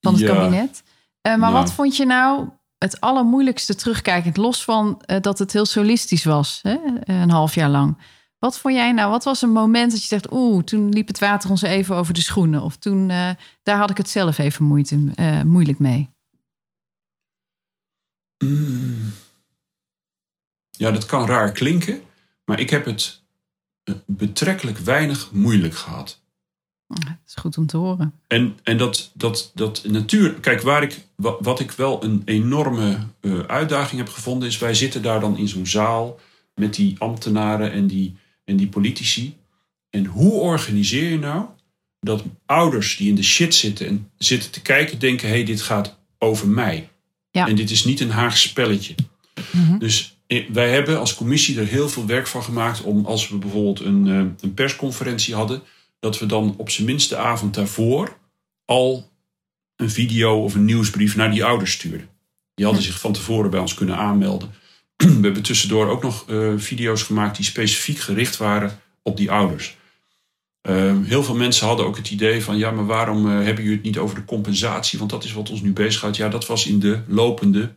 van 0.00 0.12
het 0.12 0.22
Ja. 0.22 0.34
kabinet. 0.34 0.82
Eh, 1.20 1.32
maar 1.32 1.50
Nou. 1.50 1.52
wat 1.52 1.72
vond 1.72 1.96
je 1.96 2.04
nou 2.06 2.48
het 2.78 3.00
allermoeilijkste 3.00 3.74
terugkijkend, 3.74 4.36
los 4.36 4.64
van 4.64 5.00
eh, 5.00 5.20
dat 5.20 5.38
het 5.38 5.52
heel 5.52 5.66
solistisch 5.66 6.24
was, 6.24 6.58
hè? 6.62 6.76
een 7.04 7.30
half 7.30 7.54
jaar 7.54 7.68
lang? 7.70 7.98
Wat 8.38 8.58
vond 8.58 8.74
jij 8.74 8.92
nou? 8.92 9.10
Wat 9.10 9.24
was 9.24 9.42
een 9.42 9.52
moment 9.52 9.90
dat 9.90 10.00
je 10.00 10.06
zegt, 10.06 10.32
oeh, 10.32 10.62
toen 10.64 10.88
liep 10.88 11.06
het 11.06 11.18
water 11.18 11.50
ons 11.50 11.62
even 11.62 11.96
over 11.96 12.14
de 12.14 12.20
schoenen? 12.22 12.62
Of 12.62 12.76
toen, 12.76 13.10
eh, 13.10 13.30
daar 13.62 13.76
had 13.78 13.90
ik 13.90 13.96
het 13.96 14.08
zelf 14.08 14.38
even 14.38 14.64
moeite, 14.64 15.10
eh, 15.14 15.42
moeilijk 15.42 15.78
mee. 15.78 16.10
Mm. 18.44 19.12
Ja, 20.70 20.90
dat 20.90 21.06
kan 21.06 21.26
raar 21.26 21.52
klinken, 21.52 22.00
maar 22.44 22.60
ik 22.60 22.70
heb 22.70 22.84
het 22.84 23.22
eh, 23.84 23.94
betrekkelijk 24.06 24.78
weinig 24.78 25.32
moeilijk 25.32 25.74
gehad. 25.74 26.19
Dat 26.98 27.16
is 27.26 27.34
goed 27.34 27.58
om 27.58 27.66
te 27.66 27.76
horen. 27.76 28.14
En, 28.26 28.58
en 28.62 28.76
dat, 28.76 29.10
dat, 29.14 29.50
dat 29.54 29.84
natuur. 29.88 30.32
Kijk, 30.32 30.62
waar 30.62 30.82
ik, 30.82 31.06
wa- 31.14 31.36
wat 31.40 31.60
ik 31.60 31.70
wel 31.70 32.04
een 32.04 32.22
enorme 32.24 32.98
eh, 33.20 33.38
uitdaging 33.38 34.00
heb 34.00 34.08
gevonden, 34.08 34.48
is 34.48 34.58
wij 34.58 34.74
zitten 34.74 35.02
daar 35.02 35.20
dan 35.20 35.36
in 35.36 35.48
zo'n 35.48 35.66
zaal 35.66 36.18
met 36.54 36.74
die 36.74 36.96
ambtenaren 36.98 37.72
en 37.72 37.86
die, 37.86 38.16
en 38.44 38.56
die 38.56 38.68
politici. 38.68 39.36
En 39.90 40.06
hoe 40.06 40.32
organiseer 40.32 41.10
je 41.10 41.18
nou 41.18 41.44
dat 42.00 42.22
ouders 42.46 42.96
die 42.96 43.08
in 43.08 43.14
de 43.14 43.22
shit 43.22 43.54
zitten 43.54 43.86
en 43.86 44.10
zitten 44.18 44.50
te 44.50 44.62
kijken, 44.62 44.98
denken: 44.98 45.28
hé, 45.28 45.34
hey, 45.34 45.44
dit 45.44 45.62
gaat 45.62 45.98
over 46.18 46.48
mij. 46.48 46.88
Ja. 47.30 47.48
En 47.48 47.56
dit 47.56 47.70
is 47.70 47.84
niet 47.84 48.00
een 48.00 48.10
Haagse 48.10 48.48
spelletje. 48.48 48.94
Mhm. 49.52 49.78
Dus 49.78 50.18
eh, 50.26 50.50
wij 50.52 50.70
hebben 50.70 50.98
als 50.98 51.14
commissie 51.14 51.58
er 51.60 51.66
heel 51.66 51.88
veel 51.88 52.06
werk 52.06 52.26
van 52.26 52.42
gemaakt 52.42 52.82
om, 52.82 53.06
als 53.06 53.28
we 53.28 53.36
bijvoorbeeld 53.36 53.80
een, 53.80 54.06
eh, 54.06 54.14
een 54.40 54.54
persconferentie 54.54 55.34
hadden, 55.34 55.62
dat 56.00 56.18
we 56.18 56.26
dan 56.26 56.54
op 56.56 56.70
zijn 56.70 56.86
minst 56.86 57.08
de 57.08 57.16
avond 57.16 57.54
daarvoor 57.54 58.18
al 58.64 59.10
een 59.76 59.90
video 59.90 60.42
of 60.42 60.54
een 60.54 60.64
nieuwsbrief 60.64 61.16
naar 61.16 61.30
die 61.30 61.44
ouders 61.44 61.72
stuurden. 61.72 62.08
Die 62.54 62.64
hadden 62.64 62.84
zich 62.84 63.00
van 63.00 63.12
tevoren 63.12 63.50
bij 63.50 63.60
ons 63.60 63.74
kunnen 63.74 63.96
aanmelden. 63.96 64.54
We 64.96 65.06
hebben 65.06 65.42
tussendoor 65.42 65.88
ook 65.88 66.02
nog 66.02 66.24
eh, 66.28 66.52
video's 66.56 67.02
gemaakt 67.02 67.36
die 67.36 67.44
specifiek 67.44 67.98
gericht 67.98 68.36
waren 68.36 68.80
op 69.02 69.16
die 69.16 69.30
ouders. 69.30 69.76
Eh, 70.60 70.96
heel 71.02 71.22
veel 71.22 71.34
mensen 71.34 71.66
hadden 71.66 71.86
ook 71.86 71.96
het 71.96 72.10
idee 72.10 72.44
van, 72.44 72.58
ja, 72.58 72.70
maar 72.70 72.86
waarom 72.86 73.26
eh, 73.26 73.32
hebben 73.32 73.64
jullie 73.64 73.78
het 73.78 73.82
niet 73.82 73.98
over 73.98 74.16
de 74.16 74.24
compensatie? 74.24 74.98
Want 74.98 75.10
dat 75.10 75.24
is 75.24 75.32
wat 75.32 75.50
ons 75.50 75.60
nu 75.60 75.72
bezighoudt. 75.72 76.16
Ja, 76.16 76.28
dat 76.28 76.46
was 76.46 76.66
in 76.66 76.80
de 76.80 77.02
lopende 77.06 77.76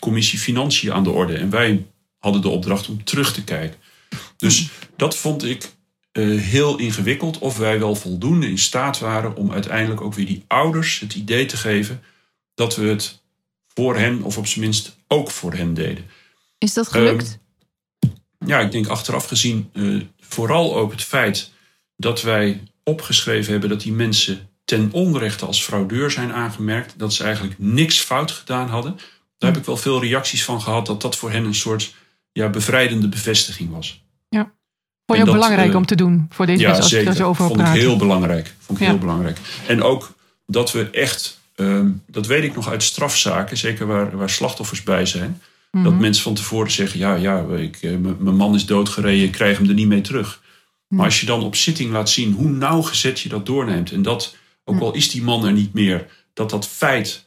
commissie 0.00 0.38
Financiën 0.38 0.92
aan 0.92 1.04
de 1.04 1.10
orde. 1.10 1.34
En 1.34 1.50
wij 1.50 1.86
hadden 2.18 2.42
de 2.42 2.48
opdracht 2.48 2.88
om 2.88 3.04
terug 3.04 3.32
te 3.32 3.44
kijken. 3.44 3.78
Dus 4.36 4.70
dat 4.96 5.16
vond 5.16 5.44
ik 5.44 5.75
eh, 6.16 6.40
heel 6.40 6.78
ingewikkeld. 6.78 7.38
Of 7.38 7.56
wij 7.56 7.78
wel 7.78 7.94
voldoende 7.94 8.48
in 8.48 8.58
staat 8.58 8.98
waren 8.98 9.36
om 9.36 9.52
uiteindelijk 9.52 10.00
ook 10.00 10.14
weer 10.14 10.26
die 10.26 10.44
ouders 10.46 11.00
het 11.00 11.14
idee 11.14 11.46
te 11.46 11.56
geven 11.56 12.02
dat 12.54 12.76
we 12.76 12.86
het 12.86 13.22
voor 13.74 13.96
hen, 13.96 14.22
of 14.22 14.38
op 14.38 14.46
zijn 14.46 14.64
minst 14.64 14.96
ook 15.08 15.30
voor 15.30 15.52
hen 15.52 15.74
deden. 15.74 16.04
Is 16.58 16.74
dat 16.74 16.88
gelukt? 16.88 17.38
Ja, 18.46 18.60
ik 18.60 18.72
denk 18.72 18.86
achteraf 18.86 19.26
gezien 19.26 19.70
eh, 19.72 20.00
vooral 20.20 20.76
ook 20.76 20.90
het 20.90 21.02
feit 21.02 21.50
dat 21.96 22.22
wij 22.22 22.62
opgeschreven 22.84 23.52
hebben 23.52 23.70
dat 23.70 23.80
die 23.80 23.92
mensen 23.92 24.48
ten 24.64 24.92
onrechte 24.92 25.46
als 25.46 25.62
fraudeur 25.62 26.10
zijn 26.10 26.32
aangemerkt. 26.32 26.98
Dat 26.98 27.14
ze 27.14 27.24
eigenlijk 27.24 27.58
niks 27.58 27.98
fout 27.98 28.30
gedaan 28.30 28.68
hadden. 28.68 28.96
Daar 29.38 29.50
heb 29.50 29.60
ik 29.60 29.66
wel 29.66 29.76
veel 29.76 30.00
reacties 30.00 30.44
van 30.44 30.60
gehad 30.60 30.86
dat 30.86 31.00
dat 31.00 31.16
voor 31.16 31.30
hen 31.30 31.44
een 31.44 31.54
soort 31.54 31.94
ja, 32.32 32.48
bevrijdende 32.48 33.08
bevestiging 33.08 33.70
was. 33.70 34.04
Vond 35.06 35.18
je 35.18 35.24
ook 35.24 35.30
dat, 35.30 35.34
belangrijk 35.34 35.70
eh, 35.70 35.76
om 35.76 35.86
te 35.86 35.94
doen 35.94 36.26
voor 36.30 36.46
deze 36.46 36.60
Ja, 36.60 36.66
mensen 36.66 36.82
als 36.82 36.90
je 36.92 36.96
zeker. 36.96 37.12
er 37.12 37.16
zo 37.18 37.28
over 37.28 37.46
Vond 37.46 37.58
ik 37.58 37.64
praat? 37.64 37.76
heel 37.76 37.96
belangrijk. 37.96 38.54
Vond 38.58 38.78
ik 38.78 38.84
Ja. 38.84 38.90
heel 38.90 39.00
belangrijk. 39.00 39.38
En 39.66 39.82
ook 39.82 40.14
dat 40.46 40.72
we 40.72 40.90
echt, 40.90 41.40
ehm, 41.54 41.86
dat 42.06 42.26
weet 42.26 42.44
ik 42.44 42.54
nog 42.54 42.68
uit 42.70 42.82
strafzaken, 42.82 43.56
zeker 43.56 43.86
waar, 43.86 44.16
waar 44.16 44.30
slachtoffers 44.30 44.82
bij 44.82 45.06
zijn. 45.06 45.42
Mhm. 45.70 45.84
Dat 45.84 45.98
mensen 45.98 46.22
van 46.22 46.34
tevoren 46.34 46.70
zeggen: 46.70 46.98
Ja, 46.98 47.14
ja, 47.14 47.44
ik, 47.56 47.76
eh, 47.82 47.90
mijn 48.18 48.36
man 48.36 48.54
is 48.54 48.66
doodgereden, 48.66 49.24
ik 49.24 49.32
krijg 49.32 49.58
hem 49.58 49.68
er 49.68 49.74
niet 49.74 49.86
mee 49.88 50.00
terug. 50.00 50.42
Maar 50.88 51.04
als 51.04 51.20
je 51.20 51.26
dan 51.26 51.42
op 51.42 51.56
zitting 51.56 51.92
laat 51.92 52.10
zien 52.10 52.32
hoe 52.32 52.48
nauwgezet 52.50 53.20
je 53.20 53.28
dat 53.28 53.46
doorneemt. 53.46 53.92
En 53.92 54.02
dat, 54.02 54.36
ook 54.64 54.80
al 54.80 54.94
is 54.94 55.10
die 55.10 55.22
man 55.22 55.44
er 55.46 55.52
niet 55.52 55.72
meer, 55.74 56.06
dat 56.34 56.50
dat 56.50 56.68
feit 56.68 57.24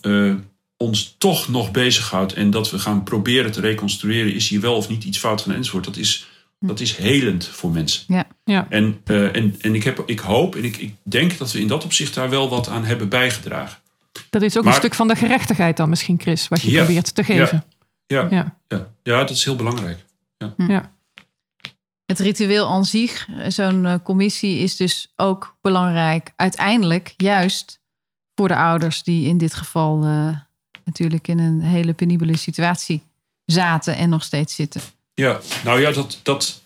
eh, 0.00 0.34
ons 0.76 1.14
toch 1.18 1.48
nog 1.48 1.70
bezighoudt. 1.70 2.32
En 2.32 2.50
dat 2.50 2.70
we 2.70 2.78
gaan 2.78 3.02
proberen 3.02 3.52
te 3.52 3.60
reconstrueren: 3.60 4.34
is 4.34 4.48
hier 4.48 4.60
wel 4.60 4.74
of 4.76 4.88
niet 4.88 5.04
iets 5.04 5.18
fout 5.18 5.40
gaan 5.42 5.54
enzovoort. 5.54 5.84
Dat 5.84 5.96
is, 5.96 6.26
dat 6.58 6.80
is 6.80 6.96
helend 6.96 7.46
voor 7.46 7.70
mensen. 7.70 8.04
Ja. 8.14 8.26
Ja. 8.44 8.66
En, 8.68 9.00
eh, 9.04 9.36
en, 9.36 9.54
en 9.60 9.74
ik, 9.74 9.84
heb, 9.84 10.02
ik 10.06 10.18
hoop 10.18 10.56
en 10.56 10.64
ik, 10.64 10.76
ik 10.76 10.94
denk 11.02 11.38
dat 11.38 11.52
we 11.52 11.60
in 11.60 11.68
dat 11.68 11.84
opzicht 11.84 12.14
daar 12.14 12.30
wel 12.30 12.48
wat 12.48 12.68
aan 12.68 12.84
hebben 12.84 13.08
bijgedragen. 13.08 13.78
Dat 14.30 14.42
is 14.42 14.56
ook 14.56 14.64
Maar- 14.64 14.72
een 14.72 14.78
stuk 14.78 14.94
van 14.94 15.08
de 15.08 15.16
gerechtigheid 15.16 15.76
dan 15.76 15.88
misschien, 15.88 16.20
Chris, 16.20 16.48
wat 16.48 16.60
je 16.62 16.70
Ja. 16.70 16.84
probeert 16.84 17.14
te 17.14 17.24
geven. 17.24 17.64
Ja, 18.06 18.26
Ja. 18.30 18.56
ja. 18.68 18.88
ja 19.02 19.18
dat 19.18 19.30
is 19.30 19.44
heel 19.44 19.56
belangrijk. 19.56 20.04
Ja. 20.56 20.92
Het 22.06 22.18
ritueel 22.18 22.68
aan 22.68 22.84
zich, 22.84 23.28
zo'n 23.48 23.86
eh, 23.86 23.94
commissie, 24.02 24.58
is 24.58 24.76
dus 24.76 25.12
ook 25.16 25.56
belangrijk. 25.60 26.32
Uiteindelijk 26.36 27.14
juist 27.16 27.80
voor 28.34 28.48
de 28.48 28.56
ouders 28.56 29.02
die 29.02 29.26
in 29.28 29.38
dit 29.38 29.54
geval 29.54 30.04
eh, 30.04 30.36
natuurlijk 30.84 31.28
in 31.28 31.38
een 31.38 31.60
hele 31.60 31.92
penibele 31.92 32.36
situatie 32.36 33.02
zaten 33.44 33.96
en 33.96 34.08
nog 34.08 34.22
steeds 34.22 34.54
zitten. 34.54 34.80
Ja, 35.18 35.40
nou 35.64 35.80
ja, 35.80 35.92
dat, 35.92 36.20
dat, 36.22 36.62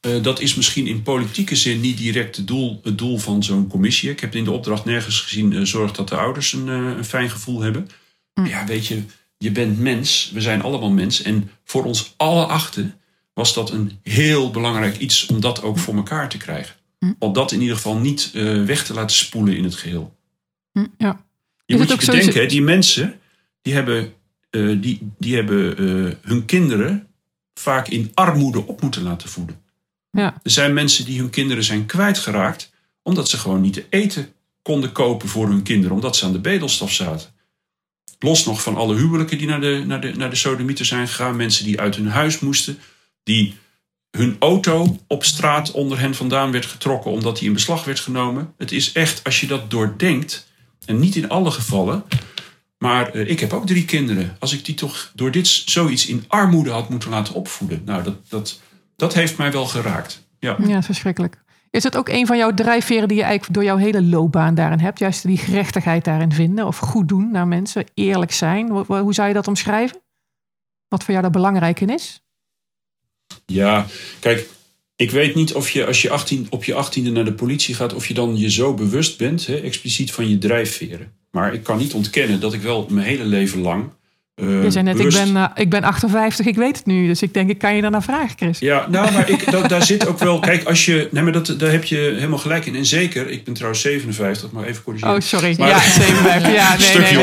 eh, 0.00 0.22
dat 0.22 0.40
is 0.40 0.54
misschien 0.54 0.86
in 0.86 1.02
politieke 1.02 1.56
zin 1.56 1.80
niet 1.80 1.98
direct 1.98 2.36
het 2.36 2.46
doel, 2.46 2.80
het 2.82 2.98
doel 2.98 3.18
van 3.18 3.42
zo'n 3.42 3.66
commissie. 3.66 4.10
Ik 4.10 4.20
heb 4.20 4.34
in 4.34 4.44
de 4.44 4.50
opdracht 4.50 4.84
nergens 4.84 5.20
gezien, 5.20 5.52
eh, 5.52 5.62
zorg 5.62 5.92
dat 5.92 6.08
de 6.08 6.16
ouders 6.16 6.52
een, 6.52 6.68
eh, 6.68 6.74
een 6.76 7.04
fijn 7.04 7.30
gevoel 7.30 7.60
hebben. 7.60 7.88
Mm. 8.34 8.46
Ja, 8.46 8.66
weet 8.66 8.86
je, 8.86 9.02
je 9.38 9.50
bent 9.50 9.78
mens, 9.78 10.30
we 10.34 10.40
zijn 10.40 10.62
allemaal 10.62 10.90
mens. 10.90 11.22
En 11.22 11.50
voor 11.64 11.84
ons 11.84 12.14
alle 12.16 12.44
achten 12.44 12.94
was 13.34 13.54
dat 13.54 13.70
een 13.70 13.98
heel 14.02 14.50
belangrijk 14.50 14.96
iets 14.98 15.26
om 15.26 15.40
dat 15.40 15.62
ook 15.62 15.78
voor 15.78 15.94
elkaar 15.94 16.28
te 16.28 16.36
krijgen. 16.36 16.74
Mm. 16.98 17.16
Om 17.18 17.32
dat 17.32 17.52
in 17.52 17.60
ieder 17.60 17.76
geval 17.76 17.96
niet 17.98 18.30
weg 18.66 18.84
te 18.84 18.94
laten 18.94 19.16
spoelen 19.16 19.56
in 19.56 19.64
het 19.64 19.74
geheel. 19.74 20.16
Ja. 20.72 21.24
Je 21.66 21.74
Is 21.74 21.80
moet 21.80 21.88
je 21.88 21.96
bedenken, 21.96 22.32
sowieso- 22.32 22.48
die 22.48 22.62
mensen 22.62 23.20
die 23.62 23.74
hebben, 23.74 24.12
die, 24.80 25.10
die 25.18 25.34
hebben 25.34 25.76
hun 26.22 26.44
kinderen 26.44 27.08
vaak 27.60 27.88
in 27.88 28.10
armoede 28.14 28.66
op 28.66 28.80
moeten 28.82 29.02
laten 29.02 29.28
voeden. 29.28 29.60
Ja. 30.10 30.40
Er 30.42 30.50
zijn 30.50 30.74
mensen 30.74 31.04
die 31.04 31.18
hun 31.18 31.30
kinderen 31.30 31.64
zijn 31.64 31.86
kwijtgeraakt 31.86 32.72
omdat 33.02 33.28
ze 33.28 33.38
gewoon 33.38 33.60
niet 33.60 33.72
te 33.72 33.86
eten 33.90 34.32
konden 34.62 34.92
kopen 34.92 35.28
voor 35.28 35.48
hun 35.48 35.62
kinderen, 35.62 35.96
omdat 35.96 36.16
ze 36.16 36.24
aan 36.24 36.32
de 36.32 36.40
bedelstaf 36.40 36.92
zaten. 36.92 37.28
Los 38.18 38.44
nog 38.44 38.62
van 38.62 38.76
alle 38.76 38.94
huwelijken 38.94 39.38
die 39.38 39.46
naar 39.46 39.60
de, 39.60 39.82
naar 39.86 40.00
de, 40.00 40.14
naar 40.14 40.30
de 40.30 40.36
sodomieter 40.36 40.84
zijn 40.84 41.08
gegaan, 41.08 41.36
mensen 41.36 41.64
die 41.64 41.80
uit 41.80 41.96
hun 41.96 42.08
huis 42.08 42.38
moesten, 42.38 42.78
die 43.22 43.54
hun 44.10 44.36
auto 44.38 44.98
op 45.06 45.24
straat 45.24 45.70
onder 45.70 45.98
hen 45.98 46.14
vandaan 46.14 46.52
werd 46.52 46.66
getrokken 46.66 47.10
omdat 47.10 47.38
die 47.38 47.46
in 47.46 47.52
beslag 47.52 47.84
werd 47.84 48.00
genomen. 48.00 48.54
Het 48.56 48.72
is 48.72 48.92
echt, 48.92 49.24
als 49.24 49.40
je 49.40 49.46
dat 49.46 49.70
doordenkt, 49.70 50.48
en 50.84 50.98
niet 50.98 51.16
in 51.16 51.28
alle 51.28 51.50
gevallen, 51.50 52.04
maar 52.80 53.10
eh, 53.10 53.30
ik 53.30 53.40
heb 53.40 53.52
ook 53.52 53.66
drie 53.66 53.84
kinderen. 53.84 54.36
Als 54.38 54.52
ik 54.52 54.64
die 54.64 54.74
toch 54.74 55.12
door 55.14 55.30
dit 55.30 55.46
zoiets 55.46 56.06
in 56.06 56.24
armoede 56.28 56.70
had 56.70 56.88
moeten 56.88 57.10
laten 57.10 57.34
opvoeden, 57.34 57.82
nou, 57.84 58.02
dat, 58.02 58.16
dat, 58.28 58.60
dat 58.96 59.14
heeft 59.14 59.38
mij 59.38 59.52
wel 59.52 59.66
geraakt. 59.66 60.28
Ja. 60.38 60.56
ja, 60.66 60.82
verschrikkelijk. 60.82 61.42
Is 61.70 61.82
het 61.82 61.96
ook 61.96 62.08
een 62.08 62.26
van 62.26 62.36
jouw 62.36 62.54
drijfveren 62.54 63.08
die 63.08 63.16
je 63.16 63.22
eigenlijk 63.22 63.54
door 63.54 63.64
jouw 63.64 63.76
hele 63.76 64.02
loopbaan 64.02 64.54
daarin 64.54 64.80
hebt? 64.80 64.98
Juist 64.98 65.22
die 65.22 65.38
gerechtigheid 65.38 66.04
daarin 66.04 66.32
vinden 66.32 66.66
of 66.66 66.78
goed 66.78 67.08
doen 67.08 67.30
naar 67.30 67.48
mensen, 67.48 67.84
eerlijk 67.94 68.32
zijn. 68.32 68.68
Hoe, 68.68 68.98
hoe 68.98 69.14
zou 69.14 69.28
je 69.28 69.34
dat 69.34 69.48
omschrijven? 69.48 70.02
Wat 70.88 71.00
voor 71.00 71.10
jou 71.10 71.22
daar 71.22 71.32
belangrijk 71.32 71.80
in 71.80 71.90
is? 71.90 72.22
Ja, 73.46 73.86
kijk, 74.18 74.48
ik 75.00 75.10
weet 75.10 75.34
niet 75.34 75.54
of 75.54 75.70
je 75.70 75.86
als 75.86 76.02
je 76.02 76.10
18, 76.10 76.46
op 76.50 76.64
je 76.64 76.74
achttiende 76.74 77.10
naar 77.10 77.24
de 77.24 77.32
politie 77.32 77.74
gaat, 77.74 77.94
of 77.94 78.06
je 78.06 78.14
dan 78.14 78.36
je 78.36 78.50
zo 78.50 78.74
bewust 78.74 79.18
bent, 79.18 79.46
hè, 79.46 79.56
expliciet 79.56 80.12
van 80.12 80.28
je 80.28 80.38
drijfveren. 80.38 81.12
Maar 81.30 81.54
ik 81.54 81.62
kan 81.62 81.78
niet 81.78 81.94
ontkennen 81.94 82.40
dat 82.40 82.52
ik 82.52 82.60
wel 82.60 82.86
mijn 82.90 83.06
hele 83.06 83.24
leven 83.24 83.60
lang. 83.60 83.90
Eh, 84.40 84.62
Je 84.62 84.70
zei 84.70 84.84
net, 84.84 84.98
ik 84.98 85.10
ben, 85.10 85.36
eh, 85.36 85.44
ik 85.54 85.68
ben 85.70 85.82
58, 85.82 86.46
ik 86.46 86.56
weet 86.56 86.76
het 86.76 86.86
nu. 86.86 87.06
Dus 87.06 87.22
ik 87.22 87.34
denk, 87.34 87.50
ik 87.50 87.58
kan 87.58 87.74
je 87.74 87.80
daarna 87.82 88.02
vragen, 88.02 88.36
Chris. 88.36 88.58
Ja, 88.58 88.86
nou, 88.90 89.12
maar 89.12 89.30
ik, 89.30 89.50
da- 89.50 89.66
daar 89.68 89.82
zit 89.82 90.06
ook 90.06 90.18
wel. 90.18 90.38
Kijk, 90.38 90.64
als 90.64 90.84
je. 90.84 91.08
Nee, 91.10 91.22
maar 91.22 91.32
dat, 91.32 91.54
daar 91.58 91.70
heb 91.70 91.84
je 91.84 91.96
helemaal 91.96 92.38
gelijk 92.38 92.66
in. 92.66 92.76
En 92.76 92.86
zeker, 92.86 93.28
ik 93.30 93.44
ben 93.44 93.54
trouwens 93.54 93.80
57, 93.82 94.50
maar 94.50 94.64
even 94.64 94.82
corrigeren. 94.82 95.14
Oh, 95.14 95.20
sorry. 95.20 95.54
Maar- 95.58 95.68
ja, 95.68 95.78
57. 95.80 96.52
Ja, 96.54 96.68
nee, 96.68 96.78
nee, 96.78 96.86
Stukje, 96.86 97.16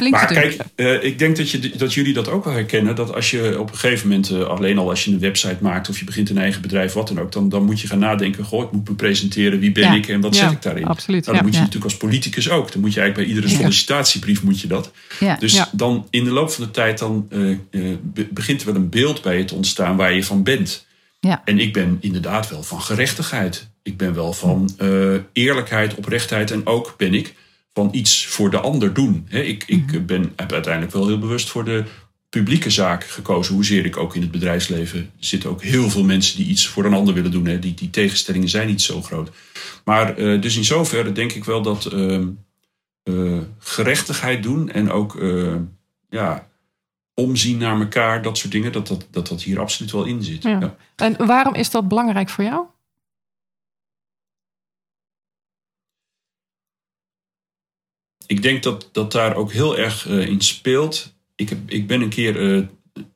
nee, 0.00 0.10
Maar 0.10 0.26
kijk, 0.26 0.56
eh, 0.74 1.04
ik 1.04 1.18
denk 1.18 1.36
dat, 1.36 1.50
je, 1.50 1.70
dat 1.76 1.94
jullie 1.94 2.12
dat 2.14 2.28
ook 2.30 2.44
wel 2.44 2.52
herkennen. 2.54 2.94
Dat 2.96 3.14
als 3.14 3.30
je 3.30 3.56
op 3.60 3.70
een 3.72 3.78
gegeven 3.78 4.08
moment, 4.08 4.30
eh, 4.30 4.40
alleen 4.42 4.78
al 4.78 4.88
als 4.90 5.04
je 5.04 5.10
een 5.10 5.18
website 5.18 5.56
maakt 5.60 5.88
of 5.88 5.98
je 5.98 6.04
begint 6.04 6.30
een 6.30 6.38
eigen 6.38 6.62
bedrijf, 6.62 6.92
wat 6.92 7.08
dan 7.08 7.20
ook, 7.20 7.32
dan, 7.32 7.48
dan 7.48 7.64
moet 7.64 7.80
je 7.80 7.86
gaan 7.88 7.98
nadenken: 7.98 8.44
goh, 8.44 8.62
ik 8.64 8.72
moet 8.72 8.88
me 8.88 8.94
presenteren, 8.94 9.58
wie 9.58 9.72
ben 9.72 9.82
Ja. 9.84 9.94
ik 9.94 10.08
en 10.08 10.20
wat 10.20 10.34
Ja, 10.36 10.40
zet 10.42 10.50
ik 10.52 10.62
daarin? 10.62 10.84
absoluut, 10.86 11.24
Nou, 11.24 11.36
dan 11.36 11.36
ja. 11.36 11.42
moet 11.42 11.52
je 11.52 11.58
Ja. 11.58 11.64
natuurlijk 11.64 11.92
als 11.92 12.00
politicus 12.00 12.50
ook. 12.50 12.72
Dan 12.72 12.80
moet 12.80 12.94
je 12.94 13.00
eigenlijk 13.00 13.28
bij 13.28 13.36
iedere 13.36 13.52
Ja. 13.54 13.60
sollicitatiebrief 13.60 14.42
moet 14.42 14.60
je 14.60 14.66
dat. 14.66 14.90
ja. 15.20 15.36
Dus 15.38 15.53
Ja. 15.54 15.68
dan 15.72 16.06
in 16.10 16.24
de 16.24 16.30
loop 16.30 16.50
van 16.50 16.64
de 16.64 16.70
tijd 16.70 16.98
dan, 16.98 17.26
eh, 17.30 17.50
eh, 17.50 17.58
be- 18.02 18.28
begint 18.30 18.60
er 18.60 18.66
wel 18.66 18.74
een 18.82 18.88
beeld 18.88 19.22
bij 19.22 19.38
je 19.38 19.44
te 19.44 19.54
ontstaan 19.54 19.96
waar 19.96 20.12
je 20.12 20.24
van 20.24 20.42
bent. 20.42 20.86
Ja. 21.20 21.42
En 21.44 21.58
ik 21.58 21.72
ben 21.72 21.96
inderdaad 22.00 22.48
wel 22.50 22.62
van 22.62 22.82
gerechtigheid. 22.82 23.68
Ik 23.82 23.96
ben 23.96 24.14
wel 24.14 24.32
van 24.32 24.70
eh, 24.78 25.14
eerlijkheid, 25.32 25.94
oprechtheid. 25.94 26.50
En 26.50 26.66
ook 26.66 26.94
ben 26.96 27.14
ik 27.14 27.34
van 27.74 27.88
iets 27.92 28.26
voor 28.26 28.50
de 28.50 28.58
ander 28.60 28.94
doen. 28.94 29.26
Ik 29.30 29.64
ik 29.66 29.92
Mhm. 29.92 30.04
ben, 30.04 30.32
heb 30.36 30.52
uiteindelijk 30.52 30.92
wel 30.94 31.06
heel 31.06 31.18
bewust 31.18 31.48
voor 31.50 31.64
de 31.64 31.84
publieke 32.30 32.70
zaak 32.70 33.04
gekozen. 33.04 33.54
Hoezeer 33.54 33.84
ik 33.84 33.96
ook 33.96 34.14
in 34.14 34.20
het 34.22 34.30
bedrijfsleven 34.30 35.10
zitten 35.18 35.50
ook 35.50 35.62
heel 35.62 35.90
veel 35.90 36.04
mensen 36.04 36.36
die 36.36 36.46
iets 36.46 36.66
voor 36.66 36.84
een 36.84 36.94
ander 36.94 37.14
willen 37.14 37.30
doen. 37.30 37.60
Die, 37.60 37.74
die 37.74 37.90
tegenstellingen 37.90 38.48
zijn 38.48 38.66
niet 38.66 38.82
zo 38.82 39.02
groot. 39.02 39.30
Maar 39.84 40.14
dus 40.16 40.56
in 40.56 40.64
zoverre 40.64 41.12
denk 41.12 41.32
ik 41.32 41.44
wel 41.44 41.62
dat 41.62 41.84
ehm, 41.84 42.26
eh, 43.04 43.40
gerechtigheid 43.58 44.42
doen 44.42 44.70
en 44.70 44.90
ook 44.90 45.16
eh, 45.16 45.56
ja, 46.08 46.48
omzien 47.14 47.58
naar 47.58 47.80
elkaar, 47.80 48.22
dat 48.22 48.38
soort 48.38 48.52
dingen, 48.52 48.72
dat 48.72 48.86
dat, 48.86 49.06
dat, 49.10 49.28
dat 49.28 49.42
hier 49.42 49.60
absoluut 49.60 49.92
wel 49.92 50.04
in 50.04 50.22
zit. 50.22 50.42
Ja. 50.42 50.76
En 50.96 51.26
waarom 51.26 51.54
is 51.54 51.70
dat 51.70 51.88
belangrijk 51.88 52.28
voor 52.28 52.44
jou? 52.44 52.66
Ik 58.26 58.42
denk 58.42 58.62
dat, 58.62 58.88
dat 58.92 59.12
daar 59.12 59.34
ook 59.34 59.52
heel 59.52 59.78
erg 59.78 60.08
uh, 60.08 60.26
in 60.26 60.40
speelt. 60.40 61.14
Ik, 61.34 61.48
heb, 61.48 61.70
ik 61.70 61.86
ben 61.86 62.00
een 62.00 62.08
keer, 62.08 62.56
ik 62.94 63.08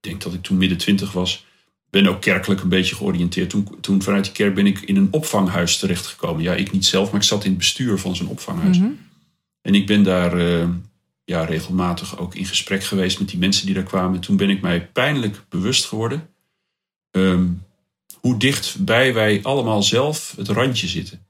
denk 0.00 0.22
dat 0.22 0.34
ik 0.34 0.42
toen 0.42 0.56
midden 0.56 0.78
twintig 0.78 1.12
was, 1.12 1.46
ben 1.90 2.06
ook 2.06 2.20
kerkelijk 2.20 2.60
een 2.60 2.68
beetje 2.68 2.94
georiënteerd. 2.94 3.50
Toen, 3.50 3.80
toen 3.80 4.02
vanuit 4.02 4.24
die 4.24 4.32
kerk 4.32 4.54
ben 4.54 4.66
ik 4.66 4.80
in 4.80 4.96
een 4.96 5.08
opvanghuis 5.10 5.78
terechtgekomen. 5.78 6.42
Ja, 6.42 6.54
ik 6.54 6.72
niet 6.72 6.86
zelf, 6.86 7.10
maar 7.10 7.20
ik 7.20 7.26
zat 7.26 7.44
in 7.44 7.50
het 7.50 7.58
bestuur 7.58 7.98
van 7.98 8.16
zo'n 8.16 8.28
opvanghuis. 8.28 8.78
Mhm. 8.78 8.90
En 9.62 9.74
ik 9.74 9.86
ben 9.86 10.02
daar 10.02 10.38
eh, 10.38 10.68
ja, 11.24 11.44
regelmatig 11.44 12.18
ook 12.18 12.34
in 12.34 12.46
gesprek 12.46 12.84
geweest 12.84 13.18
met 13.18 13.28
die 13.28 13.38
mensen 13.38 13.66
die 13.66 13.74
daar 13.74 13.84
kwamen. 13.84 14.20
Toen 14.20 14.36
ben 14.36 14.50
ik 14.50 14.60
mij 14.60 14.86
pijnlijk 14.86 15.44
bewust 15.48 15.84
geworden 15.84 16.28
ehm, 17.10 17.46
hoe 18.20 18.38
dichtbij 18.38 19.14
wij 19.14 19.40
allemaal 19.42 19.82
zelf 19.82 20.34
het 20.36 20.48
randje 20.48 20.88
zitten. 20.88 21.26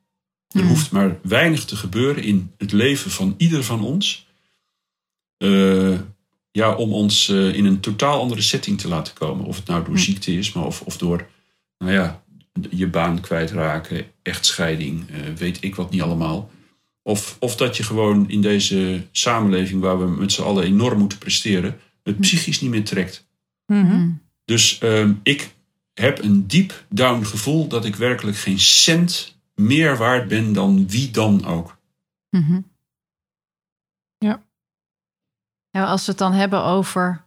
Er 0.48 0.60
Mhm. 0.60 0.68
hoeft 0.68 0.90
maar 0.90 1.18
weinig 1.22 1.64
te 1.64 1.76
gebeuren 1.76 2.22
in 2.22 2.52
het 2.58 2.72
leven 2.72 3.10
van 3.10 3.34
ieder 3.38 3.64
van 3.64 3.84
ons. 3.84 4.26
eh, 5.38 5.98
ja, 6.50 6.74
om 6.74 6.92
ons 6.92 7.28
eh, 7.28 7.54
in 7.54 7.64
een 7.64 7.80
totaal 7.80 8.20
andere 8.20 8.40
setting 8.40 8.80
te 8.80 8.88
laten 8.88 9.14
komen. 9.14 9.44
Of 9.44 9.56
het 9.56 9.66
nou 9.66 9.84
door 9.84 9.94
Hm. 9.94 10.00
ziekte 10.00 10.36
is, 10.36 10.52
maar 10.52 10.64
of, 10.64 10.80
of 10.82 10.96
door 10.96 11.28
nou 11.78 11.92
ja, 11.92 12.22
je 12.70 12.86
baan 12.86 13.20
kwijtraken, 13.20 14.06
echtscheiding, 14.22 15.10
eh, 15.10 15.32
weet 15.36 15.58
ik 15.60 15.74
wat 15.74 15.90
niet 15.90 16.02
allemaal. 16.02 16.50
Of, 17.02 17.36
of 17.40 17.56
dat 17.56 17.76
je 17.76 17.82
gewoon 17.82 18.30
in 18.30 18.40
deze 18.40 19.06
samenleving 19.12 19.80
waar 19.80 19.98
we 19.98 20.20
met 20.20 20.32
z'n 20.32 20.42
allen 20.42 20.64
enorm 20.64 20.98
moeten 20.98 21.18
presteren, 21.18 21.80
het 22.02 22.20
psychisch 22.20 22.60
niet 22.60 22.70
meer 22.70 22.84
trekt. 22.84 23.28
Mhm. 23.66 23.86
Mhm. 23.86 24.10
Dus 24.44 24.78
ehm, 24.78 25.14
ik 25.22 25.54
heb 25.94 26.22
een 26.22 26.46
diep 26.46 26.84
down 26.88 27.24
gevoel 27.24 27.68
dat 27.68 27.84
ik 27.84 27.96
werkelijk 27.96 28.36
geen 28.36 28.58
cent 28.58 29.36
meer 29.54 29.96
waard 29.96 30.28
ben 30.28 30.52
dan 30.52 30.88
wie 30.88 31.10
dan 31.10 31.44
ook. 31.44 31.78
Mhm. 32.30 32.60
Ja. 34.18 34.42
Nou, 35.70 35.86
als 35.86 36.04
we 36.04 36.10
het 36.10 36.20
dan 36.20 36.32
hebben 36.32 36.64
over 36.64 37.24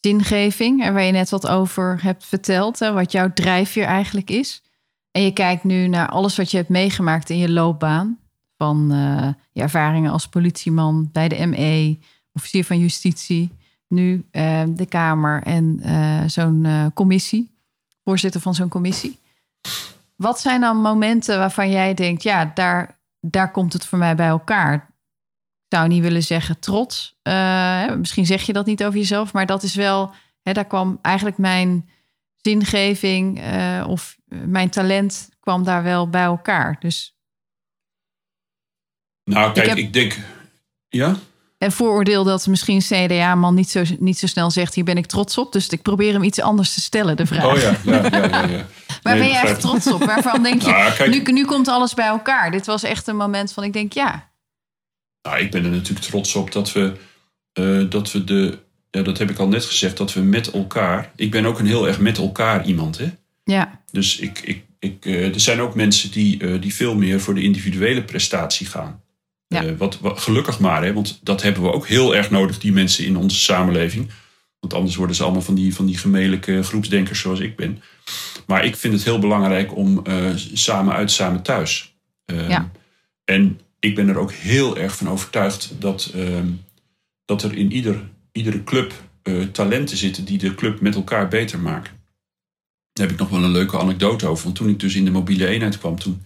zingeving, 0.00 0.82
en 0.82 0.92
waar 0.92 1.02
je 1.02 1.12
net 1.12 1.30
wat 1.30 1.48
over 1.48 2.02
hebt 2.02 2.24
verteld, 2.24 2.78
hè, 2.78 2.92
wat 2.92 3.12
jouw 3.12 3.32
drijfveer 3.32 3.84
eigenlijk 3.84 4.30
is. 4.30 4.62
En 5.10 5.22
je 5.22 5.32
kijkt 5.32 5.64
nu 5.64 5.86
naar 5.88 6.08
alles 6.08 6.36
wat 6.36 6.50
je 6.50 6.56
hebt 6.56 6.68
meegemaakt 6.68 7.30
in 7.30 7.38
je 7.38 7.50
loopbaan. 7.50 8.18
Van 8.62 8.92
eh, 8.92 9.28
je 9.52 9.62
ervaringen 9.62 10.12
als 10.12 10.28
politieman 10.28 11.08
bij 11.12 11.28
de 11.28 11.46
ME, 11.46 11.98
officier 12.32 12.64
van 12.64 12.78
justitie, 12.78 13.50
nu 13.88 14.26
eh, 14.30 14.62
de 14.68 14.86
Kamer 14.86 15.42
en 15.42 15.80
eh, 15.82 16.22
zo'n 16.26 16.90
commissie, 16.94 17.50
voorzitter 18.04 18.40
van 18.40 18.54
zo'n 18.54 18.68
commissie. 18.68 19.18
Wat 20.16 20.40
zijn 20.40 20.60
dan 20.60 20.76
momenten 20.76 21.38
waarvan 21.38 21.70
jij 21.70 21.94
denkt, 21.94 22.22
ja, 22.22 22.50
daar, 22.54 22.98
daar 23.20 23.50
komt 23.50 23.72
het 23.72 23.86
voor 23.86 23.98
mij 23.98 24.14
bij 24.14 24.26
elkaar? 24.26 24.74
Ik 24.74 25.76
zou 25.76 25.88
niet 25.88 26.02
willen 26.02 26.22
zeggen 26.22 26.58
trots. 26.58 27.18
Misschien 27.98 28.26
zeg 28.26 28.42
je 28.42 28.52
dat 28.52 28.66
niet 28.66 28.84
over 28.84 28.98
jezelf, 28.98 29.32
maar 29.32 29.46
dat 29.46 29.62
is 29.62 29.74
wel, 29.74 30.10
hè, 30.42 30.52
daar 30.52 30.64
kwam 30.64 30.98
eigenlijk 31.00 31.38
mijn 31.38 31.88
zingeving 32.36 33.42
of 33.86 34.18
mijn 34.28 34.70
talent 34.70 35.28
kwam 35.40 35.64
daar 35.64 35.82
wel 35.82 36.08
bij 36.08 36.24
elkaar. 36.24 36.76
Dus 36.78 37.11
Nou, 39.24 39.52
kijk, 39.52 39.66
heb- 39.68 39.76
ik 39.76 39.92
denk. 39.92 40.18
Ja? 40.88 41.16
een 41.62 41.72
vooroordeel 41.72 42.24
dat 42.24 42.46
misschien 42.46 42.78
CDA-man 42.78 43.54
niet 43.54 43.70
zo, 43.70 43.82
niet 43.98 44.18
zo 44.18 44.26
snel 44.26 44.50
zegt, 44.50 44.74
hier 44.74 44.84
ben 44.84 44.96
ik 44.96 45.06
trots 45.06 45.38
op. 45.38 45.52
Dus 45.52 45.68
ik 45.68 45.82
probeer 45.82 46.12
hem 46.12 46.22
iets 46.22 46.40
anders 46.40 46.74
te 46.74 46.80
stellen, 46.80 47.16
de 47.16 47.26
vraag. 47.26 47.44
Oh 47.44 47.56
ja, 47.60 47.76
ja, 47.84 48.08
ja, 48.10 48.26
ja. 48.26 48.46
ja. 48.46 48.66
Waar 49.02 49.14
Nee, 49.16 49.22
ben 49.22 49.28
je 49.32 49.48
echt 49.48 49.60
trots 49.60 49.86
op? 49.86 50.04
Waarvan 50.04 50.42
denk 50.42 50.62
je, 50.62 50.70
Nou, 50.70 50.92
kijk, 50.92 51.10
nu, 51.10 51.32
nu 51.32 51.44
komt 51.44 51.68
alles 51.68 51.94
bij 51.94 52.06
elkaar. 52.06 52.50
Dit 52.50 52.66
was 52.66 52.82
echt 52.82 53.06
een 53.06 53.16
moment 53.16 53.52
van, 53.52 53.64
ik 53.64 53.72
denk, 53.72 53.92
ja. 53.92 54.30
nou, 55.22 55.38
ik 55.38 55.50
ben 55.50 55.64
er 55.64 55.70
natuurlijk 55.70 56.06
trots 56.06 56.34
op 56.34 56.52
dat 56.52 56.72
we, 56.72 56.92
eh, 57.52 57.90
dat 57.90 58.12
we 58.12 58.24
de. 58.24 58.58
Ja, 58.90 59.02
dat 59.02 59.18
heb 59.18 59.30
ik 59.30 59.38
al 59.38 59.48
net 59.48 59.64
gezegd, 59.64 59.96
dat 59.96 60.12
we 60.12 60.20
met 60.20 60.50
elkaar. 60.50 61.12
Ik 61.16 61.30
ben 61.30 61.44
ook 61.44 61.58
een 61.58 61.66
heel 61.66 61.86
erg 61.86 61.98
met 61.98 62.18
elkaar 62.18 62.64
iemand, 62.66 62.98
hè? 62.98 63.12
Ja, 63.44 63.80
Dus 63.90 64.18
ik, 64.18 64.38
ik, 64.38 64.64
ik, 64.78 65.06
eh, 65.06 65.34
er 65.34 65.40
zijn 65.40 65.60
ook 65.60 65.74
mensen 65.74 66.10
die, 66.10 66.40
eh, 66.40 66.60
die 66.60 66.74
veel 66.74 66.94
meer 66.94 67.20
voor 67.20 67.34
de 67.34 67.42
individuele 67.42 68.02
prestatie 68.02 68.66
gaan. 68.66 69.02
Ja. 69.52 69.64
Eh, 69.64 69.72
wat, 69.78 69.98
wat, 70.00 70.20
gelukkig 70.20 70.58
maar, 70.58 70.84
hè, 70.84 70.92
want 70.92 71.20
dat 71.22 71.42
hebben 71.42 71.62
we 71.62 71.72
ook 71.72 71.86
heel 71.86 72.16
erg 72.16 72.30
nodig, 72.30 72.58
die 72.58 72.72
mensen 72.72 73.04
in 73.04 73.16
onze 73.16 73.36
samenleving. 73.36 74.10
Want 74.60 74.74
anders 74.74 74.96
worden 74.96 75.16
ze 75.16 75.22
allemaal 75.22 75.42
van 75.42 75.54
die, 75.54 75.74
van 75.74 75.86
die 75.86 75.98
gemelijke 75.98 76.62
groepsdenkers 76.62 77.20
zoals 77.20 77.40
ik 77.40 77.56
ben. 77.56 77.82
Maar 78.46 78.64
ik 78.64 78.76
vind 78.76 78.94
het 78.94 79.04
heel 79.04 79.18
belangrijk 79.18 79.76
om 79.76 80.06
eh, 80.06 80.30
samen 80.54 80.94
uit, 80.94 81.10
samen 81.10 81.42
thuis. 81.42 81.94
Eh, 82.24 82.48
Ja. 82.48 82.70
En 83.24 83.60
ik 83.78 83.94
ben 83.94 84.08
er 84.08 84.16
ook 84.16 84.32
heel 84.32 84.78
erg 84.78 84.96
van 84.96 85.08
overtuigd 85.08 85.74
dat, 85.78 86.10
ehm, 86.14 86.46
dat 87.24 87.42
er 87.42 87.56
in 87.56 87.72
ieder, 87.72 88.08
iedere 88.32 88.64
club 88.64 88.92
eh, 89.22 89.42
talenten 89.42 89.96
zitten 89.96 90.24
die 90.24 90.38
de 90.38 90.54
club 90.54 90.80
met 90.80 90.94
elkaar 90.94 91.28
beter 91.28 91.58
maken. 91.58 91.92
Daar 92.92 93.06
heb 93.06 93.14
ik 93.14 93.20
nog 93.20 93.28
wel 93.28 93.42
een 93.42 93.50
leuke 93.50 93.78
anekdote 93.78 94.26
over. 94.26 94.44
Want 94.44 94.56
toen 94.56 94.68
ik 94.68 94.80
dus 94.80 94.94
in 94.94 95.04
de 95.04 95.10
mobiele 95.10 95.46
eenheid 95.46 95.78
kwam, 95.78 95.98
toen 95.98 96.22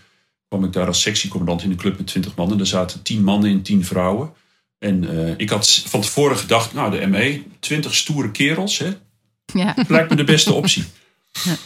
kwam 0.48 0.64
ik 0.64 0.72
daar 0.72 0.86
als 0.86 1.00
sectiecommandant 1.00 1.62
in 1.62 1.70
de 1.70 1.76
club 1.76 1.96
met 1.96 2.06
20 2.06 2.34
mannen. 2.34 2.58
Er 2.58 2.66
zaten 2.66 3.02
10 3.02 3.24
mannen 3.24 3.50
en 3.50 3.62
10 3.62 3.84
vrouwen. 3.84 4.32
En 4.78 5.10
eh, 5.10 5.34
ik 5.36 5.50
had 5.50 5.82
van 5.86 6.00
tevoren 6.00 6.36
gedacht, 6.36 6.72
nou 6.72 6.90
de 6.90 7.06
ME, 7.06 7.42
20 7.60 7.94
stoere 7.94 8.30
kerels, 8.30 8.78
hè, 8.78 8.90
ja. 9.52 9.74
lijkt 9.88 10.10
me 10.10 10.16
de 10.16 10.24
beste 10.24 10.52
optie. 10.52 10.84
Ja. 11.44 11.56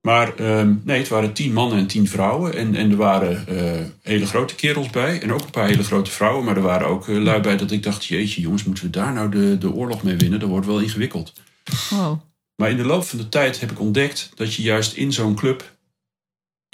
Maar 0.00 0.34
ehm, 0.34 0.74
nee, 0.84 0.98
het 0.98 1.08
waren 1.08 1.32
10 1.32 1.52
mannen 1.52 1.78
en 1.78 1.86
10 1.86 2.08
vrouwen. 2.08 2.54
En, 2.54 2.74
en 2.74 2.90
er 2.90 2.96
waren 2.96 3.46
eh, 3.46 3.86
hele 4.02 4.26
grote 4.26 4.54
kerels 4.54 4.90
bij. 4.90 5.20
En 5.20 5.32
ook 5.32 5.40
een 5.40 5.50
paar 5.50 5.66
hele 5.66 5.84
grote 5.84 6.10
vrouwen. 6.10 6.44
Maar 6.44 6.56
er 6.56 6.62
waren 6.62 6.86
ook 6.86 7.08
eh, 7.08 7.16
lui 7.16 7.40
bij 7.40 7.56
dat 7.56 7.70
ik 7.70 7.82
dacht, 7.82 8.04
jeetje 8.04 8.40
jongens, 8.40 8.64
moeten 8.64 8.84
we 8.84 8.90
daar 8.90 9.12
nou 9.12 9.30
de, 9.30 9.58
de 9.58 9.72
oorlog 9.72 10.02
mee 10.02 10.16
winnen? 10.16 10.40
Dat 10.40 10.48
wordt 10.48 10.66
wel 10.66 10.80
ingewikkeld. 10.80 11.32
Wow. 11.90 12.20
Maar 12.56 12.70
in 12.70 12.76
de 12.76 12.84
loop 12.84 13.04
van 13.04 13.18
de 13.18 13.28
tijd 13.28 13.60
heb 13.60 13.70
ik 13.70 13.80
ontdekt 13.80 14.30
dat 14.34 14.54
je 14.54 14.62
juist 14.62 14.92
in 14.92 15.12
zo'n 15.12 15.34
club 15.34 15.76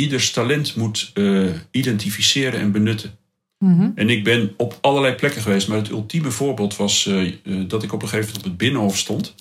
ieders 0.00 0.30
talent 0.30 0.76
moet 0.76 1.10
eh, 1.14 1.50
identificeren 1.70 2.60
en 2.60 2.72
benutten. 2.72 3.18
Mhm. 3.58 3.90
En 3.94 4.10
ik 4.10 4.24
ben 4.24 4.54
op 4.56 4.78
allerlei 4.80 5.14
plekken 5.14 5.42
geweest, 5.42 5.68
maar 5.68 5.78
het 5.78 5.90
ultieme 5.90 6.30
voorbeeld 6.30 6.76
was 6.76 7.06
eh, 7.06 7.26
eh, 7.26 7.34
dat 7.68 7.82
ik 7.82 7.92
op 7.92 8.02
een 8.02 8.08
gegeven 8.08 8.26
moment 8.26 8.44
op 8.44 8.50
het 8.50 8.56
Binnenhof 8.56 8.98
stond. 8.98 9.34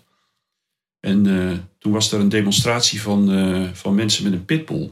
En 1.00 1.24
toen 1.80 1.92
was 1.92 2.12
er 2.12 2.20
een 2.20 2.30
demonstratie 2.30 3.02
van, 3.02 3.30
van 3.74 3.96
mensen 3.96 4.24
met 4.24 4.34
een 4.34 4.46
pitbull. 4.46 4.90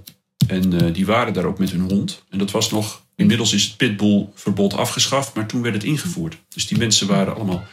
En 0.48 0.94
die 0.94 1.06
waren 1.06 1.34
daar 1.34 1.46
ook 1.46 1.60
met 1.60 1.72
hun 1.72 1.90
hond. 1.90 2.24
En 2.30 2.38
dat 2.38 2.52
was 2.52 2.72
nog, 2.72 3.06
inmiddels 3.16 3.54
is 3.54 3.64
het 3.64 3.78
pitbullverbod 3.78 4.74
afgeschaft, 4.74 5.36
maar 5.36 5.48
toen 5.48 5.62
werd 5.62 5.74
het 5.74 5.84
ingevoerd. 5.84 6.38
Dus 6.50 6.68
die 6.68 6.78
mensen 6.78 7.08
waren 7.08 7.36
allemaal. 7.36 7.64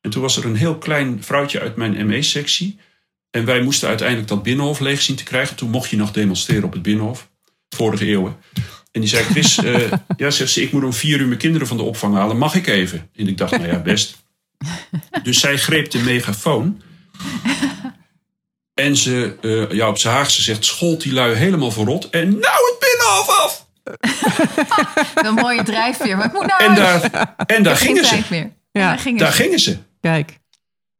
En 0.00 0.10
toen 0.10 0.22
was 0.22 0.36
er 0.36 0.44
een 0.44 0.56
heel 0.56 0.78
klein 0.78 1.22
vrouwtje 1.22 1.60
uit 1.60 1.76
mijn 1.76 2.06
ME-sectie. 2.06 2.78
En 3.30 3.44
wij 3.44 3.62
moesten 3.62 3.88
uiteindelijk 3.88 4.28
dat 4.28 4.42
Binnenhof 4.42 4.80
leeg 4.80 5.02
zien 5.02 5.16
te 5.16 5.24
krijgen. 5.24 5.56
Toen 5.56 5.70
mocht 5.70 5.90
je 5.90 5.96
nog 5.96 6.12
demonstreren 6.12 6.64
op 6.64 6.72
het 6.72 6.82
Binnenhof. 6.82 7.28
Vorige 7.74 8.06
eeuwen. 8.06 8.36
En 8.92 9.00
die 9.00 9.08
zei, 9.10 9.24
Chris, 9.24 9.58
eh, 9.58 9.92
ja, 10.16 10.30
zegt 10.30 10.50
ze, 10.52 10.62
ik 10.62 10.72
moet 10.72 10.84
om 10.84 10.92
vier 10.92 11.20
uur 11.20 11.26
mijn 11.26 11.38
kinderen 11.38 11.66
van 11.66 11.76
de 11.76 11.82
opvang 11.82 12.14
halen. 12.14 12.38
Mag 12.38 12.54
ik 12.54 12.66
even? 12.66 13.10
En 13.16 13.28
ik 13.28 13.38
dacht, 13.38 13.50
nou 13.52 13.66
ja, 13.66 13.78
best. 13.78 14.16
Dus 15.22 15.40
zij 15.40 15.56
greep 15.56 15.90
de 15.90 15.98
megafoon. 15.98 16.82
En 18.74 18.96
ze, 18.96 19.36
eh, 19.42 19.76
ja, 19.76 19.88
op 19.88 19.98
zijn 19.98 20.14
Haagse 20.14 20.42
zegt, 20.42 20.64
schold 20.64 21.00
die 21.02 21.12
lui 21.12 21.34
helemaal 21.34 21.70
verrot. 21.70 22.10
En 22.10 22.28
nou 22.28 22.40
het 22.42 22.76
Binnenhof 22.78 23.28
af! 23.28 23.66
Een 25.26 25.34
mooie 25.34 25.62
drijfveer. 25.62 26.16
Maar 26.16 26.26
ik 26.26 26.32
moet 26.32 26.46
naar 26.46 26.60
En 26.60 26.74
huis. 26.82 27.02
daar, 27.10 27.34
en 27.46 27.62
daar 27.62 27.76
gingen 27.76 28.04
ze. 28.04 28.22
En 28.30 28.54
Ja, 28.72 28.88
daar 28.88 28.98
gingen 28.98 29.18
Daar 29.18 29.32
ze. 29.32 29.42
gingen 29.42 29.58
ze. 29.58 29.78
Kijk, 30.00 30.38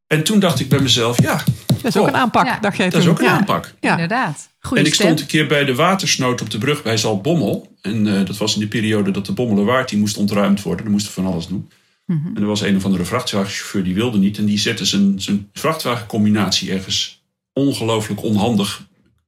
En 0.07 0.25
toen 0.25 0.39
dacht 0.39 0.61
ik 0.61 0.69
bij 0.69 0.79
mezelf, 0.79 1.23
ja, 1.23 1.43
dat 1.67 1.85
is 1.85 1.97
ook 1.97 2.07
een 2.07 2.17
aanpak. 2.17 2.47
Ja. 2.47 2.59
Dacht 2.61 2.77
jij 2.77 2.89
dat 2.89 3.03
is 3.03 3.09
ook 3.09 3.19
een 3.19 3.25
ja. 3.25 3.31
aanpak. 3.31 3.73
Ja. 3.81 3.91
Inderdaad. 3.91 4.49
Goeie 4.67 4.83
en 4.83 4.89
ik 4.89 4.95
stem. 4.95 5.07
stond 5.07 5.21
een 5.21 5.27
keer 5.27 5.47
bij 5.47 5.65
de 5.65 5.75
watersnood 5.75 6.41
op 6.41 6.51
de 6.51 6.59
brug 6.59 6.83
bij 6.83 6.97
Zaltbommel. 6.97 7.77
En 7.81 8.07
eh, 8.07 8.27
dat 8.27 8.37
was 8.37 8.55
in 8.55 8.61
de 8.61 8.69
periode 8.69 9.11
dat 9.11 9.27
de 9.27 9.33
Bommelerwaard 9.33 9.89
die 9.89 9.99
moest 9.99 10.17
ontruimd 10.17 10.63
worden. 10.63 10.85
Die 10.85 10.93
moesten 10.93 11.13
van 11.13 11.27
alles 11.27 11.47
doen. 11.47 11.71
Mhm. 12.07 12.27
En 12.27 12.43
er 12.43 12.47
was 12.47 12.61
een 12.61 12.77
of 12.77 12.85
andere 12.85 13.05
vrachtwagenchauffeur 13.05 13.85
die 13.85 13.95
wilde 13.95 14.19
niet. 14.19 14.39
En 14.39 14.45
die 14.45 14.59
zette 14.59 14.85
zijn, 14.85 15.21
zijn 15.21 15.49
vrachtwagencombinatie 15.53 16.73
ergens 16.73 17.23
ongelooflijk 17.53 18.23
onhandig 18.23 18.87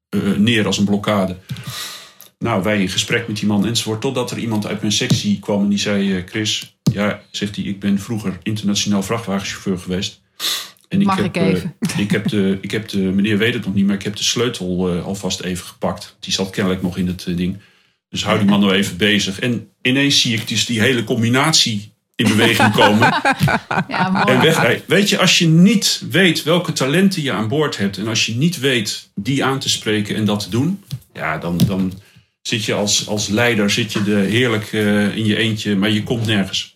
eh, 0.08 0.20
neer 0.36 0.66
als 0.66 0.78
een 0.78 0.84
blokkade. 0.84 1.36
Nou, 2.38 2.62
wij 2.62 2.80
in 2.80 2.88
gesprek 2.88 3.28
met 3.28 3.36
die 3.36 3.46
man 3.46 3.66
enzovoort. 3.66 4.00
Totdat 4.00 4.30
er 4.30 4.38
iemand 4.38 4.66
uit 4.66 4.80
mijn 4.80 4.92
sectie 4.92 5.38
kwam 5.38 5.62
en 5.62 5.68
die 5.68 5.78
zei... 5.78 6.16
eh, 6.16 6.22
Chris, 6.26 6.78
ja, 6.92 7.22
zegt 7.30 7.56
hij, 7.56 7.64
ik 7.64 7.80
ben 7.80 7.98
vroeger 7.98 8.38
internationaal 8.42 9.02
vrachtwagenchauffeur 9.02 9.78
geweest. 9.78 10.20
En 10.88 11.02
Mag 11.02 11.16
heb, 11.16 11.24
ik 11.24 11.36
eh, 11.36 11.46
even? 11.46 11.74
ik 11.98 12.10
heb 12.10 12.28
de, 12.28 12.58
ik 12.60 12.70
heb 12.70 12.88
de, 12.88 12.98
meneer 12.98 13.38
weet 13.38 13.54
het 13.54 13.64
nog 13.64 13.74
niet, 13.74 13.86
maar 13.86 13.94
ik 13.94 14.02
heb 14.02 14.16
de 14.16 14.24
sleutel 14.24 14.90
eh, 14.90 15.04
alvast 15.04 15.40
even 15.40 15.66
gepakt. 15.66 16.16
Die 16.20 16.32
zat 16.32 16.50
kennelijk 16.50 16.82
nog 16.82 16.96
in 16.96 17.06
het 17.06 17.24
eh, 17.26 17.36
ding. 17.36 17.56
Dus 18.08 18.24
hou 18.24 18.38
die 18.38 18.48
man 18.48 18.60
nou 18.60 18.72
even 18.72 18.96
bezig. 18.96 19.40
En 19.40 19.68
ineens 19.82 20.20
zie 20.20 20.34
ik 20.34 20.48
dus 20.48 20.66
die 20.66 20.80
hele 20.80 21.04
combinatie 21.04 21.92
in 22.14 22.28
beweging 22.28 22.72
komen. 22.82 23.22
Ja, 23.88 24.10
mooi. 24.10 24.24
en 24.26 24.40
wegrijden. 24.40 24.82
Weet 24.86 25.08
je, 25.08 25.18
als 25.18 25.38
je 25.38 25.46
niet 25.46 26.02
weet 26.10 26.42
welke 26.42 26.72
talenten 26.72 27.22
je 27.22 27.32
aan 27.32 27.48
boord 27.48 27.76
hebt. 27.76 27.98
En 27.98 28.08
als 28.08 28.26
je 28.26 28.36
niet 28.36 28.60
weet 28.60 29.10
die 29.14 29.44
aan 29.44 29.58
te 29.58 29.68
spreken 29.68 30.16
en 30.16 30.24
dat 30.24 30.40
te 30.40 30.50
doen. 30.50 30.84
Ja, 31.12 31.38
dan, 31.38 31.60
dan 31.66 31.92
zit 32.42 32.64
je 32.64 32.74
als, 32.74 33.06
als 33.08 33.28
leider 33.28 33.70
zit 33.70 33.92
je 33.92 34.02
de 34.02 34.14
heerlijk 34.14 34.72
in 35.14 35.24
je 35.24 35.36
eentje, 35.36 35.76
maar 35.76 35.90
je 35.90 36.02
komt 36.02 36.26
nergens. 36.26 36.75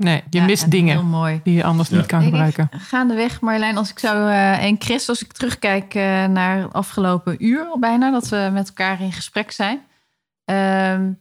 Nee, 0.00 0.22
je 0.30 0.38
Ja, 0.38 0.44
mist 0.44 0.62
en 0.62 0.70
dingen 0.70 0.94
Heel 0.96 1.04
mooi. 1.06 1.40
die 1.44 1.54
je 1.54 1.64
anders 1.64 1.88
Ja. 1.88 1.96
niet 1.96 2.06
kan 2.06 2.18
Ik- 2.20 2.24
gebruiken. 2.24 2.68
Gaandeweg, 2.72 3.40
Marjolein, 3.40 3.76
als 3.76 3.90
ik 3.90 3.98
zou. 3.98 4.30
eh, 4.30 4.64
en 4.64 4.76
Chris, 4.78 5.08
als 5.08 5.22
ik 5.24 5.32
terugkijk 5.32 5.94
eh, 5.94 6.24
naar 6.24 6.56
het 6.62 6.72
afgelopen 6.72 7.44
uur 7.46 7.64
al 7.64 7.78
bijna, 7.78 8.10
dat 8.10 8.28
we 8.28 8.48
met 8.52 8.68
elkaar 8.68 9.00
in 9.00 9.12
gesprek 9.12 9.50
zijn. 9.50 9.80
ehm, 10.44 11.12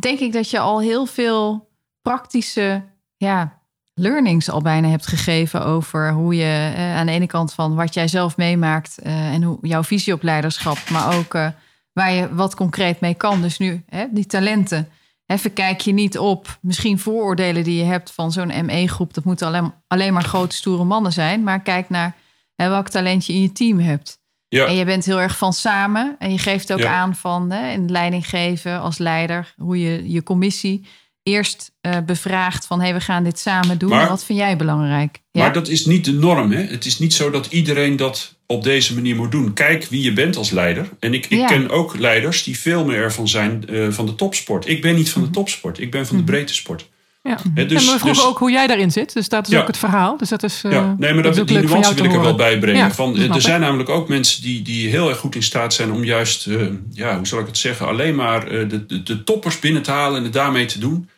denk 0.00 0.18
ik 0.18 0.32
dat 0.32 0.50
je 0.50 0.58
al 0.58 0.80
heel 0.80 1.06
veel 1.06 1.68
praktische 2.02 2.82
ja, 3.16 3.52
learnings 3.94 4.50
al 4.50 4.62
bijna 4.62 4.88
hebt 4.88 5.06
gegeven 5.06 5.64
over 5.64 6.12
hoe 6.12 6.34
je 6.36 6.72
eh, 6.76 6.96
aan 6.96 7.06
de 7.06 7.12
ene 7.12 7.26
kant 7.26 7.52
van 7.54 7.74
wat 7.74 7.94
jij 7.94 8.08
zelf 8.08 8.36
meemaakt 8.36 8.98
eh, 8.98 9.32
en 9.34 9.42
hoe 9.42 9.58
jouw 9.62 9.82
visie 9.84 10.12
op 10.12 10.22
leiderschap, 10.22 10.90
maar 10.90 11.16
ook 11.16 11.34
eh, 11.34 11.48
waar 11.92 12.12
je 12.12 12.34
wat 12.34 12.54
concreet 12.54 13.00
mee 13.00 13.14
kan. 13.14 13.42
Dus 13.42 13.58
nu, 13.58 13.84
hè, 13.88 14.04
die 14.10 14.26
talenten. 14.26 14.88
Even 15.28 15.52
kijk 15.52 15.80
je 15.80 15.92
niet 15.92 16.18
op 16.18 16.58
misschien 16.60 16.98
vooroordelen 16.98 17.64
die 17.64 17.76
je 17.78 17.84
hebt 17.84 18.10
van 18.10 18.32
zo'n 18.32 18.64
ME-groep. 18.64 19.14
Dat 19.14 19.24
moeten 19.24 19.46
alleen, 19.46 19.72
alleen 19.86 20.12
maar 20.12 20.24
grote, 20.24 20.56
stoere 20.56 20.84
mannen 20.84 21.12
zijn. 21.12 21.42
Maar 21.42 21.60
kijk 21.62 21.88
naar 21.90 22.16
hè, 22.54 22.68
welk 22.68 22.88
talent 22.88 23.26
je 23.26 23.32
in 23.32 23.42
je 23.42 23.52
team 23.52 23.78
hebt. 23.78 24.18
Ja. 24.48 24.66
En 24.66 24.74
je 24.74 24.84
bent 24.84 25.04
heel 25.04 25.20
erg 25.20 25.38
van 25.38 25.52
samen. 25.52 26.16
En 26.18 26.32
je 26.32 26.38
geeft 26.38 26.72
ook 26.72 26.78
Ja. 26.78 26.94
aan 26.94 27.14
van 27.16 27.50
hè, 27.50 27.70
in 27.70 27.90
leiding 27.90 28.28
geven 28.28 28.80
als 28.80 28.98
leider. 28.98 29.54
Hoe 29.56 29.78
je 29.80 30.10
je 30.12 30.22
commissie 30.22 30.86
eerst 31.22 31.72
eh, 31.80 31.96
bevraagt 32.06 32.66
van... 32.66 32.78
hé, 32.78 32.84
hey, 32.84 32.94
we 32.94 33.00
gaan 33.00 33.24
dit 33.24 33.38
samen 33.38 33.78
doen. 33.78 33.90
Maar- 33.90 34.02
en 34.02 34.08
wat 34.08 34.24
vind 34.24 34.38
jij 34.38 34.56
belangrijk? 34.56 35.22
Ja? 35.30 35.42
Maar 35.42 35.52
dat 35.52 35.68
is 35.68 35.86
niet 35.86 36.04
de 36.04 36.12
norm. 36.12 36.52
Hè? 36.52 36.62
Het 36.62 36.84
is 36.86 36.98
niet 36.98 37.14
zo 37.14 37.30
dat 37.30 37.46
iedereen 37.46 37.96
dat 37.96 38.37
op 38.50 38.62
deze 38.64 38.94
manier 38.94 39.16
moet 39.16 39.30
doen. 39.30 39.52
Kijk 39.52 39.84
wie 39.90 40.02
je 40.02 40.12
bent 40.12 40.36
als 40.36 40.50
leider. 40.50 40.88
En 41.00 41.14
ik, 41.14 41.26
ik 41.26 41.38
Ja. 41.38 41.46
ken 41.46 41.70
ook 41.70 41.98
leiders 41.98 42.42
die 42.44 42.58
veel 42.58 42.84
meer 42.84 42.96
ervan 43.02 43.28
zijn 43.28 43.68
eh, 43.68 43.86
van 43.90 44.06
de 44.06 44.14
topsport. 44.14 44.68
Ik 44.68 44.82
ben 44.82 44.94
niet 44.94 45.04
Mhm. 45.04 45.12
van 45.12 45.22
de 45.22 45.30
topsport. 45.30 45.80
Ik 45.80 45.90
ben 45.90 46.06
van 46.06 46.16
de 46.16 46.22
breedte 46.22 46.54
sport. 46.54 46.88
Ja. 47.22 47.38
Hè, 47.54 47.62
en 47.62 47.68
dus, 47.68 47.84
we 47.84 47.88
vroegen 47.98 48.08
dus- 48.12 48.24
ook 48.24 48.38
hoe 48.38 48.50
jij 48.50 48.66
daarin 48.66 48.90
zit. 48.90 49.12
Dus 49.12 49.28
dat 49.28 49.46
is 49.46 49.52
Ja. 49.52 49.60
ook 49.60 49.66
het 49.66 49.76
verhaal. 49.78 50.16
Dus 50.16 50.28
dat 50.28 50.42
is, 50.42 50.62
eh, 50.64 50.72
ja, 50.72 50.94
nee, 50.98 51.14
maar 51.14 51.22
dat 51.22 51.34
dat, 51.34 51.48
die 51.48 51.56
van 51.58 51.66
nuance 51.66 51.94
wil 51.94 52.04
ik 52.04 52.12
er 52.12 52.20
wel 52.20 52.34
bij 52.34 52.58
brengen. 52.58 52.78
Ja, 52.80 52.92
van, 52.94 53.16
eh, 53.16 53.28
er 53.28 53.34
ik. 53.34 53.40
zijn 53.40 53.60
namelijk 53.60 53.88
ook 53.88 54.08
mensen 54.08 54.42
die, 54.42 54.62
die 54.62 54.88
heel 54.88 55.08
erg 55.08 55.18
goed 55.18 55.34
in 55.34 55.42
staat 55.42 55.74
zijn 55.74 55.92
om 55.92 56.04
juist, 56.04 56.46
eh, 56.46 56.66
ja, 56.92 57.16
hoe 57.16 57.26
zal 57.26 57.40
ik 57.40 57.46
het 57.46 57.58
zeggen, 57.58 57.86
alleen 57.86 58.14
maar 58.14 58.46
eh, 58.46 58.68
de, 58.68 58.86
de, 58.86 59.02
de 59.02 59.24
toppers 59.24 59.58
binnen 59.58 59.82
te 59.82 59.90
halen 59.90 60.18
en 60.18 60.24
het 60.24 60.32
daarmee 60.32 60.64
te 60.66 60.78
doen. 60.78 61.08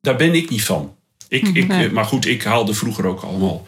Daar 0.00 0.16
ben 0.16 0.34
ik 0.34 0.50
niet 0.50 0.64
van. 0.64 0.94
Ik, 1.28 1.48
ik, 1.48 1.68
Nee. 1.68 1.86
eh, 1.86 1.92
maar 1.92 2.04
goed, 2.04 2.26
ik 2.26 2.42
haalde 2.42 2.74
vroeger 2.74 3.06
ook 3.06 3.20
allemaal 3.22 3.66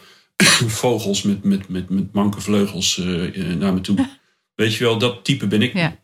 vogels 0.83 1.21
met, 1.21 1.43
met, 1.43 1.69
met, 1.69 1.89
met 1.89 2.13
manke 2.13 2.41
vleugels 2.41 2.97
eh, 2.99 3.51
eh, 3.51 3.57
naar 3.57 3.73
me 3.73 3.81
toe. 3.81 4.07
Weet 4.55 4.75
je 4.75 4.83
wel, 4.83 4.97
dat 4.97 5.23
type 5.23 5.47
ben 5.47 5.61
ik. 5.61 5.73
Ja. 5.73 5.95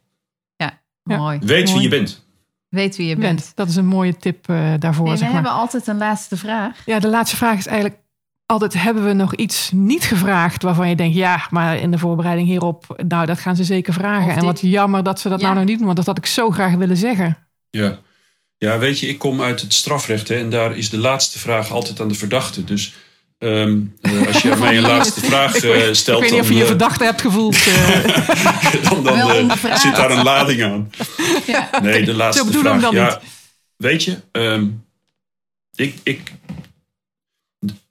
Ja, 0.55 0.81
mooi. 1.03 1.39
Weet 1.41 1.71
wie 1.71 1.81
je 1.81 1.87
bent. 1.87 2.25
Weet 2.69 2.95
wie 2.95 3.07
je 3.07 3.15
bent. 3.15 3.35
bent. 3.35 3.51
Dat 3.55 3.69
is 3.69 3.75
een 3.75 3.85
mooie 3.85 4.17
tip 4.17 4.49
eh, 4.49 4.73
daarvoor. 4.79 5.03
Nee, 5.03 5.13
we 5.13 5.19
zeg 5.19 5.27
maar. 5.27 5.35
hebben 5.35 5.59
altijd 5.59 5.87
een 5.87 5.97
laatste 5.97 6.37
vraag. 6.37 6.81
Ja, 6.85 6.99
de 6.99 7.07
laatste 7.07 7.35
vraag 7.35 7.57
is 7.57 7.67
eigenlijk 7.67 7.99
altijd: 8.45 8.73
hebben 8.73 9.05
we 9.05 9.13
nog 9.13 9.35
iets 9.35 9.71
niet 9.71 10.03
gevraagd 10.03 10.63
waarvan 10.63 10.89
je 10.89 10.95
denkt, 10.95 11.15
ja, 11.15 11.47
maar 11.49 11.77
in 11.77 11.91
de 11.91 11.97
voorbereiding 11.97 12.47
hierop, 12.47 13.03
nou, 13.07 13.25
dat 13.25 13.39
gaan 13.39 13.55
ze 13.55 13.63
zeker 13.63 13.93
vragen. 13.93 14.35
En 14.35 14.45
wat 14.45 14.59
jammer 14.61 15.03
dat 15.03 15.19
ze 15.19 15.29
dat 15.29 15.39
Ja. 15.39 15.45
nou 15.45 15.57
nog 15.59 15.67
niet 15.67 15.77
doen, 15.77 15.85
want 15.85 15.97
dat 15.97 16.05
had 16.05 16.17
ik 16.17 16.25
zo 16.25 16.49
graag 16.49 16.73
willen 16.73 16.97
zeggen. 16.97 17.37
Ja. 17.69 17.99
ja, 18.57 18.77
weet 18.77 18.99
je, 18.99 19.07
ik 19.07 19.17
kom 19.17 19.41
uit 19.41 19.61
het 19.61 19.73
strafrecht 19.73 20.27
hè, 20.27 20.35
en 20.35 20.49
daar 20.49 20.77
is 20.77 20.89
de 20.89 20.97
laatste 20.97 21.39
vraag 21.39 21.71
altijd 21.71 22.01
aan 22.01 22.07
de 22.07 22.13
verdachte. 22.13 22.63
Dus 22.63 22.95
ehm, 23.37 23.79
eh, 24.01 24.27
als 24.27 24.41
je 24.41 24.55
mij 24.59 24.77
een 24.77 24.83
laatste 24.83 25.19
vraag 25.19 25.55
eh, 25.55 25.93
stelt, 25.93 26.23
ik 26.23 26.29
weet 26.29 26.31
niet 26.31 26.41
of 26.41 26.47
je 26.47 26.53
dan, 26.53 26.57
je 26.57 26.61
eh, 26.61 26.67
verdachte 26.67 27.03
hebt 27.03 27.21
gevoeld. 27.21 27.55
eh. 27.55 28.83
dan, 28.89 29.03
dan 29.03 29.57
zit 29.77 29.95
daar 29.95 30.11
een 30.11 30.23
lading 30.23 30.63
aan. 30.63 30.91
Ja. 31.47 31.69
Nee, 31.81 32.05
de 32.05 32.13
laatste 32.13 32.51
Zo 32.51 32.59
vraag. 32.59 32.81
dan 32.81 32.93
ja, 32.93 33.21
Weet 33.77 34.03
je, 34.03 34.17
ehm, 34.31 34.67
ik, 35.75 35.95
ik, 36.03 36.31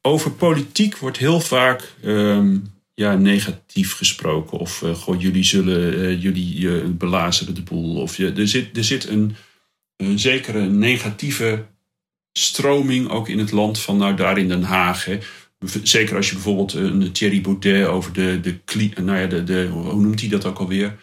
over 0.02 0.30
politiek 0.30 0.98
wordt 0.98 1.16
heel 1.18 1.40
vaak 1.40 1.92
ehm, 2.02 2.56
ja, 2.94 3.14
negatief 3.14 3.92
gesproken. 3.92 4.58
Of 4.58 4.82
eh, 4.82 4.94
goh, 4.94 5.20
jullie 5.20 5.44
zullen 5.44 6.04
eh, 6.04 6.22
jullie 6.22 6.68
eh, 6.68 6.84
belazeren 6.88 7.54
de 7.54 7.62
boel. 7.62 8.00
Of 8.00 8.16
je, 8.16 8.32
er 8.32 8.48
zit, 8.48 8.76
er 8.76 8.84
zit 8.84 9.08
een, 9.08 9.36
een 9.96 10.18
zekere 10.18 10.60
negatieve 10.60 11.64
stroming 12.38 13.08
ook 13.08 13.28
in 13.28 13.38
het 13.38 13.50
land 13.50 13.80
van 13.80 13.96
nou 13.96 14.16
daar 14.16 14.38
in 14.38 14.48
Den 14.48 14.62
Haag. 14.62 15.04
Hè. 15.04 15.18
Zeker 15.82 16.16
als 16.16 16.28
je 16.28 16.34
bijvoorbeeld 16.34 16.72
een 16.72 17.12
Thierry 17.12 17.40
Baudet 17.40 17.86
over 17.86 18.12
de, 18.12 18.40
de, 18.40 18.90
nou 19.02 19.18
ja, 19.18 19.26
de, 19.26 19.44
de 19.44 19.66
hoe 19.66 20.00
noemt 20.00 20.20
hij 20.20 20.28
dat 20.28 20.44
ook 20.44 20.58
alweer? 20.58 20.96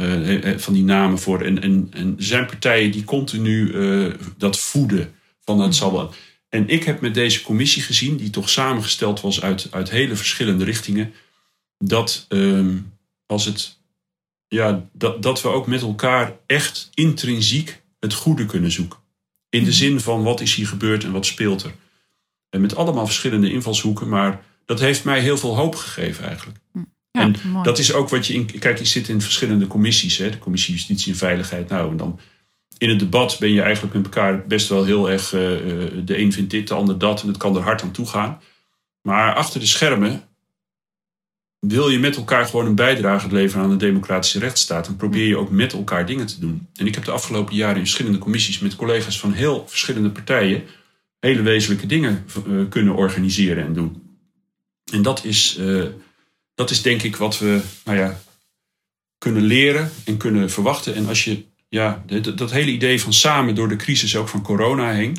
Eh, 0.00 0.52
eh, 0.52 0.58
van 0.58 0.72
die 0.72 0.84
namen 0.84 1.18
voor. 1.18 1.42
En, 1.42 1.62
en, 1.62 1.88
en 1.90 2.14
zijn 2.18 2.46
partijen 2.46 2.90
die 2.90 3.04
continu 3.04 3.72
eh, 3.72 4.14
dat 4.36 4.58
voeden. 4.58 5.14
Van 5.44 5.60
het 5.60 5.74
zal 5.74 5.92
wel. 5.92 6.14
En 6.48 6.68
ik 6.68 6.84
heb 6.84 7.00
met 7.00 7.14
deze 7.14 7.42
commissie 7.42 7.82
gezien, 7.82 8.16
die 8.16 8.30
toch 8.30 8.48
samengesteld 8.48 9.20
was 9.20 9.42
uit, 9.42 9.68
uit 9.70 9.90
hele 9.90 10.16
verschillende 10.16 10.64
richtingen. 10.64 11.12
Dat 11.78 12.26
ehm, 12.28 12.76
als 13.26 13.44
het. 13.44 13.78
Ja, 14.48 14.88
dat, 14.92 15.22
dat 15.22 15.42
we 15.42 15.48
ook 15.48 15.66
met 15.66 15.82
elkaar 15.82 16.36
echt 16.46 16.90
intrinsiek 16.94 17.82
het 17.98 18.14
goede 18.14 18.46
kunnen 18.46 18.70
zoeken. 18.70 18.98
In 19.50 19.64
de 19.64 19.72
zin 19.72 20.00
van 20.00 20.22
wat 20.22 20.40
is 20.40 20.54
hier 20.54 20.66
gebeurd 20.66 21.04
en 21.04 21.12
wat 21.12 21.26
speelt 21.26 21.62
er. 21.62 21.74
En 22.50 22.60
met 22.60 22.76
allemaal 22.76 23.06
verschillende 23.06 23.52
invalshoeken, 23.52 24.08
maar 24.08 24.44
dat 24.64 24.80
heeft 24.80 25.04
mij 25.04 25.20
heel 25.20 25.38
veel 25.38 25.56
hoop 25.56 25.74
gegeven 25.74 26.24
eigenlijk. 26.26 26.58
Ja, 27.12 27.20
en 27.20 27.34
mooi. 27.44 27.64
dat 27.64 27.78
is 27.78 27.92
ook 27.92 28.08
wat 28.08 28.26
je 28.26 28.34
in. 28.34 28.58
Kijk, 28.58 28.78
je 28.78 28.84
zit 28.84 29.08
in 29.08 29.20
verschillende 29.20 29.66
commissies, 29.66 30.16
hè, 30.16 30.30
de 30.30 30.38
commissie 30.38 30.74
Justitie 30.74 31.12
en 31.12 31.18
Veiligheid. 31.18 31.68
Nou, 31.68 31.90
en 31.90 31.96
dan 31.96 32.20
in 32.78 32.88
het 32.88 32.98
debat 32.98 33.36
ben 33.38 33.52
je 33.52 33.62
eigenlijk 33.62 33.94
met 33.94 34.04
elkaar 34.04 34.46
best 34.46 34.68
wel 34.68 34.84
heel 34.84 35.10
erg. 35.10 35.32
eh, 35.32 35.54
eh, 35.54 35.90
de 36.04 36.18
een 36.18 36.32
vindt 36.32 36.50
dit, 36.50 36.68
de 36.68 36.74
ander 36.74 36.98
dat, 36.98 37.22
en 37.22 37.28
het 37.28 37.36
kan 37.36 37.56
er 37.56 37.62
hard 37.62 37.82
aan 37.82 37.90
toe 37.90 38.06
gaan. 38.06 38.40
Maar 39.02 39.34
achter 39.34 39.60
de 39.60 39.66
schermen 39.66 40.22
wil 41.60 41.88
je 41.88 41.98
met 41.98 42.16
elkaar 42.16 42.46
gewoon 42.46 42.66
een 42.66 42.74
bijdrage 42.74 43.32
leveren 43.32 43.64
aan 43.64 43.70
de 43.70 43.76
democratische 43.76 44.38
rechtsstaat. 44.38 44.86
En 44.86 44.96
probeer 44.96 45.26
je 45.26 45.36
ook 45.36 45.50
met 45.50 45.72
elkaar 45.72 46.06
dingen 46.06 46.26
te 46.26 46.40
doen. 46.40 46.68
En 46.74 46.86
ik 46.86 46.94
heb 46.94 47.04
de 47.04 47.10
afgelopen 47.10 47.54
jaren 47.54 47.76
in 47.76 47.82
verschillende 47.82 48.18
commissies 48.18 48.58
met 48.58 48.76
collega's 48.76 49.20
van 49.20 49.32
heel 49.32 49.64
verschillende 49.68 50.10
partijen 50.10 50.62
hele 51.20 51.42
wezenlijke 51.42 51.86
dingen 51.86 52.24
eh, 52.34 52.68
kunnen 52.68 52.94
organiseren 52.94 53.64
en 53.64 53.72
doen. 53.72 54.02
En 54.92 55.02
dat 55.02 55.24
is, 55.24 55.56
eh, 55.56 55.84
dat 56.54 56.70
is 56.70 56.82
denk 56.82 57.02
ik 57.02 57.16
wat 57.16 57.38
we 57.38 57.60
nou 57.84 57.98
ja, 57.98 58.20
kunnen 59.18 59.42
leren 59.42 59.90
en 60.04 60.16
kunnen 60.16 60.50
verwachten. 60.50 60.94
En 60.94 61.06
als 61.06 61.24
je 61.24 61.44
ja, 61.68 62.04
dat, 62.34 62.50
hele 62.50 62.70
idee 62.70 63.00
van 63.00 63.12
samen 63.12 63.54
door 63.54 63.68
de 63.68 63.76
crisis 63.76 64.16
ook 64.16 64.28
van 64.28 64.42
corona 64.42 64.92
heen, 64.92 65.16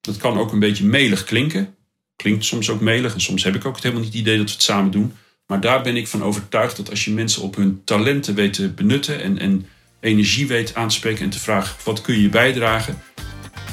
dat 0.00 0.16
kan 0.16 0.38
ook 0.38 0.52
een 0.52 0.58
beetje 0.58 0.84
melig 0.84 1.24
klinken. 1.24 1.74
Klinkt 2.16 2.44
soms 2.44 2.70
ook 2.70 2.80
melig 2.80 3.14
en 3.14 3.20
soms 3.20 3.44
heb 3.44 3.54
ik 3.54 3.64
ook 3.64 3.76
helemaal 3.76 4.02
niet 4.02 4.12
het 4.12 4.20
idee 4.20 4.36
dat 4.36 4.46
we 4.46 4.52
het 4.52 4.62
samen 4.62 4.90
doen. 4.90 5.12
Maar 5.50 5.60
daar 5.60 5.82
ben 5.82 5.96
ik 5.96 6.08
van 6.08 6.22
overtuigd 6.22 6.76
dat 6.76 6.90
als 6.90 7.04
je 7.04 7.10
mensen 7.10 7.42
op 7.42 7.56
hun 7.56 7.80
talenten 7.84 8.34
weet 8.34 8.52
te 8.52 8.68
benutten 8.68 9.22
en, 9.22 9.38
en 9.38 9.66
energie 10.00 10.46
weet 10.46 10.74
aan 10.74 10.88
te 10.88 10.94
spreken 10.94 11.24
en 11.24 11.30
te 11.30 11.38
vragen 11.38 11.76
wat 11.84 12.00
kun 12.00 12.20
je 12.20 12.28
bijdragen, 12.28 12.98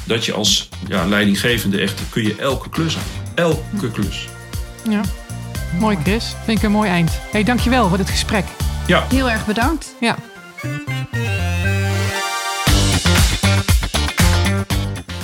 dat 0.04 0.26
je 0.26 0.34
als 0.34 0.70
ja, 0.88 1.06
leidinggevende 1.06 1.80
echt 1.80 2.02
kun 2.10 2.24
je 2.24 2.36
elke 2.36 2.70
klus 2.70 2.96
aan. 2.96 3.04
Elke 3.36 3.92
klus. 3.92 4.28
Ja. 4.90 5.02
Mooi, 5.80 5.98
Chris. 6.04 6.36
Vind 6.46 6.58
ik 6.58 6.64
een 6.64 6.72
mooi 6.72 6.90
eind. 6.90 7.12
Hey, 7.32 7.44
dankjewel 7.44 7.88
voor 7.90 7.98
dit 7.98 8.10
gesprek. 8.10 8.46
Heel 8.88 9.30
erg 9.30 9.46
bedankt. 9.46 9.96
Ja. 10.00 10.18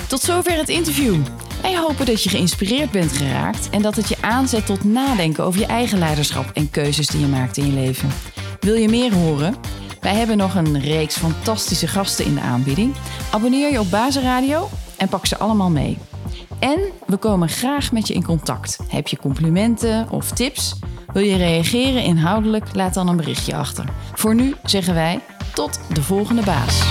Tot 0.06 0.20
zover 0.20 0.56
het 0.56 0.68
interview. 0.68 1.16
Wij 1.64 1.76
hopen 1.76 2.06
dat 2.06 2.22
je 2.22 2.28
geïnspireerd 2.28 2.90
bent 2.90 3.12
geraakt 3.12 3.70
en 3.70 3.82
dat 3.82 3.96
het 3.96 4.08
je 4.08 4.16
aanzet 4.20 4.66
tot 4.66 4.84
nadenken 4.84 5.44
over 5.44 5.60
je 5.60 5.66
eigen 5.66 5.98
leiderschap 5.98 6.50
en 6.52 6.70
keuzes 6.70 7.06
die 7.06 7.20
je 7.20 7.26
maakt 7.26 7.56
in 7.56 7.66
je 7.66 7.72
leven. 7.72 8.08
Wil 8.60 8.74
je 8.74 8.88
meer 8.88 9.14
horen? 9.14 9.54
Wij 10.00 10.14
hebben 10.14 10.36
nog 10.36 10.54
een 10.54 10.80
reeks 10.80 11.16
fantastische 11.16 11.86
gasten 11.86 12.24
in 12.24 12.34
de 12.34 12.40
aanbieding. 12.40 12.94
Abonneer 13.30 13.72
je 13.72 13.80
op 13.80 13.90
Bazenradio 13.90 14.68
en 14.96 15.08
pak 15.08 15.26
ze 15.26 15.38
allemaal 15.38 15.70
mee. 15.70 15.98
En 16.58 16.80
we 17.06 17.16
komen 17.16 17.48
graag 17.48 17.92
met 17.92 18.08
je 18.08 18.14
in 18.14 18.24
contact. 18.24 18.78
Heb 18.88 19.08
je 19.08 19.18
complimenten 19.18 20.10
of 20.10 20.30
tips? 20.30 20.78
Wil 21.12 21.22
je 21.22 21.36
reageren 21.36 22.02
inhoudelijk? 22.02 22.74
Laat 22.74 22.94
dan 22.94 23.08
een 23.08 23.16
berichtje 23.16 23.56
achter. 23.56 23.84
Voor 24.14 24.34
nu 24.34 24.54
zeggen 24.64 24.94
wij 24.94 25.20
tot 25.54 25.80
de 25.92 26.02
volgende 26.02 26.42
baas. 26.42 26.82